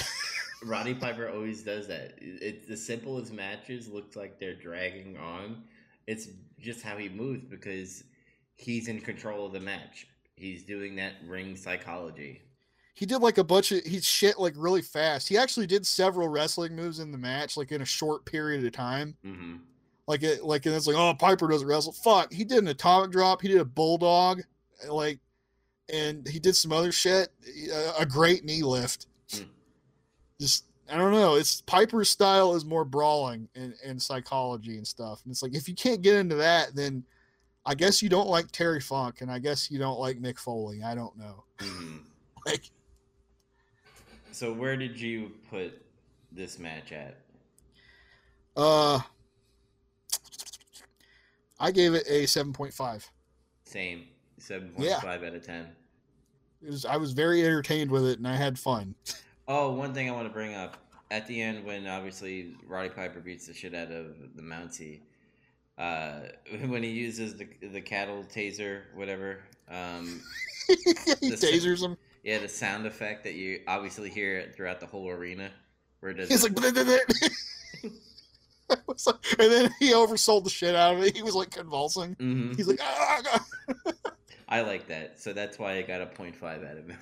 [0.63, 2.15] Roddy Piper always does that.
[2.19, 5.63] It's the simplest matches looks like they're dragging on.
[6.07, 6.27] It's
[6.59, 8.03] just how he moves because
[8.55, 10.07] he's in control of the match.
[10.35, 12.41] He's doing that ring psychology.
[12.95, 15.29] he did like a bunch of he shit like really fast.
[15.29, 18.71] He actually did several wrestling moves in the match, like in a short period of
[18.73, 19.15] time.
[19.23, 19.57] hmm
[20.07, 21.93] Like it, like and it's like, oh, Piper doesn't wrestle.
[21.93, 23.41] Fuck, he did an atomic drop.
[23.41, 24.41] He did a bulldog,
[24.89, 25.19] like,
[25.91, 27.29] and he did some other shit.
[27.71, 29.07] A, a great knee lift.
[29.31, 29.43] Hmm.
[30.39, 31.35] Just I don't know.
[31.35, 35.21] It's Piper's style is more brawling and, and psychology and stuff.
[35.23, 37.03] And it's like if you can't get into that, then
[37.65, 40.81] I guess you don't like Terry Funk, and I guess you don't like Mick Foley.
[40.83, 41.43] I don't know.
[41.59, 41.97] hmm
[42.45, 42.71] Like
[44.31, 45.81] So where did you put
[46.31, 47.17] this match at?
[48.55, 48.99] Uh,
[51.59, 53.07] I gave it a seven point five.
[53.65, 54.05] Same,
[54.37, 55.67] seven point five out of ten.
[56.63, 58.95] It was I was very entertained with it and I had fun.
[59.51, 60.77] Oh, one thing I want to bring up
[61.09, 64.99] at the end when obviously Roddy Piper beats the shit out of the Mountie,
[65.79, 66.19] uh,
[66.67, 69.39] when he uses the the cattle taser, whatever.
[69.67, 70.21] Um,
[70.67, 70.75] he
[71.31, 71.97] tasers him.
[72.23, 75.49] yeah, the sound effect that you obviously hear throughout the whole arena,
[76.01, 76.29] where it does.
[76.29, 76.55] He's like,
[79.39, 81.15] and then he oversold the shit out of it.
[81.17, 82.15] He was like convulsing.
[82.17, 82.55] Mhm.
[82.55, 83.45] He's like, ah, ah,
[83.87, 83.93] ah."
[84.47, 86.95] I like that, so that's why I got a 0.5 out of it.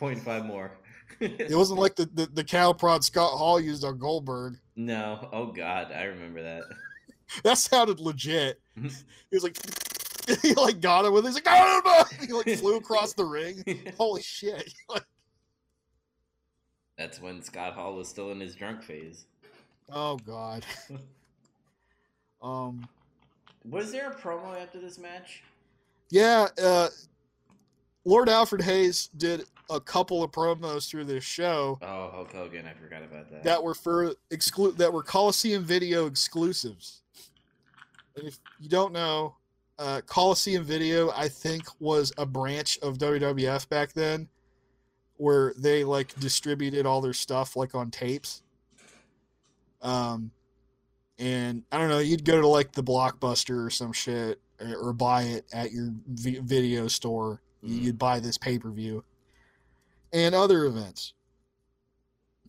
[0.00, 0.70] 0.5 more.
[1.20, 4.58] it wasn't like the, the the cow prod Scott Hall used on Goldberg.
[4.76, 6.62] no, oh god, I remember that.
[7.42, 8.58] That sounded legit.
[8.78, 9.04] Mhm.
[9.30, 9.58] He was like,
[10.42, 11.26] he like got him with.
[11.26, 11.28] It.
[11.28, 13.62] He's like, ah, ah." he like flew across the ring.
[13.98, 14.72] Holy shit!
[14.88, 15.04] Like,
[16.96, 19.26] That's when Scott Hall was still in his drunk phase.
[19.92, 20.64] oh god.
[22.40, 22.88] Um.
[23.64, 25.42] Was there a promo after this match?
[26.08, 26.88] Yeah, uh,
[28.08, 32.72] Lord Alfred Hayes did a couple of promos through this show Oh, Hulk Hogan, I
[32.72, 33.42] forgot about that.
[33.44, 37.02] that were for exclu- that were Coliseum Video exclusives.
[38.16, 39.36] And if you don't know,
[39.78, 44.26] uh, Coliseum Video, I think, was a branch of WWF back then,
[45.18, 48.42] where they like distributed all their stuff like on tapes.
[49.82, 50.30] Um,
[51.18, 54.92] and I don't know, you'd go to like the Blockbuster or some shit, or, or
[54.94, 57.42] buy it at your vi- video store.
[57.64, 57.82] Mhm.
[57.82, 59.04] You'd buy this pay per view,
[60.12, 61.12] and other events.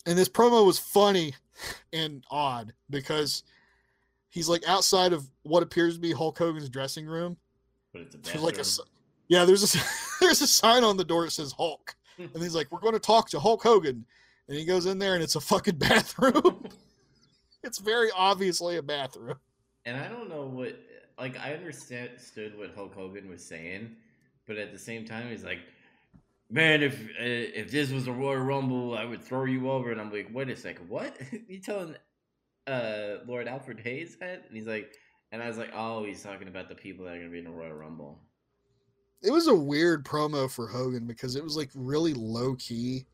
[0.05, 1.35] And this promo was funny
[1.91, 3.43] and odd because
[4.29, 7.37] he's like outside of what appears to be Hulk Hogan's dressing room.
[7.91, 8.63] but it's a like a
[9.27, 9.79] yeah, there's a
[10.19, 12.99] there's a sign on the door that says Hulk, and he's like, "We're going to
[12.99, 14.05] talk to Hulk Hogan,"
[14.47, 16.67] and he goes in there, and it's a fucking bathroom.
[17.63, 19.37] it's very obviously a bathroom.
[19.85, 20.79] And I don't know what,
[21.17, 23.95] like, I understood what Hulk Hogan was saying,
[24.49, 25.59] but at the same time, he's like,
[26.49, 30.01] "Man, if uh, if this was a Royal Rumble, I would throw you over." And
[30.01, 31.15] I'm like, "Wait a second, what?
[31.47, 31.95] you telling
[32.67, 34.91] uh, Lord Alfred Hayes that?" And he's like,
[35.31, 37.45] and I was like, "Oh, he's talking about the people that are gonna be in
[37.45, 38.19] the Royal Rumble."
[39.21, 43.05] It was a weird promo for Hogan because it was like really low key.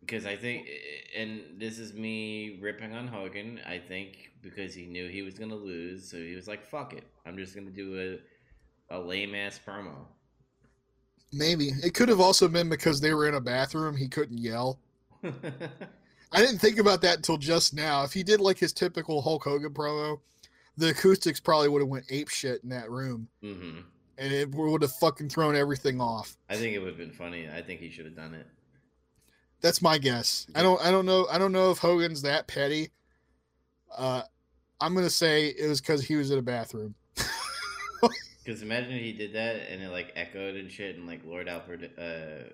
[0.00, 0.68] Because I think,
[1.16, 3.58] and this is me ripping on Hogan.
[3.66, 7.04] I think because he knew he was gonna lose, so he was like, "Fuck it,
[7.26, 8.20] I'm just gonna do
[8.90, 10.06] a a lame ass promo."
[11.32, 13.96] Maybe it could have also been because they were in a bathroom.
[13.96, 14.78] He couldn't yell.
[15.24, 18.04] I didn't think about that until just now.
[18.04, 20.20] If he did like his typical Hulk Hogan promo,
[20.76, 23.80] the acoustics probably would have went ape shit in that room, hmm
[24.18, 26.36] and it would have fucking thrown everything off.
[26.48, 27.48] I think it would have been funny.
[27.48, 28.46] I think he should have done it.
[29.62, 30.46] That's my guess.
[30.54, 30.80] I don't.
[30.84, 31.26] I don't know.
[31.30, 32.90] I don't know if Hogan's that petty.
[33.96, 34.22] Uh,
[34.80, 36.94] I'm gonna say it was because he was in a bathroom.
[38.44, 41.90] Because imagine he did that and it like echoed and shit, and like Lord Alfred,
[41.98, 42.48] uh,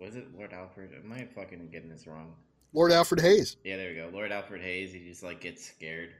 [0.00, 0.90] was it Lord Alfred?
[1.04, 2.34] Am I fucking getting this wrong?
[2.72, 3.56] Lord Alfred Hayes.
[3.64, 4.10] Yeah, there we go.
[4.12, 4.92] Lord Alfred Hayes.
[4.92, 6.10] He just like gets scared.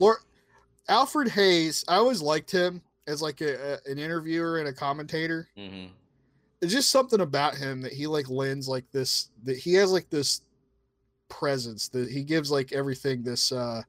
[0.00, 0.18] Lord
[0.88, 1.84] Alfred Hayes.
[1.88, 5.48] I always liked him as like a, a an interviewer and a commentator.
[5.56, 5.86] hmm
[6.60, 10.10] It's just something about him that he like lends like this that he has like
[10.10, 10.40] this
[11.28, 13.82] presence that he gives like everything this uh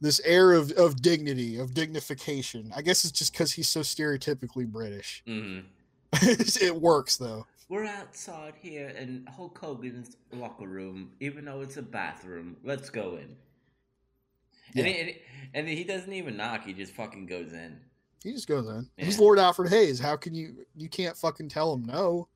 [0.00, 2.72] this air of of dignity of dignification.
[2.74, 5.22] I guess it's just because he's so stereotypically British.
[5.26, 5.60] hmm
[6.12, 7.46] it works though.
[7.68, 12.56] We're outside here in Hulk Hogan's locker room, even though it's a bathroom.
[12.64, 13.36] Let's go in.
[14.74, 14.84] Yeah.
[14.84, 15.20] And, he, and, he,
[15.54, 17.78] and he doesn't even knock; he just fucking goes in.
[18.24, 18.88] He just goes in.
[18.96, 19.98] He's Lord Alfred Hayes.
[20.00, 22.28] How can you you can't fucking tell him no?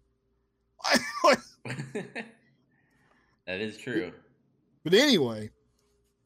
[1.65, 4.12] that is true.
[4.82, 5.51] but anyway,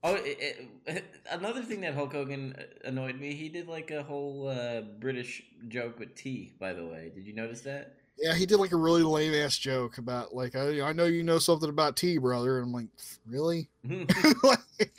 [0.04, 2.54] Oh, it, it, another thing that Hulk Hogan
[2.84, 3.34] annoyed me.
[3.34, 6.54] He did like a whole uh, British joke with tea.
[6.58, 7.98] By the way, did you notice that?
[8.18, 11.22] yeah, he did like a really lame ass joke about like I, I know you
[11.22, 12.58] know something about tea, brother.
[12.58, 12.88] And I'm like,
[13.26, 13.68] really?
[14.42, 14.92] Like,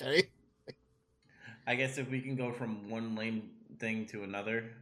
[0.00, 0.28] okay.
[1.66, 4.72] I guess if we can go from one lame thing to another,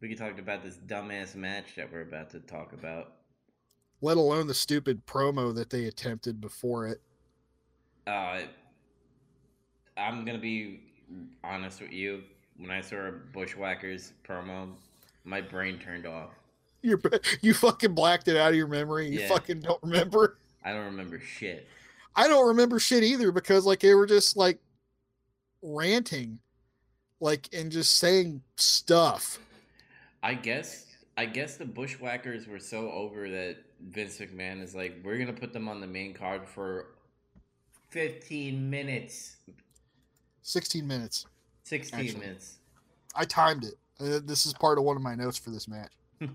[0.00, 3.14] we can talk about this dumbass match that we're about to talk about.
[4.00, 7.00] Let alone the stupid promo that they attempted before it.
[8.06, 8.42] Uh,
[9.96, 10.80] I'm gonna be
[11.44, 12.22] honest with you.
[12.58, 14.68] When I saw a Bushwhackers promo,
[15.24, 16.30] my brain turned off.
[16.82, 17.00] You
[17.40, 19.08] you fucking blacked it out of your memory.
[19.08, 19.28] You Yeah.
[19.28, 20.38] fucking don't remember.
[20.64, 21.66] I don't remember shit.
[22.14, 24.58] I don't remember shit either because like they were just like
[25.62, 26.38] ranting,
[27.20, 29.38] like and just saying stuff.
[30.22, 30.86] I guess
[31.16, 35.52] I guess the Bushwhackers were so over that Vince McMahon is like, we're gonna put
[35.52, 36.86] them on the main card for
[37.90, 39.36] 15 minutes,
[40.42, 41.26] 16 minutes.
[41.64, 42.20] 16 Actually.
[42.20, 42.58] minutes.
[43.14, 43.74] I timed it.
[44.00, 45.92] Uh, this is part of one of my notes for this match.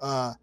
[0.00, 0.34] uh,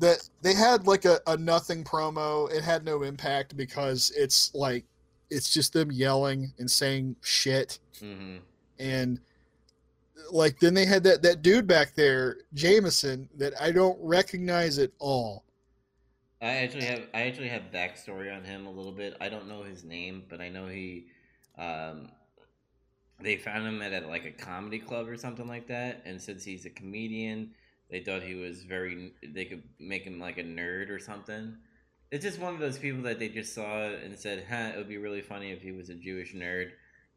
[0.00, 2.50] that they had like a, a nothing promo.
[2.52, 4.84] It had no impact because it's like
[5.30, 8.38] it's just them yelling and saying shit hmm
[8.78, 9.20] and
[10.30, 14.90] like then they had that that dude back there, Jamison, that I don't recognize at
[14.98, 15.44] all.
[16.40, 19.16] I actually have I actually have backstory on him a little bit.
[19.20, 21.06] I don't know his name, but I know he
[21.58, 22.10] um
[23.20, 26.44] they found him at a, like a comedy club or something like that, and since
[26.44, 27.50] he's a comedian,
[27.90, 31.56] they thought he was very they could make him like a nerd or something.
[32.10, 34.88] It's just one of those people that they just saw and said, "Huh, it would
[34.88, 36.70] be really funny if he was a Jewish nerd."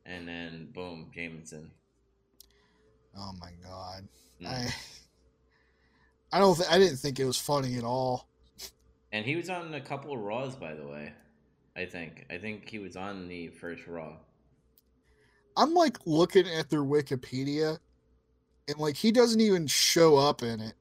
[0.05, 1.71] And then boom, Jamison.
[3.17, 4.07] Oh my god.
[4.41, 4.47] Mm.
[4.47, 4.73] I
[6.33, 8.27] I don't th- I didn't think it was funny at all.
[9.11, 11.13] And he was on a couple of Raws, by the way.
[11.75, 12.25] I think.
[12.29, 14.13] I think he was on the first Raw.
[15.57, 17.79] I'm like looking at their Wikipedia
[18.67, 20.73] and like he doesn't even show up in it.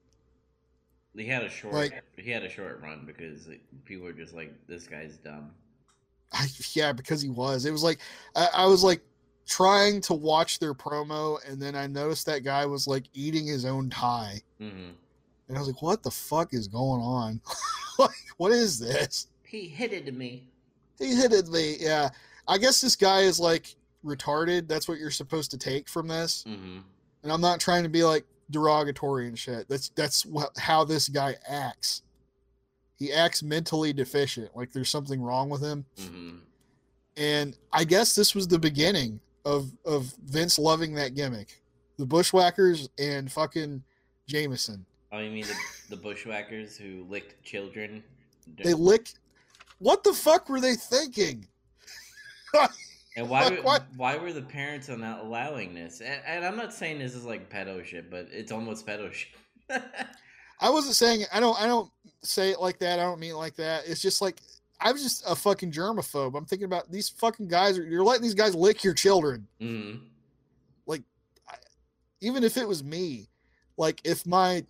[1.15, 1.73] He had a short.
[1.73, 5.51] Like- he had a short run because like, people were just like, "This guy's dumb."
[6.33, 7.65] I, yeah, because he was.
[7.65, 7.99] It was like
[8.35, 9.01] I, I was like
[9.45, 13.65] trying to watch their promo, and then I noticed that guy was like eating his
[13.65, 14.91] own tie, hmm
[15.49, 17.41] and I was like, "What the fuck is going on?
[17.99, 20.47] like, what is this?" He hit it to me.
[20.97, 21.75] He hit it me.
[21.77, 22.09] Yeah,
[22.47, 24.67] I guess this guy is like retarded.
[24.67, 26.43] That's what you're supposed to take from this.
[26.47, 26.79] hmm
[27.23, 29.67] And I'm not trying to be like derogatory and shit.
[29.69, 32.01] That's that's what how this guy acts.
[32.97, 34.55] He acts mentally deficient.
[34.55, 35.85] Like there's something wrong with him.
[35.99, 36.37] hmm
[37.17, 41.61] And I guess this was the beginning of of Vince loving that gimmick.
[41.97, 43.83] The Bushwhackers and fucking
[44.27, 44.85] Jamison.
[45.11, 45.55] Oh, you mean the,
[45.89, 48.01] the bushwhackers who licked children?
[48.57, 49.09] They lick.
[49.79, 51.45] What the fuck were they thinking?
[53.15, 53.47] and why?
[53.47, 53.85] Like were-?
[53.95, 56.01] Why were the parents not allowing this?
[56.01, 59.29] And, and I'm not saying this is like pedo shit, but it's almost pedo shit.
[60.59, 61.89] I wasn't saying I don't I don't
[62.23, 62.99] say it like that.
[62.99, 63.83] I don't mean it like that.
[63.87, 64.41] It's just like
[64.79, 66.37] I was just a fucking germaphobe.
[66.37, 67.77] I'm thinking about these fucking guys.
[67.77, 69.47] Are, you're letting these guys lick your children.
[69.59, 69.93] hmm
[70.85, 71.03] like
[72.21, 73.29] even if it was me,
[73.77, 74.63] like if my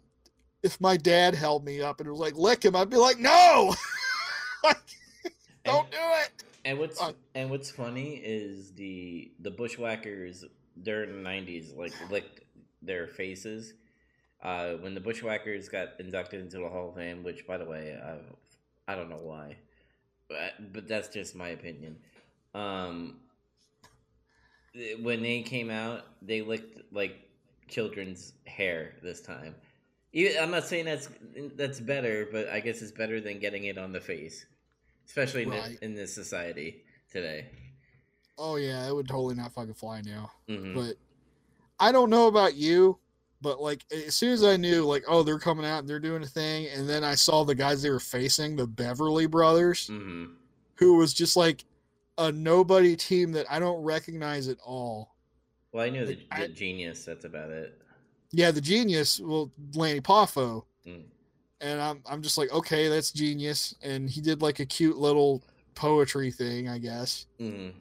[0.64, 3.74] if my dad held me up and was like lick him, I'd be like, no,
[4.64, 4.78] Like,
[5.66, 6.44] don't do it.
[6.64, 10.46] And what's Uh, and what's funny is the the bushwhackers
[10.82, 12.42] during the '90s like licked
[12.82, 13.74] their faces.
[14.44, 18.00] Uh, when the bushwhackers got inducted into the Hall of Fame, which by the way,
[18.04, 19.58] I, I don't know why,
[20.30, 21.98] but but that's just my opinion.
[22.54, 23.20] Um,
[25.02, 27.16] when they came out, they licked like
[27.68, 29.56] children's hair this time.
[30.14, 31.10] Even- I'm not saying that's
[31.56, 34.46] that's better, but I guess it's better than getting it on the face,
[35.08, 35.70] especially in, Right.
[35.72, 37.48] this, in this society today.
[38.38, 40.32] Oh yeah, it would totally not fucking fly now.
[40.48, 40.96] hmm But
[41.80, 42.98] I don't know about you,
[43.42, 46.24] but like as soon as I knew, like, oh, they're coming out and they're doing
[46.24, 50.26] a thing, and then I saw the guys they were facing, the Beverly Brothers, hmm
[50.76, 51.64] who was just like
[52.18, 55.14] a nobody team that I don't recognize at all.
[55.72, 57.06] Well, I knew the, Like, I- genius.
[57.06, 57.80] That's about it.
[58.32, 60.64] Yeah, the genius, well, Lanny Poffo.
[60.88, 61.04] Mm.
[61.62, 63.76] And I'm I'm just like, okay, that's genius.
[63.82, 65.44] And he did like a cute little
[65.76, 67.28] poetry thing, I guess.
[67.40, 67.74] Mm.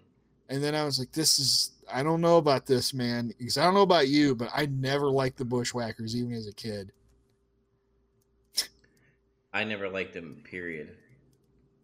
[0.48, 3.32] And then I was like, this is I don't know about this, man.
[3.38, 6.52] Because I don't know about you, but I never liked the Bushwhackers even as a
[6.52, 6.92] kid.
[9.52, 10.42] I never liked them.
[10.44, 10.96] Period.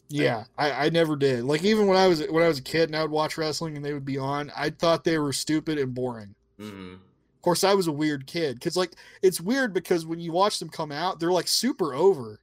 [0.08, 1.44] Yeah, I, I never did.
[1.44, 3.76] Like even when I was when I was a kid and I would watch wrestling
[3.76, 6.34] and they would be on, I thought they were stupid and boring.
[6.60, 6.98] Mm.
[7.46, 8.90] Of course, I was a weird kid because like
[9.22, 12.40] it's weird because when you watch them come out, they're like super over,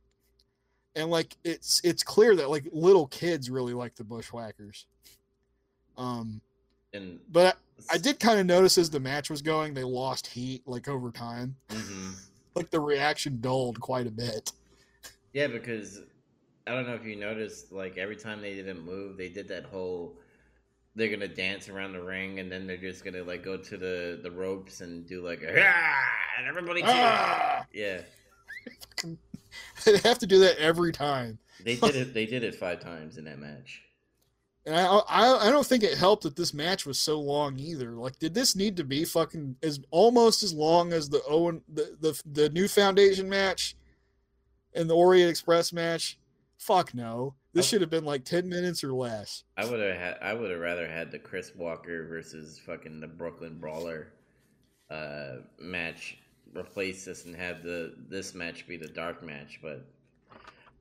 [0.95, 4.85] and like it's it's clear that like little kids really like the Bushwhackers.
[5.97, 6.39] Um,
[6.93, 7.57] And but
[7.89, 10.87] I, I did kind of notice as the match was going, they lost heat like
[10.87, 11.57] over time.
[11.69, 12.11] hmm
[12.55, 14.53] Like the reaction dulled quite a bit.
[15.33, 16.03] Yeah, because
[16.65, 19.65] I don't know if you noticed, like every time they didn't move, they did that
[19.65, 20.15] whole.
[20.95, 24.19] They're gonna dance around the ring, and then they're just gonna like go to the
[24.21, 25.95] the ropes and do like a ah,
[26.37, 26.81] and everybody.
[26.85, 27.65] Ah!
[27.73, 28.01] Yeah,
[29.85, 31.39] they have to do that every time.
[31.63, 32.13] they did it.
[32.13, 33.81] They did it five times in that match.
[34.65, 37.91] And I, I I don't think it helped that this match was so long either.
[37.91, 41.97] Like, did this need to be fucking as almost as long as the Owen the
[41.99, 43.75] the, the new Foundation match
[44.73, 46.17] and the Orient Express match?
[46.57, 47.33] Fuck no.
[47.53, 47.69] This Oh.
[47.69, 49.43] should have been like ten minutes or less.
[49.57, 50.17] I would have had.
[50.21, 54.07] I would have rather had the Chris Walker versus fucking the Brooklyn Brawler
[54.89, 56.17] uh, match
[56.55, 59.59] replace this and have the this match be the dark match.
[59.61, 59.85] But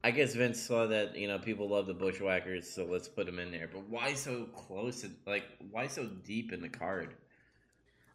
[0.03, 3.39] I guess Vince saw that you know people love the Bushwhackers, so let's put them
[3.39, 3.69] in there.
[3.73, 5.05] But why so close?
[5.05, 7.15] And, like why so deep in the card?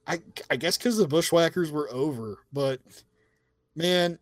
[0.07, 0.19] I
[0.49, 2.81] I guess because the Bushwhackers were over, but
[3.75, 4.17] man,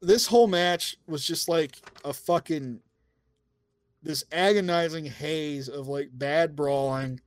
[0.00, 2.80] this whole match was just like a fucking
[4.06, 7.20] this agonizing haze of like bad brawling,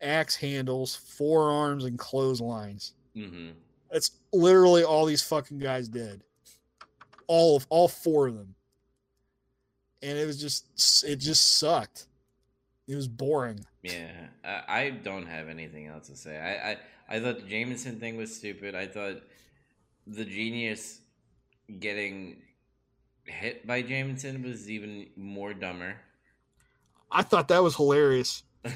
[0.00, 2.94] axe handles, forearms, and clotheslines.
[3.16, 3.48] Mm-hmm.
[3.90, 6.22] That's literally all these fucking guys did.
[7.26, 8.54] All of all four of them.
[10.00, 12.06] And it was just it just sucked.
[12.86, 13.66] It was boring.
[13.82, 16.38] Yeah, I, I don't have anything else to say.
[16.38, 18.76] I, I, I thought the Jamison thing was stupid.
[18.76, 19.22] I thought
[20.06, 21.00] the genius
[21.80, 22.42] getting
[23.26, 25.96] hit by Jamison was even more dumber.
[27.10, 28.42] I thought that was hilarious.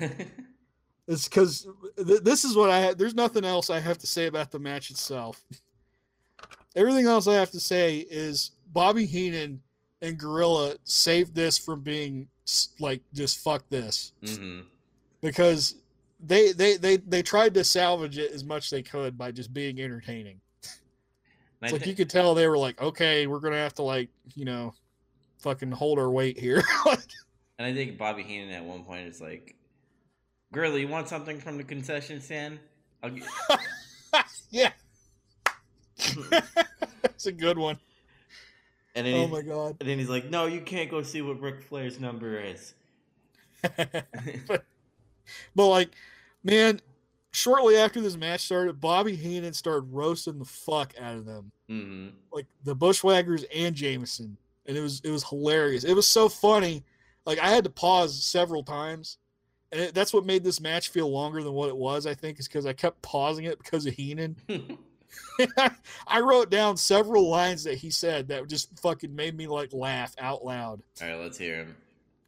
[1.09, 1.66] It's because
[1.97, 2.97] th- this is what I had.
[2.97, 5.43] There's nothing else I have to say about the match itself.
[6.77, 9.60] Everything else I have to say is Bobby Heenan
[10.02, 12.28] and Gorilla saved this from being
[12.78, 14.60] like just fuck this hmm
[15.20, 15.74] because
[16.24, 19.52] they they they they tried to salvage it as much as they could by just
[19.52, 20.40] being entertaining.
[21.62, 24.45] It's like you could tell they were like, okay, we're gonna have to like you
[24.45, 24.74] know,
[25.39, 26.62] fucking hold our weight here.
[26.87, 29.57] and I think Bobby Heenan at one point is like,
[30.53, 32.59] "Girl, you want something from the concession stand?"
[33.03, 33.24] I'll get...
[34.51, 34.73] yeah,
[37.03, 37.78] that's a good one.
[38.95, 39.77] And then Oh my god.
[39.81, 42.74] and then he's like, "No, you can't go see what Ric Flair's number is."
[43.77, 44.65] but,
[45.55, 45.91] but like,
[46.43, 46.81] man,
[47.32, 52.09] shortly after this match started, Bobby Heenan started roasting the fuck out of them, hmm
[52.32, 54.36] like the Bushwhackers and Jamison,
[54.66, 55.85] and it was it was hilarious.
[55.85, 56.85] It was so funny.
[57.27, 59.19] Like I had to pause several times,
[59.73, 62.07] and it, that's what made this match feel longer than what it was.
[62.07, 64.36] I think is because I kept pausing it because of Heenan.
[66.07, 70.15] I wrote down several lines that he said that just fucking made me like laugh
[70.19, 70.82] out loud.
[71.02, 71.77] All right, let's hear him.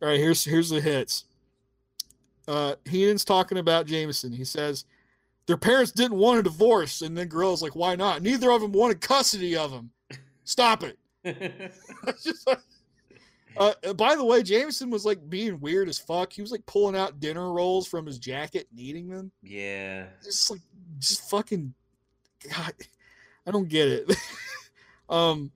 [0.00, 1.24] All right, here's here's the hits.
[2.48, 4.32] Uh, Heenan's talking about Jamison.
[4.32, 4.84] He says
[5.46, 8.22] their parents didn't want a divorce, and then Gorilla's like, "Why not?
[8.22, 9.90] Neither of them wanted custody of him.
[10.44, 10.98] Stop it."
[12.46, 12.58] Like-
[13.56, 16.32] uh, uh, by the way, Jamison was like being weird as fuck.
[16.32, 19.30] He was like pulling out dinner rolls from his jacket and eating them.
[19.42, 20.06] yeah.
[20.24, 20.60] Just like,
[20.98, 21.74] just fucking,
[22.50, 22.72] God,
[23.46, 24.16] I don't get it.
[25.10, 25.52] um,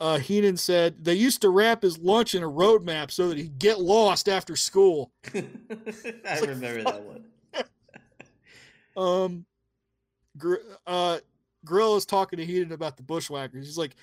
[0.00, 3.38] uh, Heenan said they used to wrap his lunch in a road map so that
[3.38, 5.12] he'd get lost after school.
[5.34, 5.44] I
[6.24, 6.92] like, remember fuck.
[6.92, 7.24] that one.
[8.96, 9.46] Um,
[10.38, 10.56] Gr-
[10.86, 11.18] uh,
[11.64, 13.66] Gorilla's talking to Heenan about the Bushwhackers.
[13.66, 13.96] He's like,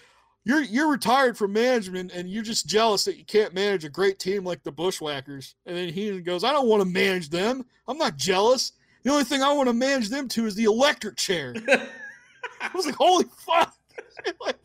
[0.44, 4.20] "You're you're retired from management, and you're just jealous that you can't manage a great
[4.20, 7.66] team like the Bushwhackers." And then Heenan goes, "I don't want to manage them.
[7.88, 8.74] I'm not jealous.
[9.04, 11.54] The only thing I want to manage them to is the electric chair."
[12.62, 13.76] I was like, "Holy fuck!"
[14.42, 14.60] like,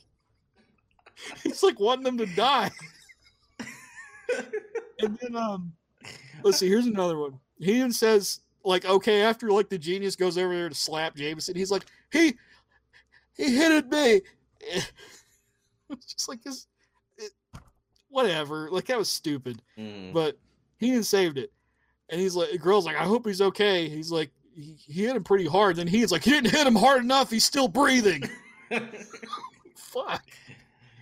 [1.42, 2.70] he's like wanting them to die.
[5.00, 5.72] and then um,
[6.42, 6.68] let's see.
[6.68, 7.38] Here's another one.
[7.60, 11.70] Heenan says like, okay, after like the genius goes over there to slap Jamison, he's
[11.70, 12.34] like, he
[13.36, 14.20] he hit me.
[15.90, 16.66] it's just like this,
[17.16, 17.30] it,
[18.08, 18.68] whatever.
[18.70, 20.12] Like that was stupid, Mm.
[20.12, 20.38] but
[20.78, 21.52] Heenan saved it.
[22.10, 23.88] And he's like, the girl's like, I hope he's okay.
[23.88, 25.76] He's like, he, he hit him pretty hard.
[25.76, 27.30] Then he's like, he didn't hit him hard enough.
[27.30, 28.22] He's still breathing.
[29.76, 30.24] Fuck.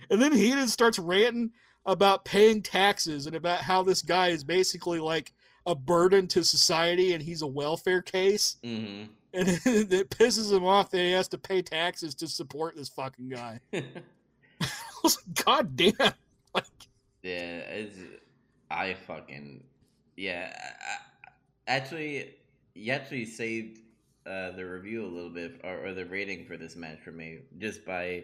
[0.09, 1.51] And then Heenan starts ranting
[1.85, 5.31] about paying taxes and about how this guy is basically like
[5.67, 8.55] a burden to society and he's a welfare case.
[8.63, 9.03] hmm
[9.33, 13.29] And it pisses him off that he has to pay taxes to support this fucking
[13.29, 13.59] guy.
[13.73, 15.09] I
[15.45, 15.93] God damn.
[16.55, 16.65] Like,
[17.21, 17.99] Yeah, it's,
[18.71, 19.63] I fucking
[20.15, 20.57] yeah.
[20.57, 21.31] I,
[21.71, 22.33] actually,
[22.73, 23.79] you actually saved
[24.25, 27.39] uh, the review a little bit, or, or the rating for this match for me,
[27.59, 28.23] just by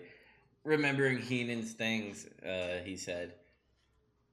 [0.64, 2.26] remembering Heenan's things.
[2.44, 3.34] Uh, he said,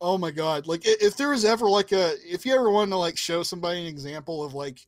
[0.00, 0.66] oh my God.
[0.66, 3.80] Like, if there was ever like a, if you ever wanted to like show somebody
[3.80, 4.86] an example of like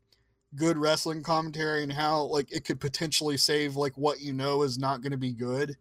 [0.55, 4.79] good wrestling commentary and how like it could potentially save like what you know is
[4.79, 5.77] not going to be good,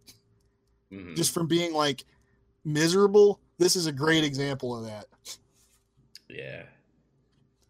[0.91, 1.15] mhm.
[1.15, 2.03] just from being like
[2.65, 5.05] miserable, this is a great example of that.
[6.29, 6.63] yeah.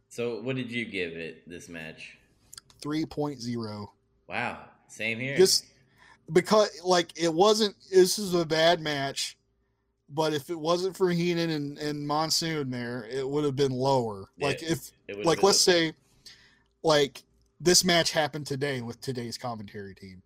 [0.09, 2.17] So, what did you give it this match?
[2.81, 3.87] 3.0.
[4.27, 4.59] Wow,
[4.89, 5.37] same here.
[5.37, 5.65] Just
[6.33, 9.37] because like it wasn't this is a bad match,
[10.13, 14.25] but if it wasn't for Heenan and, and Monsoon there, it would have been lower.
[14.37, 14.91] Yeah, Like if
[15.23, 15.93] like let's say
[16.83, 17.23] like
[17.59, 20.21] this match happened today with today's commentary team.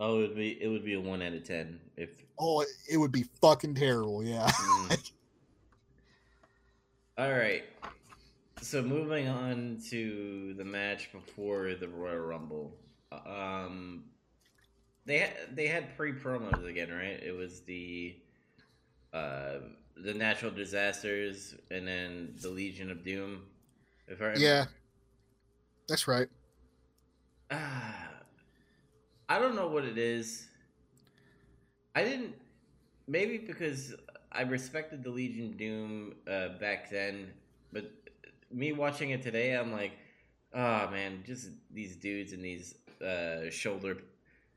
[0.00, 2.10] oh, it would be it would be a one out of ten if.
[2.38, 4.46] Oh, it, it would be fucking terrible, yeah.
[4.46, 5.06] mm.
[7.18, 7.64] All right.
[8.60, 12.74] So moving on to the match before the Royal Rumble.
[13.10, 14.04] Um,
[15.06, 17.22] they had they had pre promos again, right?
[17.22, 18.16] It was the
[19.16, 19.58] uh
[19.96, 23.42] the natural disasters and then the Legion of Doom.
[24.08, 24.44] If I remember.
[24.44, 24.64] Yeah.
[25.88, 26.28] That's right.
[27.50, 28.08] Ah,
[29.28, 30.48] I don't know what it is.
[31.94, 32.34] I didn't.
[33.08, 33.94] Maybe because
[34.32, 37.28] I respected the Legion of Doom uh, back then,
[37.72, 37.90] but
[38.52, 39.92] me watching it today, I'm like,
[40.54, 43.98] oh man, just these dudes in these uh, shoulder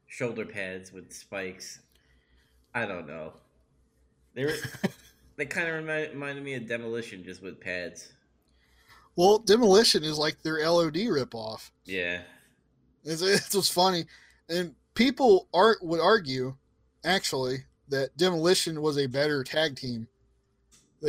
[0.08, 1.80] shoulder pads with spikes.
[2.74, 3.34] I don't know.
[4.46, 4.54] They were,
[5.36, 8.14] they kind of remind, reminded me of Demolition, just with pads.
[9.16, 11.72] Well, Demolition is like their LOD ripoff.
[11.84, 12.22] Yeah.
[13.04, 14.06] It's, it's what's funny,
[14.48, 16.56] and people are would argue,
[17.04, 20.08] actually, that Demolition was a better tag team,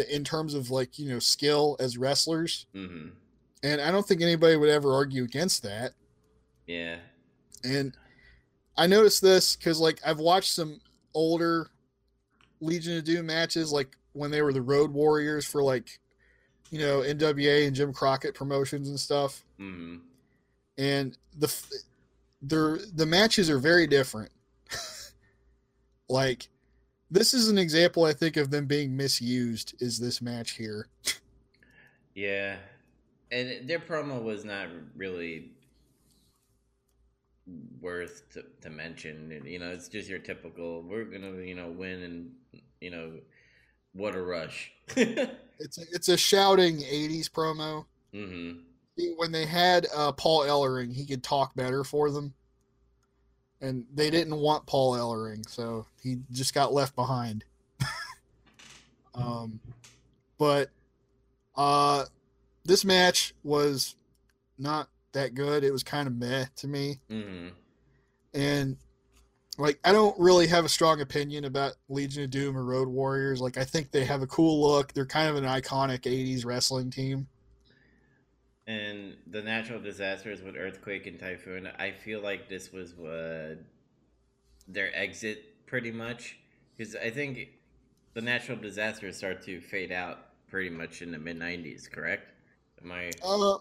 [0.08, 3.08] in terms of like you know skill as wrestlers, hmm
[3.62, 5.92] and I don't think anybody would ever argue against that.
[6.66, 6.96] Yeah.
[7.62, 7.94] And
[8.76, 10.80] I noticed this because like I've watched some
[11.12, 11.68] older
[12.60, 15.98] Legion of Doom matches, like when they were the Road Warriors for like,
[16.70, 19.44] you know, NWA and Jim Crockett promotions and stuff.
[19.58, 19.96] hmm
[20.78, 21.54] and the
[22.42, 24.30] their the matches are very different.
[26.08, 26.48] like
[27.10, 30.88] this is an example I think of them being misused is this match here.
[32.12, 32.56] Yeah,
[33.30, 34.66] and their promo was not
[34.96, 35.52] really
[37.80, 39.42] worth to, to mention.
[39.44, 40.82] You know, it's just your typical.
[40.82, 43.12] We're gonna, you know, win and you know,
[43.92, 44.72] what a rush.
[44.88, 45.32] mm-hmm.
[45.62, 47.84] It's a, it's a shouting 80s promo.
[49.18, 52.32] When they had uh, Paul Ellering, he could talk better for them.
[53.60, 57.44] And they didn't want Paul Ellering, so he just got left behind.
[59.14, 59.60] um,
[60.38, 60.70] but
[61.56, 62.06] uh,
[62.64, 63.96] this match was
[64.58, 65.64] not that good.
[65.64, 67.00] It was kind of meh to me.
[67.08, 67.48] hmm
[68.34, 68.76] and
[69.58, 73.40] like I don't really have a strong opinion about Legion of Doom or Road Warriors.
[73.40, 74.92] Like I think they have a cool look.
[74.92, 77.28] They're kind of an iconic '80s wrestling team.
[78.66, 83.56] And the natural disasters with earthquake and typhoon, I feel like this was uh,
[84.68, 86.38] their exit pretty much
[86.76, 87.48] because I think
[88.14, 90.18] the natural disasters start to fade out
[90.48, 91.90] pretty much in the mid '90s.
[91.90, 92.28] Correct?
[92.82, 93.10] Am I?
[93.22, 93.58] Uh,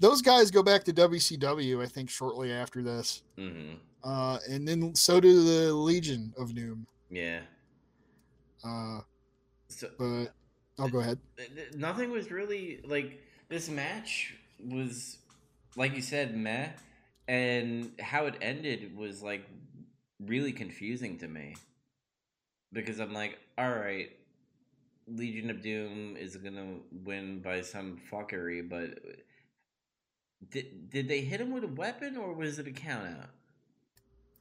[0.00, 4.94] those guys go back to WCW, I think, shortly after this, hmm uh, and then
[4.94, 6.86] so do the Legion of Doom.
[7.10, 7.40] Yeah.
[8.64, 9.00] Uh,
[9.68, 10.32] So but
[10.78, 11.18] I'll go ahead.
[11.36, 15.18] th- th- nothing was really like this match was
[15.76, 16.68] like you said meh
[17.28, 19.44] and how it ended was like
[20.20, 21.54] really confusing to me
[22.72, 24.10] because i'm like all right
[25.06, 28.98] legion of doom is gonna win by some fuckery but
[30.50, 33.30] did, did they hit him with a weapon or was it a count out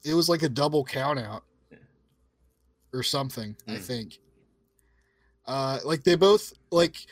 [0.03, 1.43] It was like a double count out
[2.93, 3.81] or something, I Mm.
[3.81, 4.19] think.
[5.45, 7.05] Uh, like they both like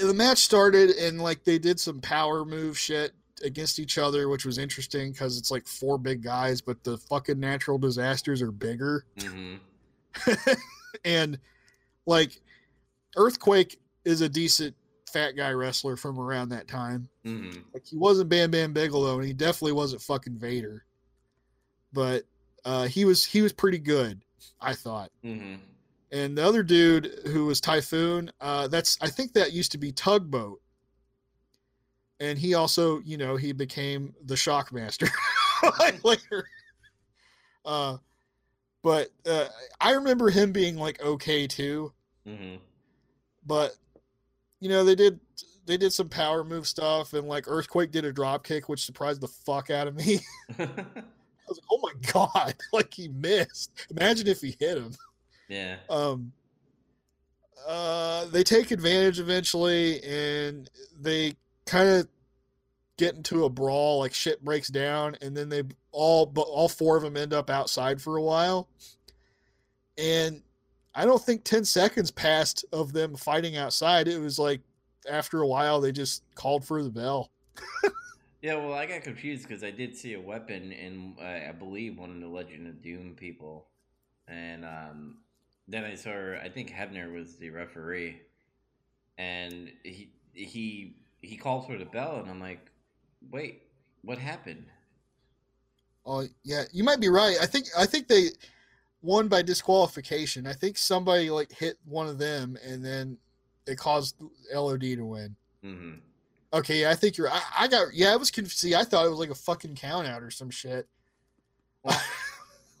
[0.00, 3.12] the match started and like they did some power move shit
[3.44, 7.38] against each other, which was interesting because it's like four big guys, but the fucking
[7.38, 9.04] natural disasters are bigger.
[9.18, 9.56] mm-hmm.
[11.04, 11.38] and
[12.06, 12.40] like
[13.16, 14.74] Earthquake is a decent
[15.08, 17.08] fat guy wrestler from around that time.
[17.24, 17.60] Mm-hmm.
[17.72, 20.84] Like he wasn't Bam Bam Bigelow, and he definitely wasn't fucking Vader.
[21.92, 22.24] But
[22.64, 24.20] uh, he was he was pretty good,
[24.60, 25.10] I thought.
[25.24, 25.56] Mm-hmm.
[26.10, 29.92] And the other dude who was Typhoon, uh, that's I think that used to be
[29.92, 30.60] Tugboat.
[32.20, 35.08] And he also, you know, he became the Shockmaster
[36.04, 36.48] later.
[37.64, 37.98] Uh,
[38.82, 39.46] but uh,
[39.80, 41.92] I remember him being like okay too.
[42.26, 42.56] Mm-hmm.
[43.46, 43.76] But
[44.60, 45.20] you know, they did
[45.66, 49.20] they did some power move stuff, and like Earthquake did a drop kick, which surprised
[49.20, 50.20] the fuck out of me.
[50.58, 50.64] I
[51.48, 53.70] was like, oh my god, like he missed.
[53.90, 54.94] Imagine if he hit him.
[55.48, 55.76] yeah.
[55.88, 56.32] um
[57.66, 60.70] uh they take advantage eventually and
[61.00, 61.34] they
[61.66, 62.08] kind of
[62.96, 65.62] get into a brawl like shit breaks down and then they
[65.92, 68.68] all but all four of them end up outside for a while
[69.98, 70.42] and
[70.98, 74.08] i don't think 10 seconds passed of them fighting outside.
[74.08, 74.60] It was like
[75.08, 77.30] after a while they just called for the bell.
[78.40, 81.98] Yeah, well, I got confused because I did see a weapon in, uh, I believe,
[81.98, 83.66] one of the Legend of Doom people,
[84.28, 85.16] and um,
[85.66, 88.20] then I saw, I think Hebner was the referee,
[89.18, 92.64] and he he he called for the bell, and I'm like,
[93.28, 93.62] wait,
[94.02, 94.66] what happened?
[96.06, 97.36] oh yeah you might be right.
[97.40, 98.28] I think i think they
[99.02, 103.16] won by disqualification i think somebody like hit one of them and then
[103.66, 104.16] it caused
[104.54, 105.92] lod to win hmm
[106.50, 107.28] Okay, yeah, I think you're.
[107.30, 107.92] I, I got.
[107.92, 108.56] Yeah, I was confused.
[108.56, 110.88] See, I thought it was like a fucking count out or some shit.
[111.82, 112.00] Well,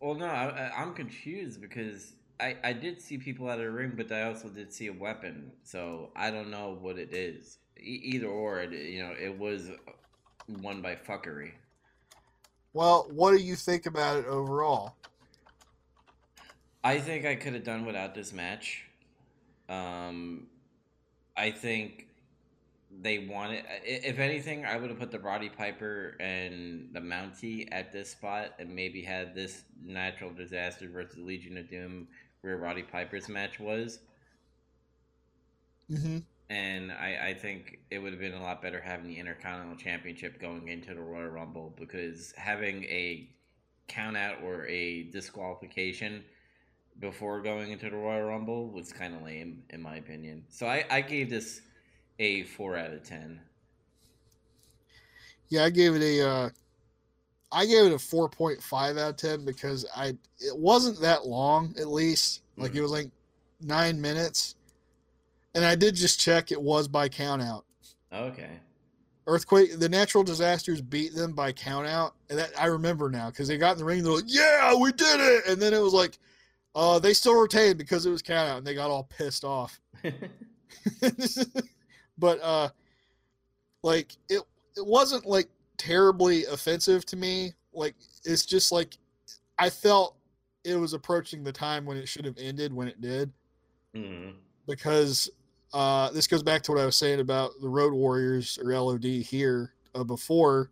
[0.00, 4.10] well, no, I- I'm confused because I I did see people at a ring, but
[4.10, 7.58] I also did see a weapon, so I don't know what it is.
[7.78, 9.70] E- either or, it, you know, it was
[10.48, 11.52] won by fuckery.
[12.72, 14.96] well, what do you think about it overall?
[16.84, 18.84] I think I could have done without this match.
[19.68, 20.46] Um,
[21.36, 22.06] I think
[23.02, 23.64] they wanted.
[23.84, 28.54] If anything, I would have put the Roddy Piper and the Mountie at this spot,
[28.58, 32.08] and maybe had this natural disaster versus Legion of Doom,
[32.40, 34.00] where Roddy Piper's match was.
[35.90, 36.18] Mm-hmm.
[36.50, 40.40] And I, I think it would have been a lot better having the Intercontinental Championship
[40.40, 43.28] going into the Royal Rumble because having a
[43.86, 46.24] count out or a disqualification
[47.00, 50.44] before going into the Royal Rumble was kind of lame, in my opinion.
[50.48, 51.60] So I, I gave this
[52.18, 53.40] a 4 out of 10.
[55.48, 56.28] Yeah, I gave it a.
[56.28, 56.50] Uh,
[57.50, 60.08] I gave it a four point five out of ten because I
[60.38, 63.10] it wasn't that long at least like it was like
[63.60, 64.56] nine minutes,
[65.54, 67.64] and I did just check it was by count out.
[68.12, 68.50] Okay.
[69.26, 73.48] Earthquake, the natural disasters beat them by count out, and that I remember now because
[73.48, 74.02] they got in the ring.
[74.02, 76.18] They're like, "Yeah, we did it!" And then it was like,
[76.78, 79.78] "Uh, they still retained because it was count out," and they got all pissed off.
[82.18, 82.68] but uh,
[83.82, 84.42] like it,
[84.76, 87.52] it wasn't like terribly offensive to me.
[87.72, 87.94] Like
[88.24, 88.96] it's just like
[89.58, 90.16] I felt
[90.64, 93.32] it was approaching the time when it should have ended when it did
[93.94, 94.34] Mhm.
[94.66, 95.30] because
[95.72, 99.04] uh, this goes back to what I was saying about the Road Warriors or LOD
[99.04, 100.70] here uh, before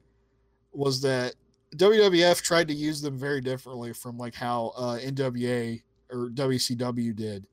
[0.73, 1.35] was that
[1.77, 7.47] WWF tried to use them very differently from like how uh, NWA or WCW did,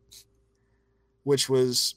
[1.23, 1.95] which was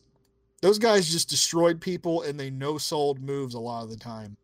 [0.63, 4.37] those guys just destroyed people and they no sold moves a lot of the time.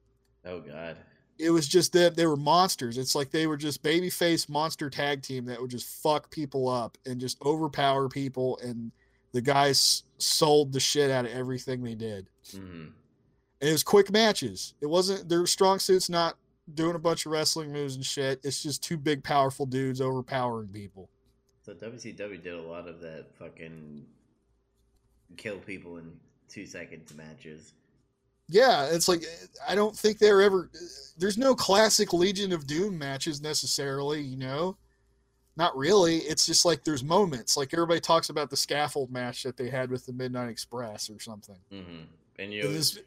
[0.44, 0.96] Oh, God.
[1.38, 2.98] It was just that they were monsters.
[2.98, 6.98] It's like they were just babyface monster tag team that would just fuck people up
[7.06, 8.92] and just overpower people and
[9.32, 12.26] the guys sold the shit out of everything they did.
[12.54, 12.88] hmm
[13.60, 14.74] And it was quick matches.
[14.80, 16.36] It wasn't their strong suits not
[16.74, 18.40] doing a bunch of wrestling moves and shit.
[18.44, 21.08] It's just two big powerful dudes overpowering people.
[21.64, 24.04] So WCW did a lot of that fucking
[25.36, 26.12] kill people in
[26.48, 27.72] two seconds matches.
[28.48, 29.22] Yeah, it's like
[29.66, 30.70] I don't think they're ever
[31.16, 34.76] there's no classic Legion of Doom matches necessarily, you know.
[35.56, 36.16] Not really.
[36.18, 37.56] It's just like there's moments.
[37.56, 41.20] Like everybody talks about the scaffold match that they had with the Midnight Express or
[41.20, 41.56] something.
[41.70, 42.02] hmm
[42.38, 43.04] And you always, this-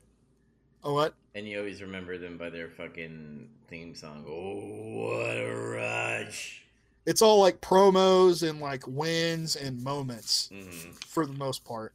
[0.84, 1.14] oh what?
[1.34, 4.24] and you always remember them by their fucking theme song.
[4.28, 6.65] Oh, what a rush!
[7.06, 10.50] It's all like promos and like wins and moments.
[10.52, 11.94] hmm for the most part.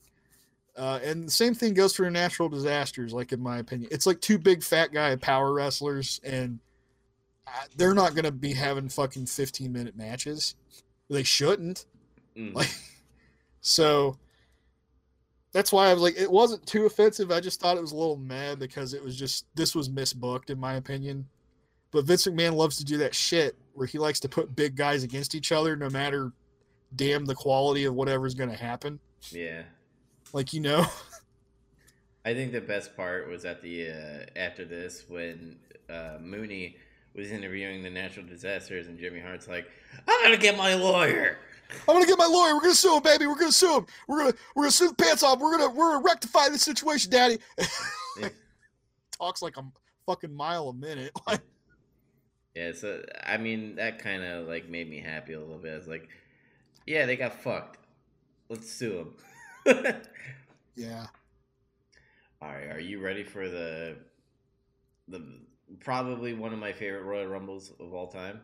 [0.77, 3.91] Uh, and the same thing goes for natural disasters, like in my opinion.
[3.93, 6.59] It's like two big fat guy power wrestlers, and
[7.47, 10.55] uh, they're not going to be having fucking 15 minute matches.
[11.11, 11.85] They shouldn't.
[12.35, 12.55] Mm.
[12.55, 12.75] Like,
[13.61, 14.17] so
[15.53, 17.31] that's why I was like, it wasn't too offensive.
[17.31, 20.49] I just thought it was a little mad because it was just, this was misbooked,
[20.49, 21.27] in my opinion.
[21.91, 25.05] But Vince McMahon loves to do that shit where he likes to put big guys
[25.05, 26.33] against each other no matter
[26.97, 29.01] damn the quality of whatever's going to happen
[29.31, 29.63] yeah.
[30.35, 30.85] like you know
[32.25, 35.57] I think the best part was at the uh, after this when
[35.89, 36.77] uh, Mooney
[37.15, 39.67] was interviewing the natural disasters, and Jimmy Hart's like,
[40.07, 41.39] "I'm gonna get my lawyer."
[41.89, 42.55] I'm gonna get my lawyer.
[42.55, 43.27] We're gonna sue him, baby.
[43.27, 43.87] We're gonna sue him.
[44.07, 45.41] We're gonna we're gonna sue the pants off.
[45.41, 47.39] We're gonna we're gonna rectify this situation, Daddy.
[48.19, 48.29] Yeah.
[49.19, 49.65] Talks like a
[50.07, 51.13] fucking mile a minute.
[51.27, 51.41] Like,
[52.61, 55.73] Yeah, so I mean that kind of like made me happy a little bit.
[55.73, 56.11] It's like,
[56.87, 57.79] yeah, they got fucked.
[58.51, 59.15] Let's sue
[59.65, 59.97] them.
[60.77, 61.07] yeah.
[62.43, 63.97] All right, are you ready for the
[65.09, 65.23] the
[65.79, 68.43] probably one of my favorite Royal Rumbles of all time?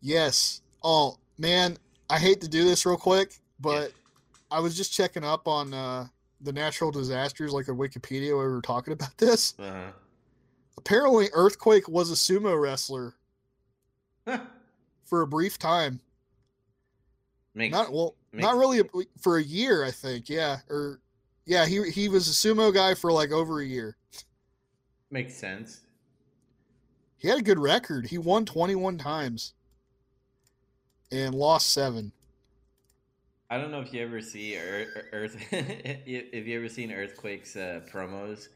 [0.00, 0.60] Yes.
[0.84, 1.76] Oh man,
[2.08, 3.92] I hate to do this real quick, but
[4.52, 6.06] I was just checking up on uh,
[6.40, 9.54] the natural disasters, like a Wikipedia, where we were talking about this.
[9.58, 9.90] Uh huh.
[10.78, 13.14] Apparently, Earthquake was a sumo wrestler
[15.04, 16.00] for a brief time.
[17.54, 18.84] Makes Not well, makes- not really a,
[19.20, 20.28] for a year, I think.
[20.28, 21.00] Yeah, or
[21.46, 23.96] yeah, he he was a sumo guy for like over a year.
[25.10, 25.80] makes sense.
[27.18, 28.06] He had a good record.
[28.06, 29.54] He won 21 times
[31.10, 32.12] and lost seven.
[33.48, 37.80] I don't know if you ever see Earth, Earth if you ever seen Earthquake's uh,
[37.90, 38.48] promos,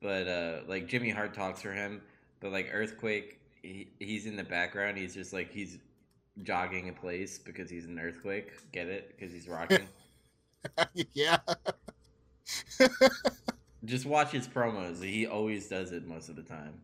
[0.00, 2.00] but uh, like Jimmy Hart talks for him,
[2.40, 4.98] but like Earthquake, he, he's in the background.
[4.98, 5.78] He's just like he's
[6.42, 8.52] jogging in place because he's an earthquake.
[8.72, 9.14] Get it?
[9.16, 9.86] Because he's rocking.
[11.12, 11.38] yeah.
[13.84, 15.02] just watch his promos.
[15.02, 16.80] He always does it most of the time.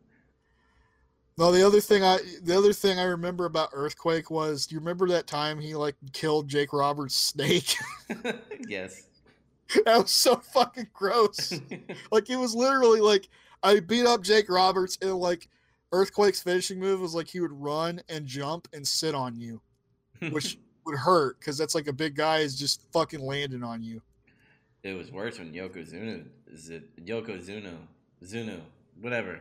[1.39, 4.79] No, the other thing I the other thing I remember about Earthquake was do you
[4.81, 7.77] remember that time he like killed Jake Roberts' snake?
[8.69, 9.03] yes.
[9.85, 11.61] that was so fucking gross.
[12.13, 13.29] like it was literally like
[13.63, 15.49] I beat up Jake Roberts and like
[15.93, 19.61] Earthquake's finishing move was like he would run and jump and sit on you,
[20.31, 24.01] which would hurt because that's like a big guy is just fucking landing on you.
[24.83, 27.75] it was worse when Yokozuna is it Yokozuna
[28.25, 28.61] Zunu
[29.01, 29.41] whatever.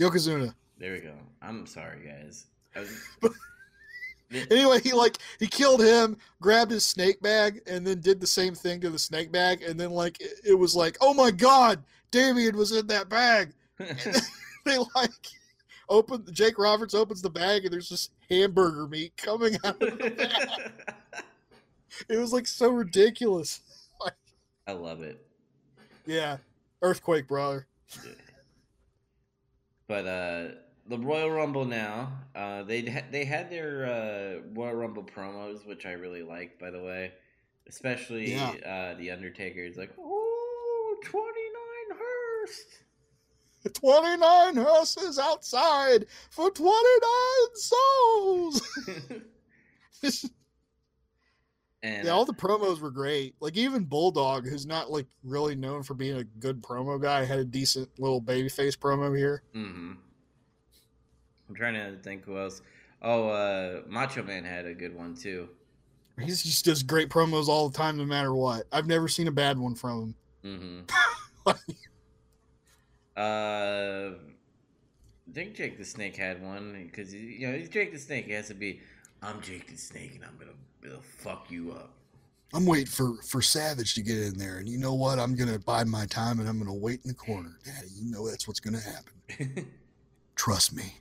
[0.00, 0.54] Yokozuna.
[0.78, 1.14] There we go.
[1.40, 2.46] I'm sorry, guys.
[2.74, 3.36] Was,
[4.50, 8.54] Anyway, he like he killed him, grabbed his snake bag, and then did the same
[8.54, 11.82] thing to the snake bag, and then like it, it was like, oh my god,
[12.10, 13.52] Damien was in that bag.
[13.78, 15.10] they like
[15.88, 20.10] open Jake Roberts opens the bag and there's just hamburger meat coming out of the
[20.10, 20.72] bag.
[22.08, 23.60] It was like so ridiculous.
[24.66, 25.24] I love it.
[26.06, 26.38] Yeah.
[26.80, 27.66] Earthquake, brother.
[29.86, 30.48] But uh,
[30.92, 35.86] the Royal Rumble now, uh, they ha- they had their uh, Royal Rumble promos, which
[35.86, 37.12] I really liked, by the way.
[37.66, 38.50] Especially Yeah.
[38.66, 42.66] uh, the Undertaker is like, oh, 29 Hurst.
[43.74, 46.80] 29 hearses outside for 29
[47.54, 48.62] souls.
[51.82, 53.34] and yeah, all the promos were great.
[53.40, 57.38] Like even Bulldog, who's not like really known for being a good promo guy, had
[57.38, 59.42] a decent little babyface promo here.
[59.54, 59.92] hmm
[61.52, 62.62] I'm trying to think who else.
[63.02, 65.50] Oh, uh, Macho Man had a good one too.
[66.18, 68.66] He just does great promos all the time, no matter what.
[68.72, 70.86] I've never seen a bad one from him.
[71.44, 71.52] hmm
[73.14, 78.24] Uh, I think Jake the Snake had one because you know he's Jake the Snake.
[78.24, 78.80] He has to be.
[79.20, 81.90] I'm Jake the Snake, and I'm gonna, gonna fuck you up.
[82.54, 85.18] I'm waiting for for Savage to get in there, and you know what?
[85.18, 87.88] I'm gonna bide my time, and I'm gonna wait in the corner, Daddy.
[87.94, 89.66] You know that's what's gonna happen.
[90.34, 90.94] Trust me.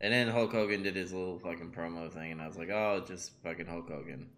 [0.00, 3.02] And then Hulk Hogan did his little fucking promo thing, and I was like, oh,
[3.06, 4.28] just fucking Hulk Hogan.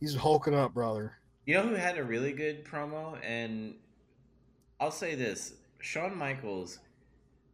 [0.00, 1.18] He's hulking up, brother.
[1.46, 3.18] You know who had a really good promo?
[3.24, 3.74] And
[4.80, 6.78] I'll say this Shawn Michaels,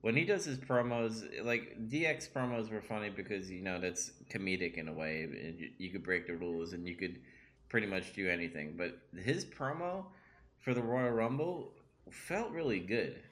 [0.02, 4.74] when he does his promos, like DX promos were funny because, you know, that's comedic
[4.74, 5.22] in a way.
[5.24, 7.18] And you, you could break the rules and you could
[7.68, 8.74] pretty much do anything.
[8.76, 10.04] But his promo
[10.60, 11.72] for the Royal Rumble
[12.10, 13.22] felt really good.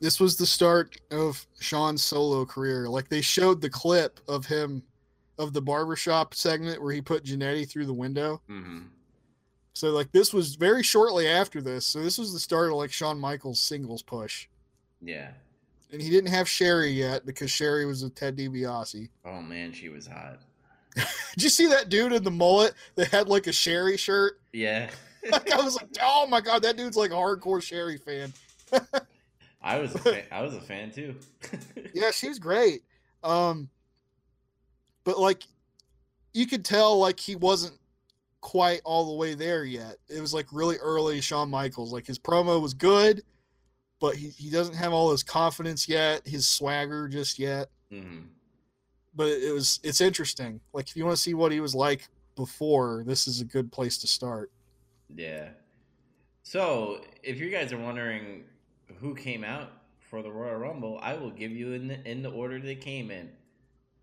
[0.00, 2.88] This was the start of Shawn's solo career.
[2.88, 4.82] Like they showed the clip of him
[5.38, 8.40] of the barbershop segment where he put Jannetty through the window.
[8.46, 8.80] hmm
[9.72, 11.86] So like this was very shortly after this.
[11.86, 14.48] So this was the start of like Shawn Michaels singles push.
[15.00, 15.30] Yeah.
[15.92, 19.08] And he didn't have Sherri yet because Sherri was with Ted DiBiase.
[19.24, 20.38] Oh, man, she was hot.
[20.94, 24.40] Did you see that dude in the mullet that had like a Sherri shirt?
[24.52, 24.90] Yeah.
[25.32, 28.32] Like, I was like, oh my god, that dude's like a hardcore Sherri fan.
[29.60, 31.16] I was a fan, I was a fan too.
[31.94, 32.82] Yeah, she was great.
[33.24, 33.70] Um,
[35.04, 35.42] but like,
[36.34, 37.78] you could tell like he wasn't
[38.40, 39.96] quite all the way there yet.
[40.08, 41.92] It was like really early Shawn Michaels.
[41.92, 43.22] Like his promo was good,
[44.00, 47.68] but he, he doesn't have all his confidence yet, his swagger just yet.
[47.90, 48.20] hmm
[49.14, 50.60] But it was it's interesting.
[50.72, 52.06] Like if you want to see what he was like
[52.36, 54.52] before, this is a good place to start.
[55.14, 55.48] Yeah.
[56.42, 58.44] So, if you guys are wondering
[59.00, 59.70] who came out
[60.10, 63.10] for the Royal Rumble, I will give you in the in the order they came
[63.10, 63.30] in.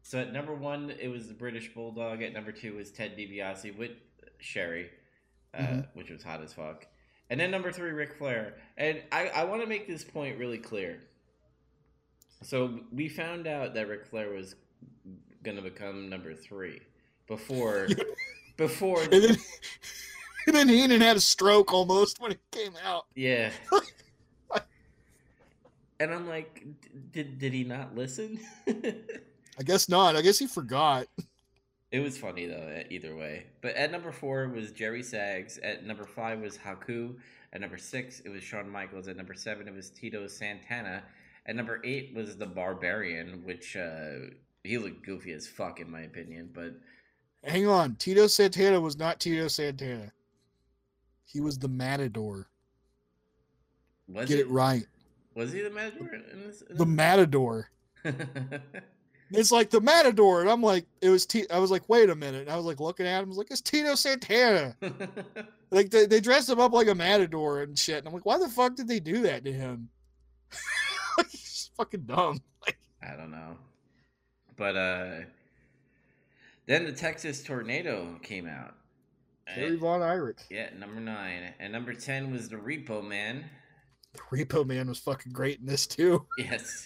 [0.03, 2.22] So at number one, it was the British Bulldog.
[2.22, 3.91] At number two was Ted DiBiase with
[4.39, 4.89] Sherri,
[5.53, 5.88] uh, Mhm.
[5.95, 6.85] which was hot as fuck.
[7.31, 8.55] And then number three, Ric Flair.
[8.77, 10.99] And I, I want to make this point really clear.
[12.43, 14.55] So we found out that Ric Flair was
[15.43, 16.81] gonna become number three
[17.27, 17.88] before
[18.57, 19.38] before And then,
[20.47, 23.05] and then Heenan had a stroke almost when he came out.
[23.15, 23.51] Yeah.
[25.99, 26.65] and I'm like,
[27.11, 28.39] did did he not listen?
[28.67, 30.15] I guess not.
[30.15, 31.07] I guess he forgot.
[31.91, 33.45] it was funny though, either way.
[33.61, 35.57] But at number four was Jerry Sags.
[35.59, 37.15] At number five was Haku.
[37.53, 39.07] At number six, it was Shawn Michaels.
[39.07, 41.03] At number seven, it was Tito Santana.
[41.45, 44.31] At number eight was the Barbarian, which uh,
[44.63, 46.49] he looked goofy as fuck in my opinion.
[46.53, 46.73] But
[47.45, 47.95] Hang on.
[47.95, 50.11] Tito Santana was not Tito Santana.
[51.26, 52.47] He was the Matador.
[54.07, 54.85] was Get he, it right.
[55.36, 56.62] Was he the matador in this?
[56.62, 57.70] in The Matador.
[59.32, 61.26] It's like the Matador, and I'm like, it was.
[61.26, 62.41] T- I was like, wait a minute.
[62.41, 63.26] And I was like looking at him.
[63.26, 64.76] I was like, it's Tito Santana.
[65.72, 67.98] Like they, they dressed him up like a Matador and shit.
[67.98, 69.90] And I'm like, why the fuck did they do that to him?
[71.32, 72.40] He's fucking dumb.
[72.66, 73.57] Like, I don't know.
[74.56, 75.16] But uh
[76.68, 78.76] then the Texas tornado came out.
[79.53, 80.44] Kerry Von Erich.
[80.52, 81.52] yeah, number nine.
[81.60, 83.44] And number ten was the Repo Man.
[84.32, 86.26] Repo Man was fucking great in this too.
[86.38, 86.86] Yes.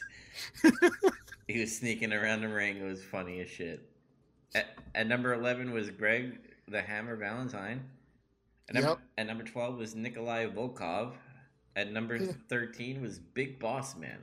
[1.48, 2.78] he was sneaking around the ring.
[2.78, 3.82] It was funny as shit.
[4.56, 7.84] At, at number eleven was Greg the Hammer Valentine.
[8.70, 9.00] At number, Yep.
[9.18, 11.14] at number twelve was Nikolai Volkov.
[11.76, 12.32] At number Yeah.
[12.50, 14.20] thirteen was Big Boss Man.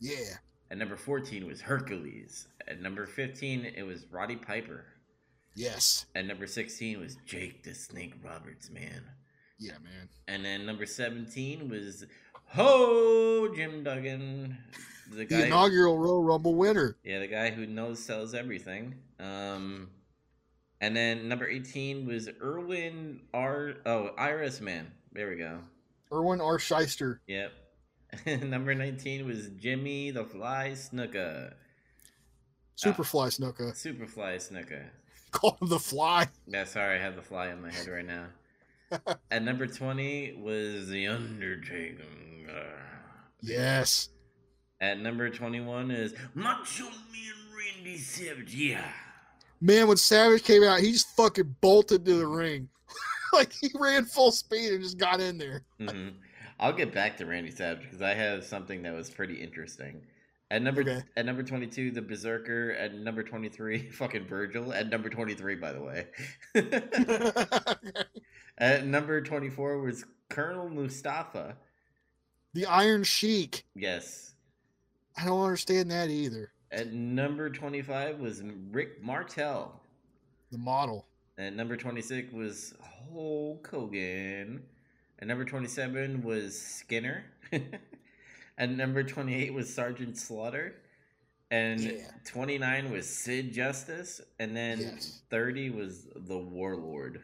[0.00, 0.34] Yeah.
[0.70, 2.46] At number 14 was Hercules.
[2.68, 4.84] At number 15, it was Roddy Piper.
[5.56, 6.04] Yes.
[6.14, 9.02] At number 16 was Jake the Snake Roberts, man.
[9.58, 10.10] Yeah, man.
[10.28, 12.04] And then number 17 was
[12.48, 14.56] Ho Jim Duggan.
[15.10, 16.96] The The guy inaugural Royal Rumble winner.
[17.04, 18.94] Yeah, the guy who knows sells everything.
[19.20, 19.88] Um
[20.80, 24.90] and then number 18 was Irwin R oh, Iris Man.
[25.12, 25.58] There we go.
[26.12, 26.58] Irwin R.
[26.58, 27.18] Schyster.
[27.26, 27.52] Yep.
[28.42, 31.54] number 19 was Jimmy the Fly Snuka.
[32.76, 33.72] Superfly Snuka.
[33.72, 34.84] Superfly Snuka.
[35.32, 36.28] Call him the Fly.
[36.46, 38.26] Yeah, sorry, I have the fly in my head right now.
[39.30, 42.04] At number 20 was The Undertaker.
[43.40, 44.08] Yes.
[44.80, 48.54] At number 21 is Macho Man Randy Savage.
[48.54, 48.84] Yeah.
[49.60, 52.68] Man, when Savage came out, he just fucking bolted to the ring.
[53.32, 55.62] like he ran full speed and just got in there.
[55.78, 56.08] hmm
[56.60, 60.02] I'll get back to Randy Savage because I have something that was pretty interesting.
[60.50, 61.02] At number Okay.
[61.16, 62.72] at number 22, The Berserker.
[62.72, 64.72] At number 23, fucking Virgil.
[64.72, 66.06] At number 23, by the way.
[68.58, 71.56] At number 24 was Colonel Mustafa.
[72.54, 73.64] the Iron Sheik.
[73.74, 74.34] Yes.
[75.16, 76.50] I don't understand that either.
[76.72, 79.80] At number 25 was Rick Martel.
[80.50, 81.06] The model.
[81.36, 82.74] At number 26 was
[83.12, 84.62] Hulk Hogan.
[85.20, 87.24] At number 27 was Skinner.
[88.58, 90.74] At number 28 was Sergeant Slaughter.
[91.50, 92.10] And Yeah.
[92.26, 94.20] 29 was Sid Justice.
[94.38, 95.22] And then Yes.
[95.30, 97.22] 30 was the Warlord.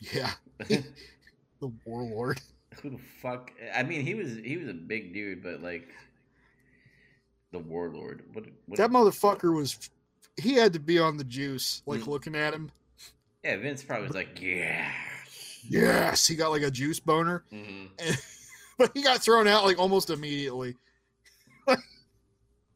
[0.00, 0.32] Yeah.
[0.68, 2.40] the Warlord.
[2.82, 3.52] Who the fuck?
[3.74, 5.88] I mean, he was he was a big dude, but like
[7.52, 8.24] the Warlord.
[8.32, 8.44] What?
[8.66, 9.78] what That motherfucker was.
[10.36, 12.06] He had to be on the juice, like Mm.
[12.08, 12.72] looking at him.
[13.44, 14.90] yeah, Vince probably was like, yeah.
[15.68, 17.86] Yes, he got like a juice boner, hmm
[18.78, 20.76] but he got thrown out like almost immediately.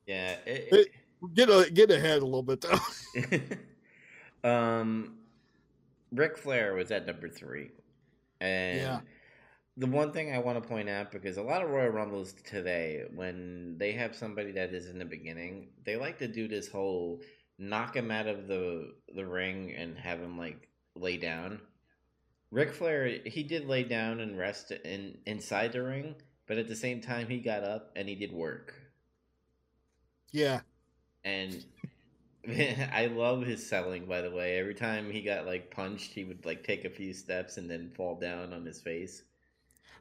[0.06, 0.36] Yeah.
[0.46, 0.88] It, It-
[1.34, 2.78] Get a, get ahead a little bit though.
[4.48, 5.14] um,
[6.12, 7.72] Ric Flair was at number three,
[8.40, 9.00] and Yeah.
[9.76, 13.04] the one thing I want to point out because a lot of Royal Rumbles today,
[13.14, 17.20] when they have somebody that is in the beginning, they like to do this whole
[17.58, 21.60] knock him out of the the ring and have him like lay down.
[22.50, 26.14] Ric Flair, he did lay down and rest in inside the ring,
[26.46, 28.74] but at the same time, he got up and he did work
[30.32, 30.60] Yeah,
[31.24, 31.64] and
[32.48, 34.06] I love his selling.
[34.06, 37.12] By the way, every time he got like punched, he would like take a few
[37.14, 39.22] steps and then fall down on his face.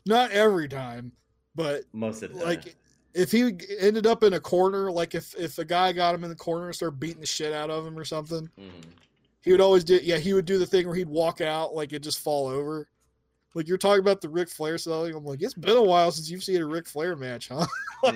[0.06, 1.12] not every time,
[1.56, 2.76] but Most of the time, like
[3.14, 6.30] if he ended up in a corner, like if if a guy got him in
[6.30, 8.94] the corner and started beating the shit out of him or something, Mhm.
[9.42, 10.00] He would always do.
[10.02, 12.88] Yeah, he would do the thing where he'd walk out like it just fall over.
[13.54, 15.16] Like you're talking about the Ric Flair selling.
[15.16, 17.66] I'm like, it's been a while since you've seen a Ric Flair match, huh?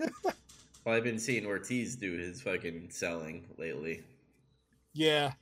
[0.84, 4.02] well, I've been seeing Ortiz do his fucking selling lately.
[4.92, 5.32] Yeah,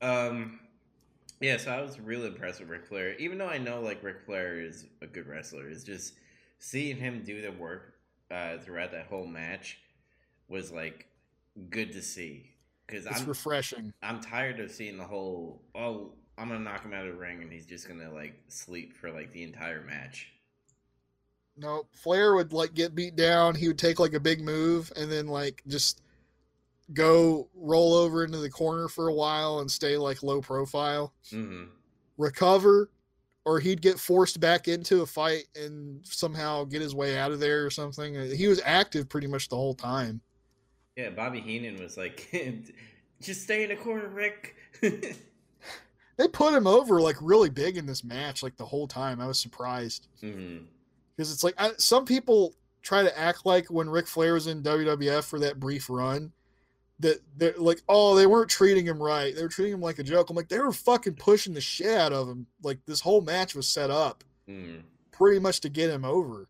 [0.00, 0.60] Um,
[1.40, 3.14] Yeah, so I was really impressed with Ric Flair.
[3.16, 6.14] Even though I know like Ric Flair is a good wrestler, it's just
[6.58, 7.94] seeing him do the work
[8.30, 9.78] uh, throughout that whole match
[10.48, 11.06] was like
[11.68, 12.53] good to see.
[12.86, 13.92] Because It's I'm refreshing.
[14.02, 17.42] I'm tired of seeing the whole oh I'm gonna knock him out of the ring
[17.42, 20.28] and he's just gonna like sleep for like the entire match.
[21.56, 23.54] No, Flair would like get beat down.
[23.54, 26.02] He would take like a big move and then like just
[26.92, 31.64] go roll over into the corner for a while and stay like low profile, hmm
[32.16, 32.90] recover,
[33.44, 37.40] or he'd get forced back into a fight and somehow get his way out of
[37.40, 38.14] there or something.
[38.30, 40.20] He was active pretty much the whole time.
[40.96, 42.28] Yeah, Bobby Heenan was like,
[43.20, 44.54] just stay in the corner, Rick.
[46.16, 49.20] They put him over like really big in this match, like the whole time.
[49.20, 54.06] I was surprised because it's like I, some people try to act like when Ric
[54.06, 56.32] Flair was in WWF for that brief run
[57.00, 59.34] that they're like, oh, they weren't treating him right.
[59.34, 60.30] They were treating him like a joke.
[60.30, 62.46] I'm like, they were fucking pushing the shit out of him.
[62.62, 64.76] Like this whole match was set up hmm
[65.10, 66.48] pretty much to get him over.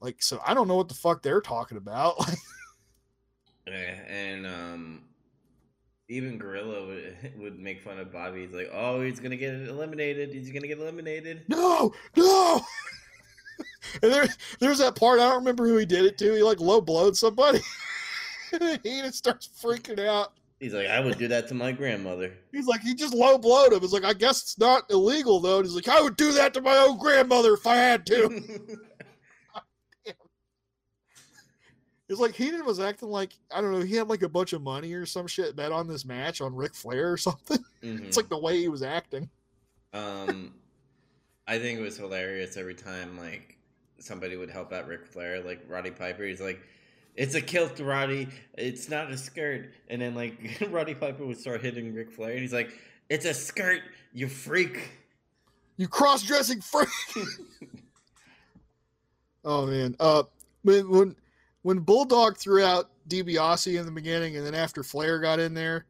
[0.00, 2.16] Like, so I don't know what the fuck they're talking about.
[3.66, 5.02] Yeah, and um,
[6.08, 8.42] even Gorilla would, would make fun of Bobby.
[8.46, 10.32] He's like, "Oh, he's gonna get eliminated.
[10.32, 12.60] He's gonna get eliminated." no, no.
[14.02, 14.26] and there,
[14.58, 15.20] there's that part.
[15.20, 16.34] I don't remember who he did it to.
[16.34, 17.60] He like low blowed somebody.
[18.60, 20.32] and he just starts freaking out.
[20.60, 23.72] He's like, "I would do that to my grandmother." He's like, he just low blowed
[23.72, 23.80] him.
[23.80, 25.56] He's like, I guess it's not illegal though.
[25.56, 28.78] And he's like, I would do that to my own grandmother if I had to.
[32.12, 33.80] It's like Heenan was acting like I don't know.
[33.80, 36.54] He had like a bunch of money or some shit bet on this match on
[36.54, 37.58] Ric Flair or something.
[37.82, 38.04] Mhm.
[38.06, 39.28] It's like the way he was acting.
[39.94, 40.54] um,
[41.48, 43.56] I think it was hilarious every time like
[43.98, 46.24] somebody would help out Ric Flair, like Roddy Piper.
[46.24, 46.60] He's like,
[47.16, 48.28] "It's a kilt, Roddy.
[48.58, 52.40] It's not a skirt." And then like Roddy Piper would start hitting Ric Flair, and
[52.40, 52.70] he's like,
[53.08, 53.80] "It's a skirt,
[54.12, 54.90] you freak."
[55.78, 56.88] You cross dressing freak.
[59.44, 59.96] oh man.
[59.98, 60.24] Uh,
[60.62, 61.16] when when
[61.62, 65.86] when Bulldog threw out DiBiase in the beginning, and then after Flair got in there,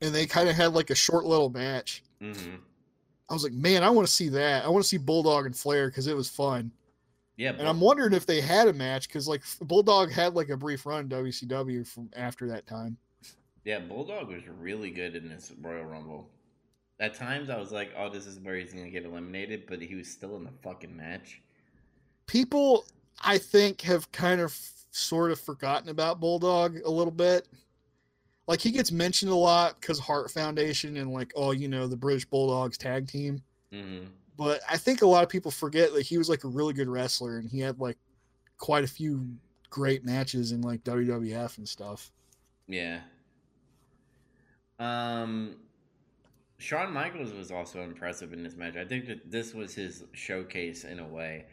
[0.00, 2.02] and they kind of had like a short little match.
[2.20, 2.56] hmm
[3.30, 4.62] I was like, man, I want to see that.
[4.62, 6.70] I want to see Bulldog and Flair because it was fun.
[7.36, 10.56] Yeah, And I'm wondering if they had a match because like Bulldog had like a
[10.56, 12.98] brief run in WCW from after that time.
[13.64, 16.28] Yeah, Bulldog was really good in this Royal Rumble.
[17.00, 19.94] At times, I was like, "Oh, this is where he's gonna get eliminated," but he
[19.94, 21.40] was still in the fucking match.
[22.26, 22.84] People,
[23.20, 24.58] I think, have kind of
[24.90, 27.48] sort of forgotten about Bulldog a little bit.
[28.46, 31.96] Like he gets mentioned a lot because Hart Foundation and like, oh, you know, the
[31.96, 33.42] British Bulldogs tag team.
[33.72, 34.04] hmm
[34.36, 36.88] But I think a lot of people forget that he was like a really good
[36.88, 37.96] wrestler and he had like
[38.58, 39.26] quite a few
[39.70, 42.10] great matches in like WWF and stuff.
[42.66, 43.00] Yeah.
[44.78, 45.56] Um,
[46.58, 48.76] Shawn Michaels was also impressive in this match.
[48.76, 51.46] I think that this was his showcase in a way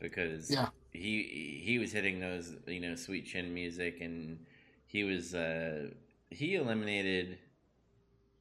[0.00, 0.68] because Yeah.
[0.92, 4.38] He he was hitting those you know sweet chin music and
[4.86, 5.88] he was uh
[6.30, 7.38] he eliminated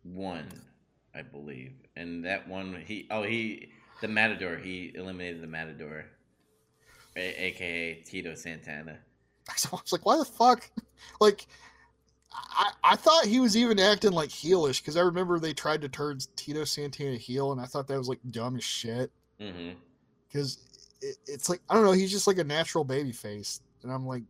[0.03, 0.47] one
[1.13, 3.69] I believe and that one he oh he
[4.01, 6.05] the Matador he eliminated the Matador
[7.15, 8.97] a- aka Tito Santana.
[9.49, 10.69] I was like, why the fuck?
[11.19, 11.47] Like,
[12.31, 15.89] I, I thought he was even acting like heelish because I remember they tried to
[15.89, 19.11] turn Tito Santana heel, and I thought that was like dumb as shit.
[20.27, 20.59] Because
[21.01, 24.05] it, it's like I don't know, he's just like a natural baby face, and I'm
[24.05, 24.23] like,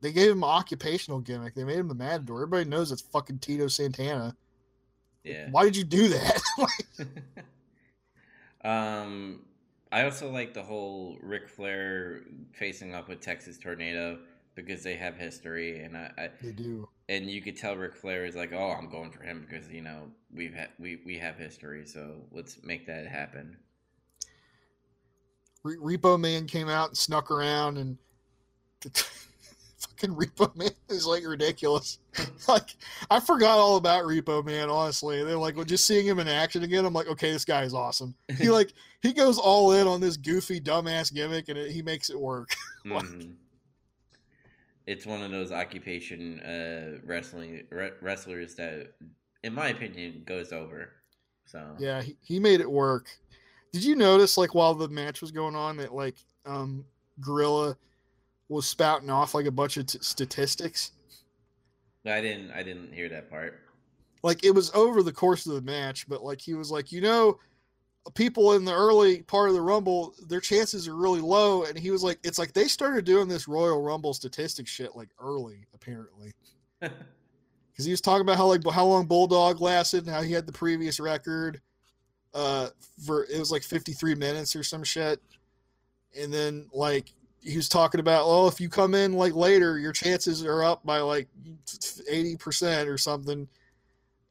[0.00, 1.54] they gave him an occupational gimmick.
[1.54, 2.42] They made him the Matador.
[2.42, 4.36] Everybody knows it's fucking Tito Santana.
[5.24, 5.48] Yeah.
[5.50, 6.40] Why did you do that?
[8.64, 9.40] um,
[9.92, 12.22] I also like the whole Ric Flair
[12.52, 14.18] facing up with Texas Tornado
[14.54, 16.88] because they have history, and I, I they do.
[17.08, 19.82] and you could tell Ric Flair is like, oh, I'm going for him because you
[19.82, 23.56] know we've had we we have history, so let's make that happen.
[25.62, 27.98] Re- Repo Man came out and snuck around, and
[29.78, 31.98] fucking Repo Man is like ridiculous.
[32.48, 32.76] like
[33.10, 35.22] I forgot all about Repo Man, honestly.
[35.22, 37.74] They're like, well, just seeing him in action again, I'm like, okay, this guy is
[37.74, 38.14] awesome.
[38.38, 38.72] He like
[39.02, 42.50] he goes all in on this goofy dumbass gimmick, and it, he makes it work.
[42.84, 43.34] Mhm.
[44.86, 48.94] It's one of those occupation uh, wrestling re- wrestlers that,
[49.44, 50.90] in my opinion, goes over.
[51.46, 53.06] So yeah, he, he made it work.
[53.72, 56.16] Did you notice, like, while the match was going on, that like
[56.46, 56.84] um
[57.20, 57.76] Gorilla
[58.48, 60.92] was spouting off like a bunch of t- statistics?
[62.06, 63.60] I didn't I didn't hear that part.
[64.22, 67.00] like it was over the course of the match, but like he was like, you
[67.00, 67.38] know,
[68.14, 71.90] people in the early part of the Rumble, their chances are really low, and he
[71.90, 76.32] was like, it's like they started doing this Royal Rumble statistic shit like early, apparently.
[76.80, 80.46] because he was talking about how like how long Bulldog lasted and how he had
[80.46, 81.60] the previous record.
[82.32, 82.68] Uh,
[83.04, 85.20] for it was like 53 minutes or some shit,
[86.18, 89.92] and then like he was talking about, oh, if you come in like later, your
[89.92, 91.26] chances are up by like
[92.08, 93.48] 80 percent or something.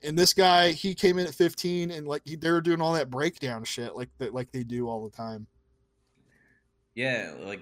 [0.02, 2.94] And this guy, he came in at 15, and like he, they were doing all
[2.94, 5.46] that breakdown shit like that, like they do all the time.
[6.96, 7.60] Yeah, like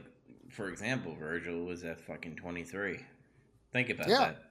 [0.52, 3.00] for example, Virgil was at fucking 23.
[3.72, 4.18] Think about Yeah.
[4.18, 4.44] that.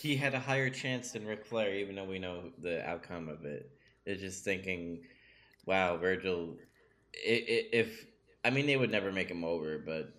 [0.00, 3.44] He had a higher chance than Ric Flair, even though we know the outcome of
[3.44, 3.70] it.
[4.06, 5.02] It's just thinking,
[5.66, 6.56] wow, Virgil.
[7.12, 8.06] If
[8.44, 10.12] I mean, they would never make him over, but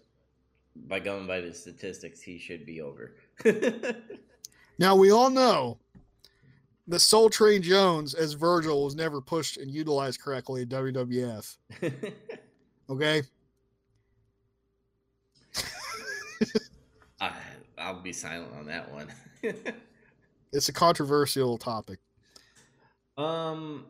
[0.88, 3.16] by going by the statistics, he should be over.
[4.80, 5.78] Now we all know
[6.88, 11.58] the Soul Train Jones as Virgil was never pushed and utilized correctly in WWF.
[12.90, 13.22] Okay,
[17.22, 17.32] I,
[17.78, 19.08] I'll be silent on that one.
[20.52, 22.00] it's a controversial topic.
[23.18, 23.86] Um,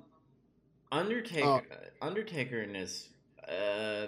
[0.91, 1.61] Undertaker, Oh.
[2.01, 3.09] Undertaker in this,
[3.47, 4.07] uh,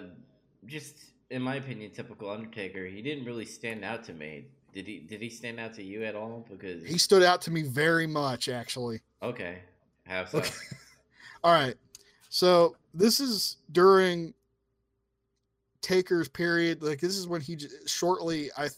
[0.66, 0.96] just
[1.30, 2.86] in my opinion, typical Undertaker.
[2.86, 4.46] He didn't really stand out to me.
[4.72, 4.98] Did he?
[5.00, 6.46] Did he stand out to you at all?
[6.50, 9.00] Because He stood out to me very much, actually.
[9.22, 9.60] okay,
[10.06, 10.38] how so?
[10.38, 10.50] Okay.
[11.44, 11.74] All right.
[12.28, 14.34] So this is during
[15.80, 16.82] Taker's period.
[16.82, 18.68] Like this is when he j- shortly I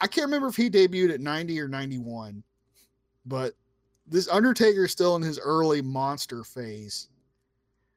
[0.00, 2.42] I can't remember if he debuted at 90 or 91.
[3.26, 3.54] But
[4.10, 7.08] this Undertaker is still in his early monster phase.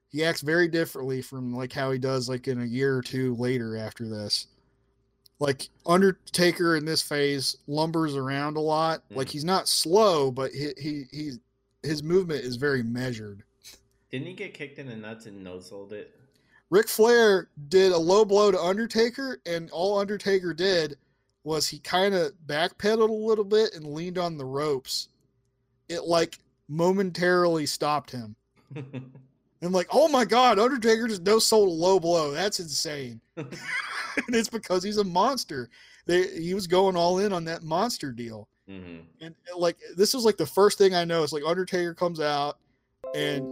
[0.09, 3.35] He acts very differently from like how he does like in a year or two
[3.35, 4.47] later after this.
[5.39, 9.03] Like Undertaker in this phase lumbers around a lot.
[9.09, 9.31] Like Mm.
[9.31, 11.39] he's not slow, but he he he's
[11.81, 13.43] his movement is very measured.
[14.11, 16.15] Didn't he get kicked in the nuts and no sold it?
[16.69, 20.97] Ric Flair did a low blow to Undertaker, and all Undertaker did
[21.43, 25.09] was he kind of backpedaled a little bit and leaned on the ropes.
[25.93, 28.35] It like momentarily stopped him.
[29.63, 32.31] And like, oh my god, Undertaker just no sold a low blow.
[32.31, 33.21] That's insane.
[33.37, 33.47] and
[34.27, 35.69] it's because he's a monster.
[36.05, 38.49] They, he was going all in on that monster deal.
[38.67, 41.23] hmm And like this was like the first thing I know.
[41.23, 42.57] It's like Undertaker comes out
[43.15, 43.47] and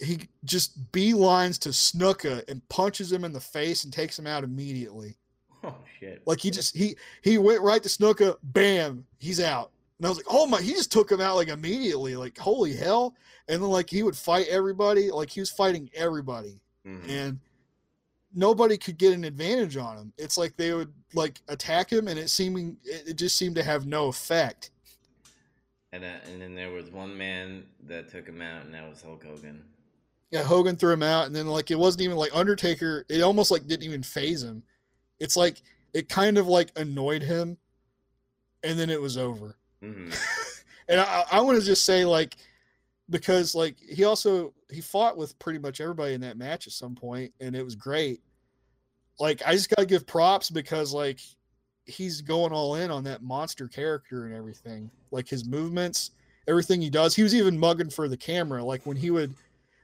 [0.00, 4.44] he just beelines to Snuka and punches him in the face and takes him out
[4.44, 5.16] immediately.
[5.64, 6.22] Oh shit!
[6.26, 9.72] Like he just he he went right to Snuka, bam, he's out.
[9.98, 12.16] And I was like, oh my, he just took him out like immediately.
[12.16, 13.14] Like holy hell!
[13.48, 17.08] And then like he would fight everybody, like he was fighting everybody, Mhm.
[17.08, 17.40] and
[18.34, 20.12] nobody could get an advantage on him.
[20.18, 23.62] It's like they would like attack him, and it seeming it, it just seemed to
[23.62, 24.70] have no effect.
[25.92, 29.00] And uh, and then there was one man that took him out, and that was
[29.00, 29.64] Hulk Hogan.
[30.30, 33.06] Yeah, Hogan threw him out, and then like it wasn't even like Undertaker.
[33.08, 34.62] It almost like didn't even faze him.
[35.20, 35.62] It's like
[35.94, 37.56] it kind of like annoyed him,
[38.62, 39.56] and then it was over.
[39.80, 40.10] Hmm
[40.88, 42.36] And I, I want to just say like
[43.10, 46.94] because like he also he fought with pretty much everybody in that match at some
[46.94, 48.20] point, and it was great.
[49.18, 51.20] Like I just gotta give props because like
[51.86, 54.90] he's going all in on that monster character and everything.
[55.10, 56.12] Like his movements,
[56.48, 57.14] everything he does.
[57.14, 58.62] He was even mugging for the camera.
[58.62, 59.34] Like when he would,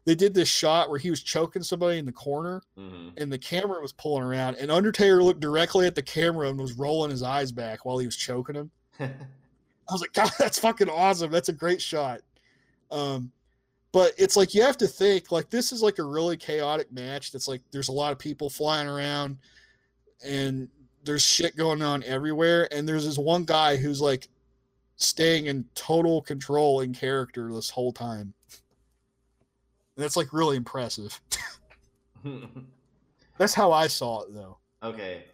[0.04, 3.38] they did this shot where he was choking somebody in the corner, hmm and the
[3.38, 7.22] camera was pulling around, and Undertaker looked directly at the camera and was rolling his
[7.22, 8.70] eyes back while he was choking him.
[9.88, 11.30] I was like, God, that's fucking awesome.
[11.30, 12.20] That's a great shot.
[12.90, 13.32] Um,
[13.92, 17.30] but it's like you have to think like this is like a really chaotic match.
[17.30, 19.36] That's like there's a lot of people flying around,
[20.24, 20.68] and
[21.04, 22.68] there's shit going on everywhere.
[22.72, 24.28] And there's this one guy who's like
[24.96, 28.32] staying in total control and character this whole time.
[29.96, 31.20] That's like really impressive.
[33.38, 34.58] That's how I saw it though.
[34.82, 35.24] okay,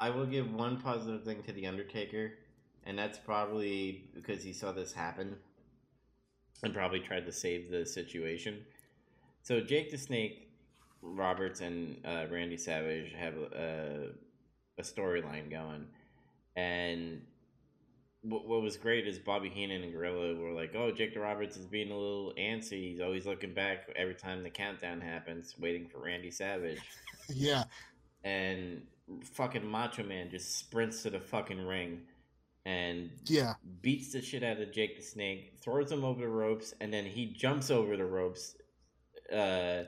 [0.00, 2.34] I will give one positive thing to the Undertaker,
[2.86, 5.36] and that's probably because he saw this happen,
[6.62, 8.60] and probably tried to save the situation.
[9.42, 10.48] So Jake the Snake
[11.02, 14.10] Roberts and uh, Randy Savage have a,
[14.78, 15.86] a storyline going,
[16.56, 17.20] and
[18.22, 21.56] what, what was great is Bobby Heenan and Gorilla were like, "Oh, Jake the Roberts
[21.56, 22.90] is being a little antsy.
[22.90, 26.80] He's always looking back every time the countdown happens, waiting for Randy Savage."
[27.30, 27.64] Yeah.
[28.22, 28.82] and
[29.22, 32.02] fucking Macho Man just sprints to the fucking ring
[32.64, 33.54] and Yeah.
[33.82, 37.04] beats the shit out of Jake the Snake, throws him over the ropes, and then
[37.04, 38.56] he jumps over the ropes.
[39.32, 39.84] Uh,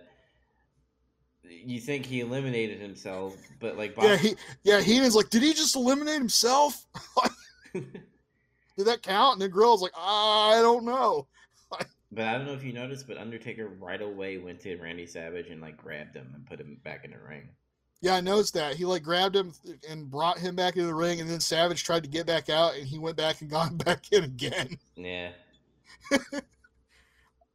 [1.45, 4.35] you think he eliminated himself, but like Yeah, he
[4.65, 6.87] yeah, Heenan's like, did he just eliminate himself?
[7.73, 9.35] Did that count?
[9.35, 11.27] And then Gorilla's like, I don't know.
[12.13, 15.49] But I don't know if you noticed, but Undertaker right away went to Randy Savage
[15.51, 17.49] and like grabbed him and put him back in the ring.
[18.03, 18.77] Yeah, I noticed that.
[18.77, 19.53] He like grabbed him
[19.89, 22.77] and brought him back into the ring, and then Savage tried to get back out,
[22.77, 24.79] and he went back and got back in again.
[24.97, 25.31] Yeah.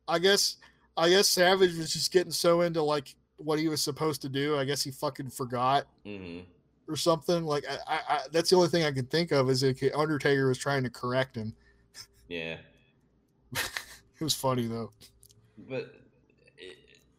[0.07, 0.57] I guess
[0.97, 4.57] I guess Savage was just getting so into like what he was supposed to do.
[4.57, 6.39] I guess he fucking forgot hmm
[6.87, 7.45] or something.
[7.45, 10.47] Like I, I, I that's the only thing I can think of is that Undertaker
[10.47, 11.53] was trying to correct him.
[12.27, 12.57] Yeah.
[14.19, 14.91] It was funny though.
[15.67, 15.95] But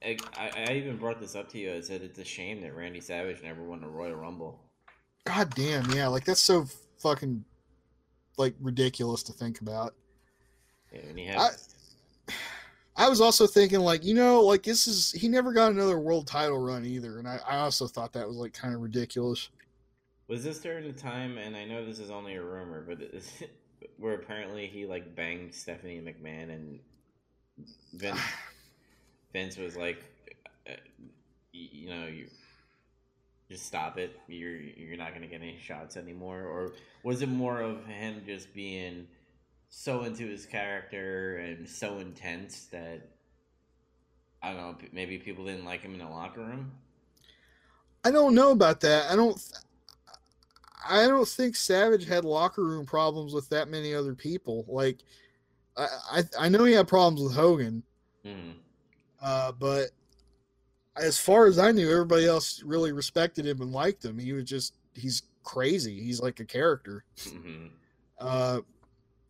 [0.04, 1.74] I, I even brought this up to you.
[1.74, 4.60] I said it's a shame that Randy Savage never won a Royal Rumble.
[5.24, 6.66] God damn, yeah, like that's so
[6.98, 7.44] fucking
[8.36, 9.94] like ridiculous to think about.
[10.92, 12.34] Yeah, and he had, I-
[12.94, 16.26] I was also thinking like, you know, like this is he never got another world
[16.26, 19.48] title run either, and I, I also thought that was like kind of ridiculous.
[20.28, 21.38] was this during the time?
[21.38, 23.30] And I know this is only a rumor, but is
[23.98, 26.80] where apparently he like banged Stephanie McMahon and
[27.94, 28.18] Vince.
[29.32, 30.04] Vince was like,
[30.68, 30.74] uh,
[31.52, 32.26] you know, you
[33.50, 34.18] just stop it.
[34.28, 36.42] You're you're not gonna get any shots anymore.
[36.42, 36.72] Or
[37.02, 39.06] was it more of him just being
[39.68, 43.08] so into his character and so intense that
[44.42, 44.88] I don't know.
[44.92, 46.72] Maybe people didn't like him in the locker room.
[48.04, 49.10] I don't know about that.
[49.10, 49.36] I don't.
[49.36, 49.62] th-
[50.84, 54.64] I don't think Savage had locker room problems with that many other people.
[54.66, 54.98] Like,
[55.76, 57.84] I I, I know he had problems with Hogan,
[58.24, 58.50] hmm
[59.22, 59.90] uh, but
[60.96, 64.18] as far as I knew, everybody else really respected him and liked him.
[64.18, 66.00] He was just he's crazy.
[66.00, 67.04] He's like a character.
[67.22, 67.66] hmm
[68.18, 68.60] Uh,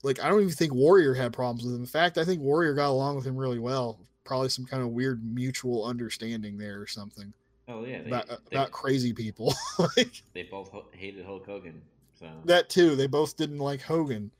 [0.02, 1.80] like I don't even think Warrior had problems with him.
[1.80, 4.00] In fact, I think Warrior got along with him really well.
[4.24, 7.32] Probably some kind of weird mutual understanding there or something
[7.68, 9.54] Oh yeah, they, about they, about crazy people.
[9.96, 11.80] like they both hated Hulk Hogan.
[12.18, 12.96] So that too.
[12.96, 14.30] They both didn't like Hogan.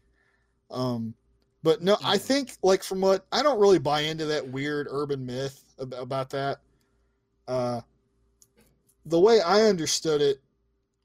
[0.71, 1.15] Um,
[1.63, 2.21] but no, I Mhm.
[2.23, 6.31] think like from what I don't really buy into that weird urban myth ab- about
[6.31, 6.61] that.
[7.49, 7.81] Uh,
[9.07, 10.41] the way I understood it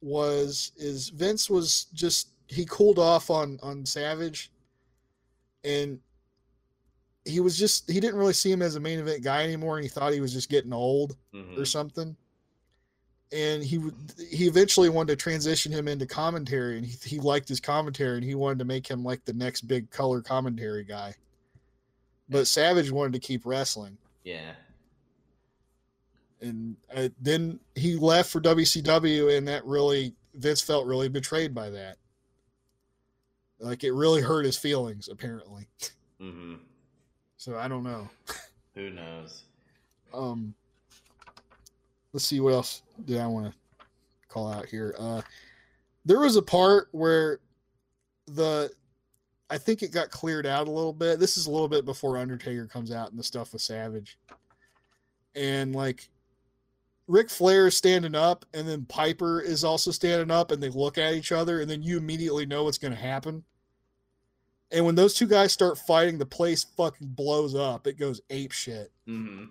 [0.01, 4.51] was is Vince was just he cooled off on on Savage,
[5.63, 5.99] and
[7.25, 9.83] he was just he didn't really see him as a main event guy anymore, and
[9.83, 11.57] he thought he was just getting old mhm.
[11.57, 12.15] or something.
[13.33, 13.81] And he
[14.29, 18.23] he eventually wanted to transition him into commentary, and he, he liked his commentary, and
[18.23, 21.13] he wanted to make him like the next big color commentary guy.
[22.29, 24.53] But Savage wanted to keep wrestling, yeah,
[26.41, 31.69] and uh, then he left for WCW, and that really Vince felt really betrayed by
[31.69, 31.97] that.
[33.59, 35.67] Like it really hurt his feelings, apparently.
[36.19, 36.55] hmm
[37.37, 38.07] So I don't know.
[38.75, 39.43] who knows?
[40.13, 40.53] um
[42.13, 43.53] let's see what else did i want to
[44.27, 44.95] call out here.
[44.97, 45.21] Uh
[46.05, 47.39] there was a part where
[48.27, 48.71] the
[49.49, 51.19] i think it got cleared out a little bit.
[51.19, 54.17] This is a little bit before undertaker comes out and the stuff with savage.
[55.35, 56.09] And like
[57.07, 60.97] Ric Flair is standing up and then Piper is also standing up and they look
[60.97, 63.43] at each other and then you immediately know what's going to happen.
[64.71, 67.87] And when those two guys start fighting, the place fucking blows up.
[67.87, 68.91] It goes ape shit.
[69.05, 69.45] Hmm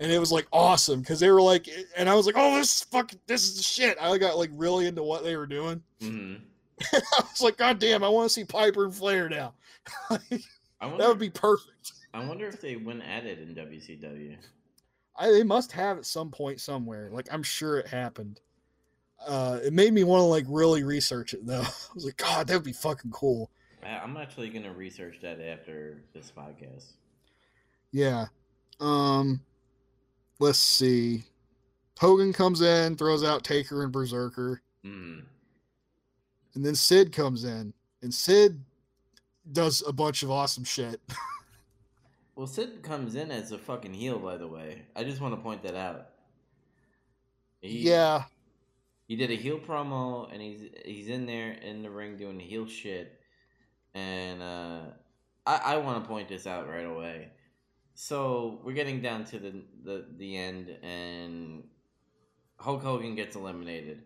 [0.00, 2.76] and it was like awesome because they were like, and I was like, oh, this
[2.76, 3.96] is fucking, this is shit.
[4.00, 5.82] I got like really into what they were doing.
[6.02, 6.34] hmm
[6.92, 9.54] I was like, god damn, I want to see Piper and Flair now.
[10.10, 10.98] I wonder.
[10.98, 11.92] that would be perfect.
[12.14, 14.36] I wonder if they went at it in WCW.
[15.16, 17.10] I, they must have at some point somewhere.
[17.12, 18.40] Like I'm sure it happened.
[19.26, 21.62] Uh, it made me want to like really research it though.
[21.62, 23.50] I was like, God, that would be fucking cool.
[23.84, 26.92] I'm actually gonna research that after this podcast.
[27.90, 28.26] Yeah.
[28.80, 29.40] Um,
[30.38, 31.24] let's see.
[31.98, 35.24] Hogan comes in, throws out Taker and Berserker, Mm.
[36.54, 38.62] and then Sid comes in, and Sid
[39.52, 41.00] does a bunch of awesome shit.
[42.36, 44.82] Well, Sid comes in as a fucking heel, by the way.
[44.94, 46.10] I just want to point that out.
[47.60, 48.26] He, yeah,
[49.08, 52.68] he did a heel promo, and he's he's in there in the ring doing heel
[52.68, 53.18] shit.
[53.92, 54.82] And uh,
[55.48, 57.32] I I want to point this out right away.
[58.00, 61.64] So we're getting down to the the the end, and
[62.56, 64.04] Hulk Hogan gets eliminated,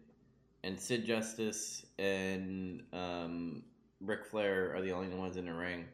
[0.65, 3.65] and Sid Justice and um,
[4.01, 5.85] Ric Flair are the only ones in the ring.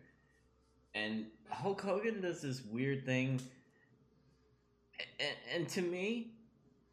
[0.95, 3.41] And Hulk Hogan does this weird thing,
[5.19, 6.35] and, and to me,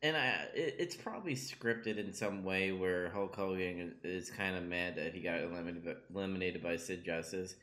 [0.02, 4.64] and I, it, it's probably scripted in some way where Hulk Hogan is kind of
[4.64, 7.54] mad that he got eliminated eliminated by Sid Justice,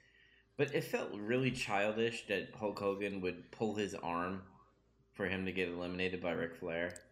[0.57, 4.43] but it felt really childish that Hulk Hogan would pull his arm
[5.13, 7.03] for him to get eliminated by Ric Flair.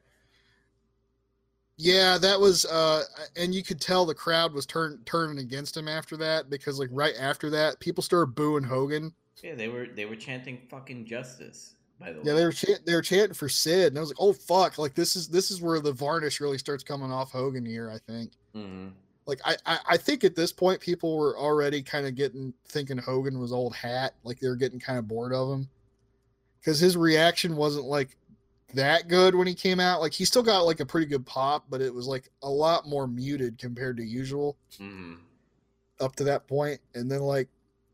[1.77, 3.05] yeah, that was, uh,
[3.37, 6.91] and you could tell the crowd was turn, turning against him after that because, like,
[6.93, 9.15] right after that, people started booing Hogan.
[9.43, 12.53] Yeah, they were they were chanting "fucking justice." By the Yeah, way, yeah, they were
[12.53, 15.29] chant- they were chanting for Sid, and I was like, "Oh fuck!" Like this is
[15.29, 17.91] this is where the varnish really starts coming off Hogan here.
[17.91, 18.33] I think.
[18.55, 18.93] hmm
[19.31, 22.99] Like I I, I think at this point people were already kind of getting thinking
[22.99, 24.15] Hogan was old hat.
[24.25, 25.69] Like they were getting kind of bored of him
[26.59, 28.17] because his reaction wasn't like
[28.75, 30.01] that good when he came out.
[30.01, 32.89] Like he still got like a pretty good pop, but it was like a lot
[32.89, 35.15] more muted compared to usual hmm
[36.01, 36.81] up to that point.
[36.95, 37.49] And then like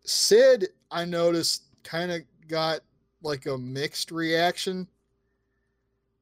[0.04, 2.80] Sid, I noticed kind of got
[3.22, 4.88] like a mixed reaction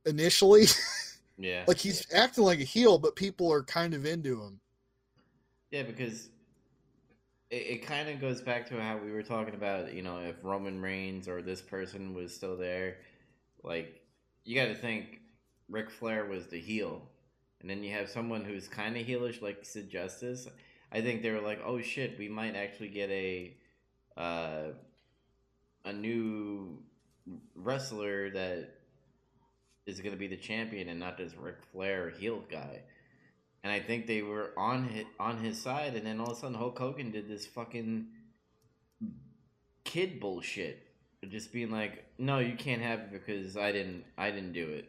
[0.07, 0.65] initially.
[1.39, 4.59] yeah, like he's acting like a heel, but people are kind of into him.
[5.75, 6.29] Yeah, because
[7.51, 10.37] it, it kind of goes back to how we were talking about, you know, if
[10.45, 12.99] Roman Reigns or this person was still there,
[13.65, 14.01] like
[14.45, 15.19] you got to think
[15.69, 17.03] Ric Flair was the heel,
[17.61, 20.47] and then you have someone who's kind of heelish like Sid Justice.
[20.93, 23.57] I think they were like, oh shit, we might actually get a
[24.17, 24.67] uh,
[25.85, 26.79] a new
[27.57, 28.77] wrestler that
[29.87, 32.83] is going to be the champion and not just Ric Flair heel guy
[33.65, 36.41] and I think they were on his, on his side, and then all of a
[36.41, 38.07] sudden Hulk Hogan did this fucking
[39.85, 40.87] kid bullshit,
[41.29, 44.89] just being like, "No, you can't have it because I didn't I didn't do it."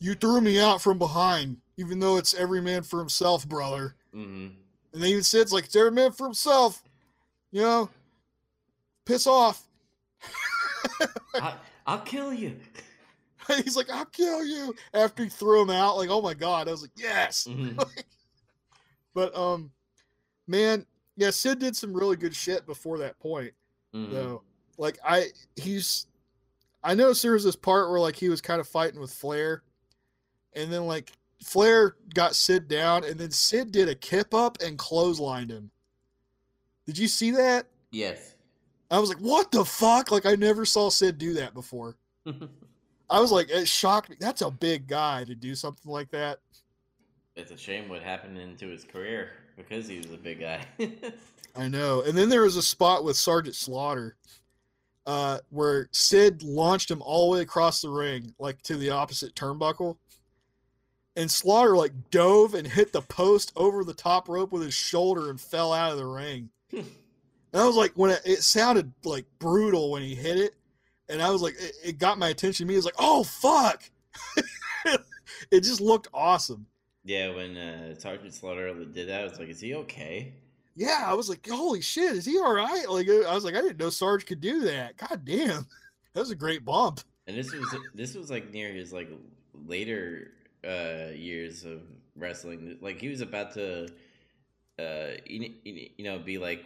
[0.00, 3.94] You threw me out from behind, even though it's every man for himself, brother.
[4.12, 4.48] hmm
[4.92, 6.82] And then even "It's like, it's every man for himself.
[7.52, 7.90] You know,
[9.06, 9.62] piss off.
[11.34, 11.54] I,
[11.86, 12.56] I'll kill you.
[13.62, 14.74] He's like, I'll kill you.
[14.92, 16.68] After he threw him out, like, oh my god.
[16.68, 17.46] I was like, yes.
[17.50, 17.78] Mhm.
[19.16, 19.72] But um,
[20.46, 20.84] man,
[21.16, 23.54] yeah, Sid did some really good shit before that point.
[23.94, 24.12] Mhm.
[24.12, 24.42] though.
[24.76, 26.06] Like I he's
[26.84, 29.62] I noticed there was this part where like he was kind of fighting with Flair,
[30.52, 31.12] and then like
[31.42, 35.70] Flair got Sid down, and then Sid did a kip up and clotheslined him.
[36.84, 37.66] Did you see that?
[37.90, 38.34] Yes.
[38.90, 40.10] I was like, what the fuck?
[40.10, 41.96] Like I never saw Sid do that before.
[43.08, 44.16] I was like, it shocked me.
[44.20, 46.40] That's a big guy to do something like that.
[47.36, 50.60] It's a shame what happened into his career because he was a big guy.
[51.56, 52.02] I know.
[52.02, 54.16] And then there was a spot with Sergeant Slaughter
[55.06, 59.34] uh, where Sid launched him all the way across the ring, like to the opposite
[59.34, 59.96] turnbuckle.
[61.14, 65.30] And Slaughter like dove and hit the post over the top rope with his shoulder
[65.30, 66.50] and fell out of the ring.
[66.72, 66.84] and
[67.54, 70.54] I was like, when it, it sounded like brutal when he hit it,
[71.08, 72.66] and I was like, it, it got my attention.
[72.66, 73.82] Me, was like, oh fuck!
[75.50, 76.66] it just looked awesome.
[77.06, 80.34] Yeah, when uh, Sergeant Slaughter did that, I was like, "Is he okay?"
[80.74, 82.84] Yeah, I was like, holy shit, is he all right?
[82.90, 84.98] Like, I was like, I didn't know Sarge could do that.
[84.98, 85.66] God damn,
[86.12, 87.00] that was a great bump.
[87.26, 89.08] And this was this was like near his like
[89.66, 90.32] later
[90.64, 91.80] uh years of
[92.14, 92.76] wrestling.
[92.82, 93.88] Like he was about to
[94.78, 95.50] uh you,
[95.98, 96.64] know be like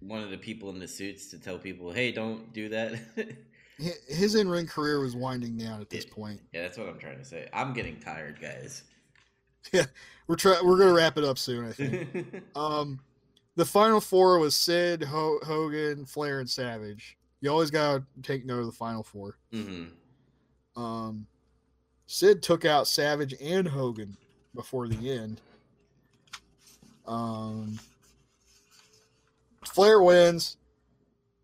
[0.00, 2.98] one of the people in the suits to tell people, "Hey, don't do that."
[4.08, 6.14] His in ring career was winding down at this Yeah.
[6.14, 6.40] point.
[6.54, 7.48] yeah, that's what I'm trying to say.
[7.52, 8.84] I'm getting tired, guys.
[10.28, 12.42] We're try- we're gonna wrap it up soon, I think.
[12.56, 12.98] um,
[13.54, 17.16] the final four was Sid, Ho- Hogan, Flair, and Savage.
[17.40, 19.38] You always gotta take note of the final four.
[19.52, 19.84] hmm
[20.74, 21.26] Um,
[22.06, 24.16] Sid took out Savage and Hogan
[24.54, 25.40] before the end.
[27.06, 27.78] Um,
[29.64, 30.56] Flair wins,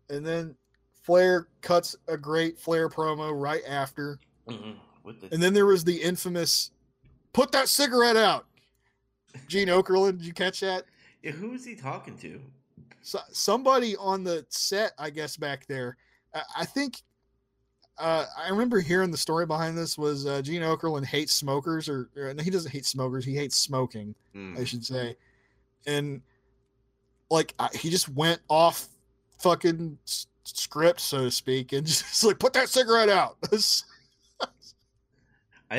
[0.09, 0.55] and then
[1.03, 4.19] Flair cuts a great Flair promo right after.
[4.47, 4.71] hmm
[5.03, 6.71] With the And then there was the infamous
[7.33, 8.45] "Put that cigarette out."
[9.47, 10.85] Gene Okerlund, did you catch that?
[11.23, 12.39] yeah, who was he talking to?
[13.01, 15.97] So, somebody on the set, I guess, back there.
[16.33, 17.01] I, I think
[17.97, 22.09] uh, I remember hearing the story behind this was uh, Gene Okerlund hates smokers, or,
[22.15, 23.25] or no, he doesn't hate smokers.
[23.25, 24.59] He hates smoking, Mm.
[24.59, 25.15] I should say.
[25.85, 26.21] And
[27.29, 28.87] like I, he just went off
[29.39, 33.37] fucking s- script, so to speak, and just like put that cigarette out.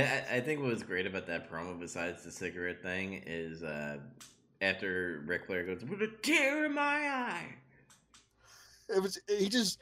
[0.00, 3.98] I, I think what was great about that promo, besides the cigarette thing, is uh,
[4.60, 7.54] after Ric Flair goes with a tear in my eye.
[8.94, 9.78] it was he just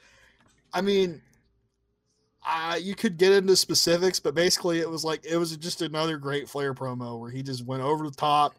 [0.72, 1.20] i mean
[2.46, 6.16] uh, you could get into specifics but basically it was like it was just another
[6.18, 8.54] great flair promo where he just went over the top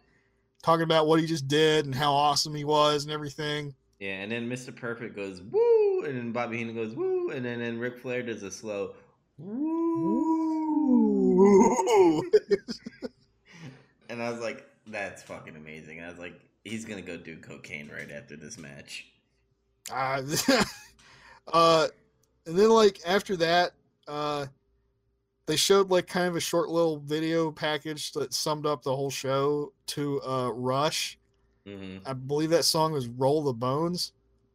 [0.61, 4.32] talking about what he just did and how awesome he was and everything Yeah, and
[4.32, 4.73] then Mr.
[4.75, 8.43] Perfect goes woo, and then Bobby Heenan goes woo, and then then Ric Flair does
[8.43, 8.95] a slow
[9.38, 10.52] woo,
[14.09, 15.97] and I was like, that's fucking amazing.
[15.97, 19.07] And I was like, he's gonna go do cocaine right after this match.
[19.91, 20.21] uh,
[21.53, 21.87] uh
[22.45, 23.71] and then like after that
[24.07, 24.45] uh
[25.45, 29.09] they showed like kind of a short little video package that summed up the whole
[29.09, 31.17] show to uh rush
[31.67, 32.05] Mm-hmm.
[32.05, 34.11] i believe that song was roll the bones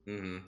[0.06, 0.38] Mm-hmm.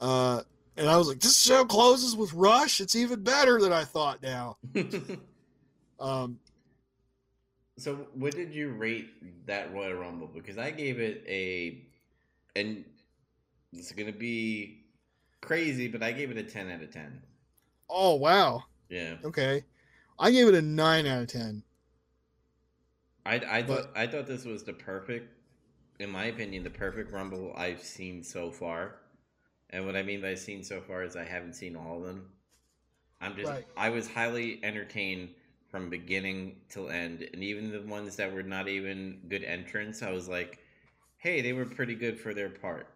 [0.00, 0.42] Uh,
[0.76, 2.80] And I was like, this show closes with Rush.
[2.80, 4.56] It's even better than I thought now.
[6.00, 6.38] Um,
[7.76, 10.26] so, what did you rate that Royal Rumble?
[10.28, 11.82] Because I gave it a,
[12.56, 12.84] and
[13.72, 14.84] it's gonna be
[15.40, 17.22] crazy, but I gave it a ten out of ten.
[17.90, 18.64] oh, wow.
[18.90, 19.64] Yeah, Okay.
[20.18, 21.62] I gave it a 9 out of 10.
[23.26, 25.28] I I But- thought I thought this was the perfect,
[26.00, 29.00] in my opinion, the perfect Rumble I've seen so far.
[29.70, 32.32] And what I mean by seen so far is I haven't seen all of them.
[33.20, 33.66] I'm just Right.
[33.76, 35.34] I was highly entertained
[35.70, 40.10] from beginning till end, and even the ones that were not even good entrants, I
[40.10, 40.58] was like,
[41.18, 42.88] hey, they were pretty good for their part.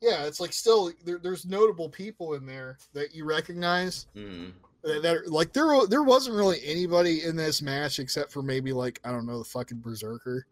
[0.00, 4.06] Yeah, it's like still there, there's notable people in there that you recognize.
[4.14, 4.50] hmm
[4.82, 8.72] That, that are, like there there wasn't really anybody in this match except for maybe
[8.72, 10.46] like I don't know the fucking berserker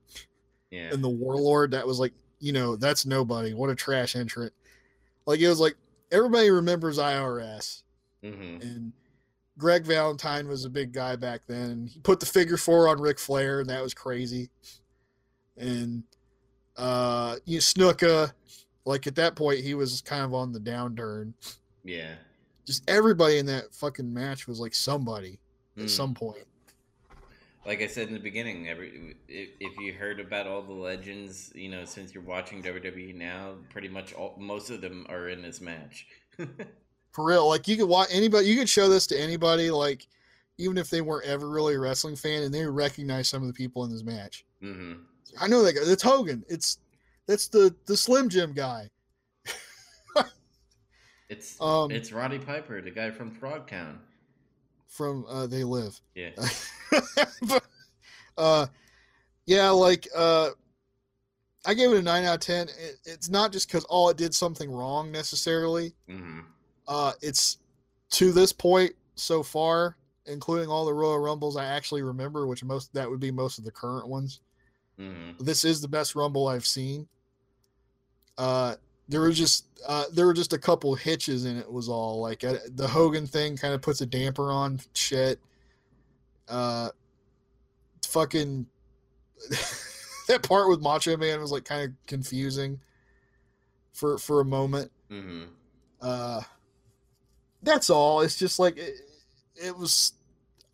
[0.71, 0.91] Yeah.
[0.93, 1.73] and the warlord.
[1.73, 3.53] That was like you know that's nobody.
[3.53, 4.53] What a trash entrant.
[5.27, 5.77] Like it was like
[6.11, 7.83] everybody remembers IRS
[8.23, 8.93] hmm and
[9.59, 11.89] Greg Valentine was a big guy back then.
[11.93, 14.49] He put the figure four on Ric Flair, and that was crazy.
[15.57, 16.03] And
[16.77, 18.33] uh, you know, Snuka,
[18.85, 21.35] like at that point, he was kind of on the downturn.
[21.85, 22.15] Yeah.
[22.67, 25.39] Just everybody in that fucking match was like somebody
[25.79, 25.85] Mm.
[25.85, 26.47] at some point.
[27.65, 31.51] like I said in the beginning, every if, if you heard about all the legends,
[31.55, 35.41] you know, since you're watching WWE now, pretty much all most of them are in
[35.41, 36.07] this match.
[37.13, 40.07] For real, like you could watch anybody, you could show this to anybody, like
[40.59, 43.49] even if they weren't ever really a wrestling fan, and they would recognize some of
[43.49, 44.45] the people in this match.
[44.61, 44.95] hmm
[45.41, 45.81] I know that guy.
[45.85, 46.45] It's Hogan.
[46.49, 46.79] It's
[47.27, 48.91] that's the the Slim Jim guy.
[51.29, 53.97] It's Um, it's Roddy Piper, the guy from Frogtown.
[54.87, 55.99] from uh, They Live.
[56.15, 56.33] Yeah.
[57.49, 57.65] but,
[58.37, 58.67] uh,
[59.47, 60.51] yeah, like uh,
[61.65, 62.69] I gave it a nine out of ten.
[62.69, 65.95] It, it's not just because oh it did something wrong necessarily.
[66.07, 66.41] hmm
[66.89, 67.59] Uh, it's
[68.11, 69.97] to this point so far,
[70.27, 73.65] including all the Royal Rumbles I actually remember, which most that would be most of
[73.65, 74.41] the current ones.
[74.99, 77.09] hmm This is the best Rumble I've seen.
[78.39, 78.77] Uh,
[79.09, 81.71] there was just uh, there were just a couple hitches in it.
[81.71, 85.39] Was all like uh, the Hogan thing kind of puts a damper on shit.
[86.49, 86.91] Uh,
[88.07, 88.67] fucking
[90.29, 92.81] that part with Macho Man was like kind of confusing
[93.93, 94.91] for for a moment.
[95.09, 95.45] hmm
[96.01, 96.41] Uh,
[97.63, 98.21] that's all.
[98.21, 98.95] It's just like it,
[99.57, 100.13] it was.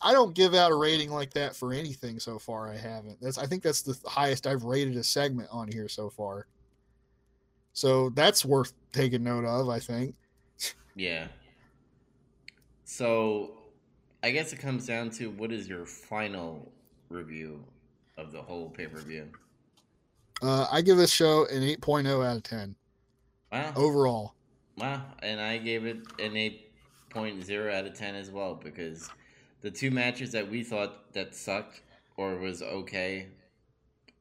[0.00, 2.68] I don't give out a rating like that for anything so far.
[2.68, 3.20] I haven't.
[3.20, 6.46] That's I think that's the highest I've rated a segment on here so far.
[7.72, 9.68] So that's worth taking note of.
[9.68, 10.14] I think.
[10.94, 11.28] Yeah.
[12.84, 13.52] So,
[14.22, 16.72] I guess it comes down to what is your final
[17.10, 17.62] review
[18.16, 19.28] of the whole pay per view?
[20.42, 22.74] Uh, I give this show an 8.0 out of 10
[23.52, 23.72] Wow.
[23.76, 24.34] overall.
[24.78, 25.02] Wow.
[25.22, 26.34] And I gave it an
[27.10, 29.10] 8.0 out of 10 as well because
[29.60, 31.82] the two matches that we thought that sucked
[32.16, 33.28] or was okay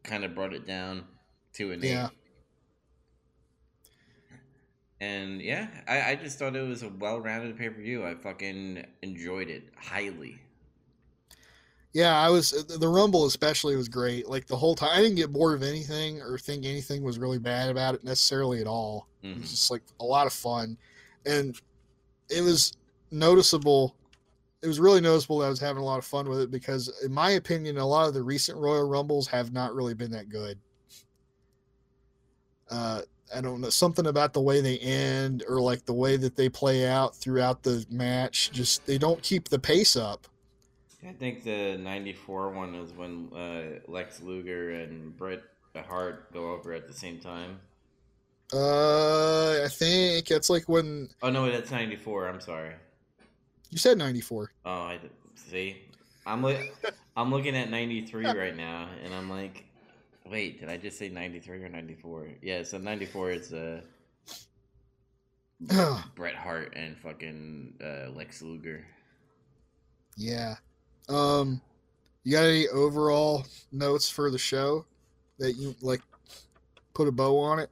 [0.04, 1.06] kind of brought it down
[1.54, 2.08] to an Yeah.
[2.08, 2.12] 8.
[5.00, 8.06] And yeah, I, I just thought it was a well rounded pay per view.
[8.06, 10.40] I fucking enjoyed it highly.
[11.94, 14.28] Yeah, I was the Rumble especially was great.
[14.28, 17.40] Like the whole time, I didn't get bored of anything or think anything was really
[17.40, 19.08] bad about it necessarily at all.
[19.34, 19.42] It Mhm.
[19.42, 20.78] was just like a lot of fun,
[21.26, 21.60] and
[22.30, 22.74] it was
[23.12, 23.96] noticeable.
[24.62, 26.92] It was really noticeable that I was having a lot of fun with it because,
[27.04, 30.30] in my opinion, a lot of the recent Royal Rumbles have not really been that
[30.30, 30.58] good.
[32.70, 33.02] Uh,
[33.34, 36.50] I don't know something about the way they end or like the way that they
[36.50, 38.52] play out throughout the match.
[38.52, 40.28] Just they don't keep the pace up.
[41.08, 45.42] I think the '94 one is when uh, Lex Luger and Bret
[45.76, 47.60] Hart go over at the same time.
[48.54, 52.28] Uh, I think it's like when Oh no, that's '94.
[52.28, 52.74] I'm sorry.
[53.70, 54.52] you said '94.
[54.66, 55.00] Oh, I
[55.36, 55.82] see.
[56.26, 56.72] I'm li-
[57.16, 59.66] I'm looking at '93 right now, and I'm like,
[60.30, 62.28] wait, did I just say '93 or '94?
[62.42, 63.82] Yeah, so '94 is uh,
[66.16, 68.86] Bret Hart and fucking uh, Lex Luger.
[70.16, 70.56] yeah.
[71.10, 71.62] Um,
[72.24, 74.86] you got any overall notes for the show
[75.40, 76.02] that you like
[76.94, 77.70] put a bow on it?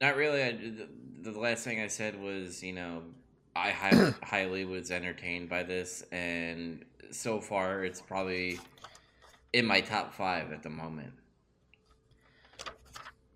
[0.00, 0.42] Not really.
[0.42, 0.88] I, the,
[1.30, 3.02] the last thing I said was, you know,
[3.54, 8.58] I highly, highly was entertained by this, and so far it's probably
[9.52, 11.12] in my top five at the moment.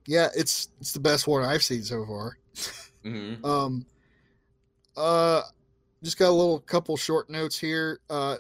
[0.07, 2.39] Yeah, it's it's the best one I've seen so far.
[3.03, 3.87] hmm Um,
[4.97, 5.43] uh,
[6.03, 8.01] just got a little couple short notes here.
[8.09, 8.37] Uh,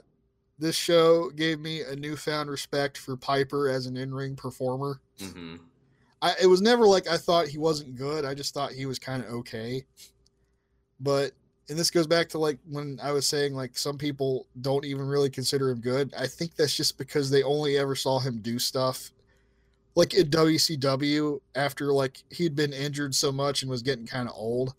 [0.59, 5.01] this show gave me a newfound respect for Piper as an in-ring performer.
[11.01, 11.33] But
[11.69, 15.07] and this goes back to like when I was saying like some people don't even
[15.07, 16.13] really consider him good.
[16.19, 19.11] I think that's just because they only ever saw him do stuff
[19.95, 24.35] like in WCW after like he'd been injured so much and was getting kind of
[24.37, 24.75] old.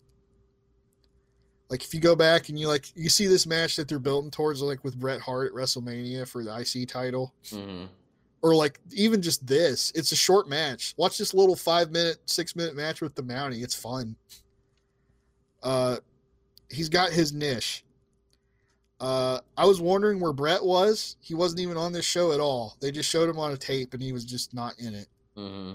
[1.68, 4.30] Like if you go back and you like you see this match that they're building
[4.30, 7.34] towards like with Bret Hart at WrestleMania for the IC title.
[7.50, 7.86] Mm-hmm.
[8.46, 10.94] Or like even just this, it's a short match.
[10.96, 13.64] Watch this little five minute, six minute match with the Mountie.
[13.64, 14.14] It's fun.
[15.62, 15.96] Uh
[16.70, 17.84] he's got his niche.
[18.98, 21.16] Uh, I was wondering where Bret was.
[21.20, 22.76] He wasn't even on this show at all.
[22.80, 25.08] They just showed him on a tape, and he was just not in it.
[25.36, 25.74] Mm-hmm.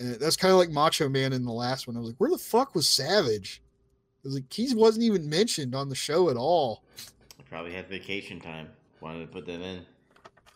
[0.00, 1.96] And that's kind of like Macho Man in the last one.
[1.96, 3.62] I was like, where the fuck was Savage?
[4.24, 6.82] I was like, he wasn't even mentioned on the show at all.
[7.48, 8.68] Probably had vacation time.
[9.00, 9.84] Wanted to put that in.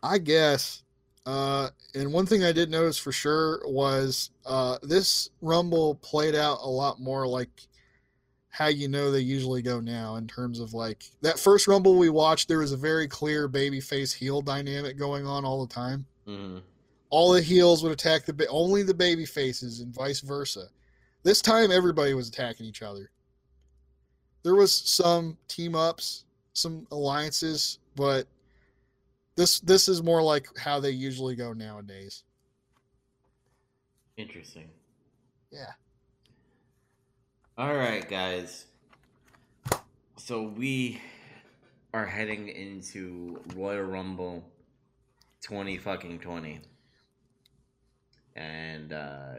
[0.02, 0.83] I guess.
[1.26, 6.58] Uh, and one thing I did notice for sure was uh, this Rumble played out
[6.62, 7.48] a lot more like
[8.54, 12.08] how you know they usually go now in terms of like that first rumble we
[12.08, 16.06] watched there was a very clear baby face heel dynamic going on all the time.
[16.28, 16.58] Mm-hmm.
[17.10, 20.68] all the heels would attack the only the baby faces and vice versa.
[21.24, 23.10] This time everybody was attacking each other.
[24.42, 28.28] There was some team ups some alliances but
[29.36, 32.24] this this is more like how they usually go nowadays
[34.16, 34.68] Interesting.
[35.50, 35.72] yeah
[37.58, 38.66] All right, guys.
[40.16, 41.00] So we
[41.92, 44.44] are heading into Royal Rumble
[45.42, 46.60] 20 fucking 20.
[48.36, 49.34] And uh,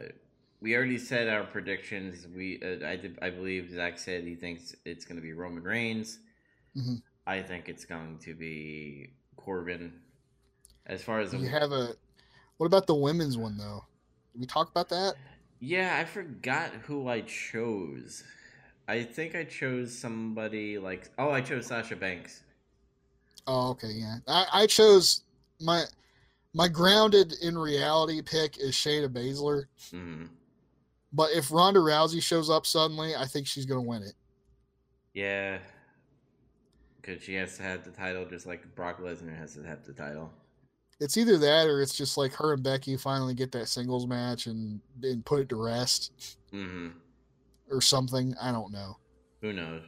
[0.60, 2.26] we already said our predictions.
[2.34, 5.62] We uh, I did, I believe Zach said he thinks it's going to be Roman
[5.62, 6.18] Reigns.
[6.76, 7.02] Mhm.
[7.26, 9.10] I think it's going to be
[9.46, 9.92] Corbin.
[10.86, 11.94] As far as the, you have a
[12.58, 13.84] what about the women's one though
[14.32, 15.14] did we talk about that
[15.60, 18.24] Yeah, I forgot who I chose.
[18.88, 22.42] I think I chose somebody like oh, I chose Sasha Banks.
[23.46, 24.16] Oh, okay, yeah.
[24.26, 25.22] I, I chose
[25.60, 25.84] my
[26.52, 30.24] my grounded in reality pick is Shayna Baszler, hmm
[31.12, 34.14] but if Ronda Rousey shows up suddenly, I think she's gonna win it.
[35.14, 35.58] Yeah,
[37.06, 39.92] because she has to have the title, just like Brock Lesnar has to have the
[39.92, 40.32] title.
[40.98, 44.46] It's either that or it's just like her and Becky finally get that singles match
[44.46, 46.88] and and put it to rest hmm
[47.70, 48.34] or something.
[48.40, 48.96] I don't know.
[49.42, 49.82] Who knows?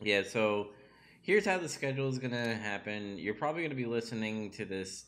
[0.00, 0.68] Yeah, so
[1.20, 3.18] here's how the schedule is gonna happen.
[3.18, 5.04] You're probably gonna be listening to this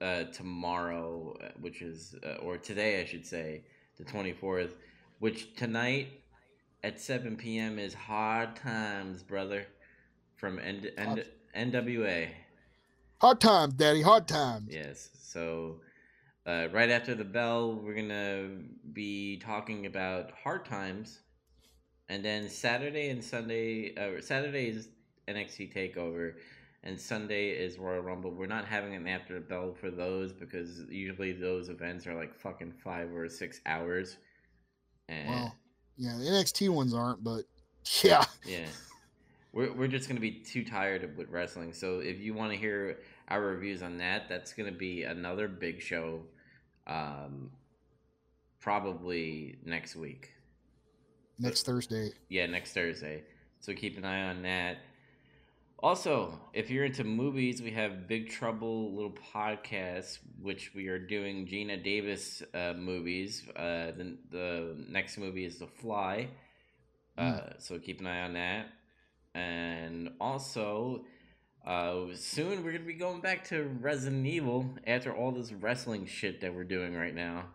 [0.00, 3.64] uh, tomorrow, uh, which is uh, or today, I should say,
[3.96, 4.72] the 24th.
[5.20, 6.08] Which tonight
[6.82, 7.78] at 7 p.m.
[7.78, 9.66] is Hard Times, brother,
[10.36, 11.24] from N- N-
[11.56, 12.28] NWA.
[13.20, 14.02] Hard times, Daddy.
[14.02, 14.68] Hard times.
[14.70, 15.10] Yes.
[15.18, 15.80] So,
[16.46, 18.50] uh, right after the bell, we're gonna
[18.92, 21.20] be talking about hard times,
[22.08, 23.94] and then Saturday and Sunday.
[23.96, 24.88] Uh, Saturday is
[25.26, 26.34] NXT Takeover,
[26.82, 28.30] and Sunday is Royal Rumble.
[28.30, 32.34] We're not having an after the bell for those because usually those events are like
[32.34, 34.18] fucking five or six hours.
[35.08, 35.54] And Well,
[35.96, 37.44] yeah, the NXT ones aren't, but
[38.02, 38.66] yeah, yeah.
[39.54, 41.72] We're, we're just going to be too tired of with wrestling.
[41.72, 45.46] So if you want to hear our reviews on that, that's going to be another
[45.46, 46.22] big show
[46.88, 47.52] um,
[48.60, 50.30] probably next week.
[51.38, 52.10] next Thursday.
[52.28, 53.22] Yeah, next Thursday.
[53.60, 54.78] So keep an eye on that.
[55.78, 61.46] Also, if you're into movies, we have Big Trouble little podcast, which we are doing
[61.46, 63.42] Geena Davis uh, movies.
[63.54, 66.28] Uh, the, the next movie is The Fly.
[67.16, 68.66] Uh, so keep an eye on that.
[69.34, 71.04] And also,
[71.66, 76.06] uh, soon we're going to be going back to Resident Evil after all this wrestling
[76.06, 77.46] shit that we're doing right now.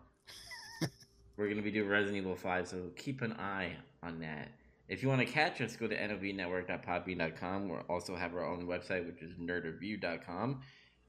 [1.36, 4.48] we're going to be doing Resident Evil 5, so keep an eye on that.
[4.88, 7.68] If you want to catch us, go to novnetwork.podbean.com.
[7.68, 10.62] We also have our own website, which is nerdreview.com.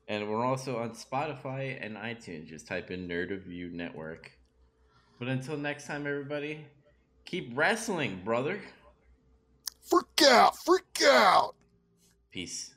[0.08, 2.48] And we're also on Spotify and iTunes.
[2.48, 4.32] Just type in Nerd Review Network.
[5.18, 6.66] But until next time, everybody,
[7.26, 8.60] keep wrestling, brother.
[9.84, 10.58] Freak out!
[10.58, 11.56] Freak out!
[12.32, 12.76] Peace.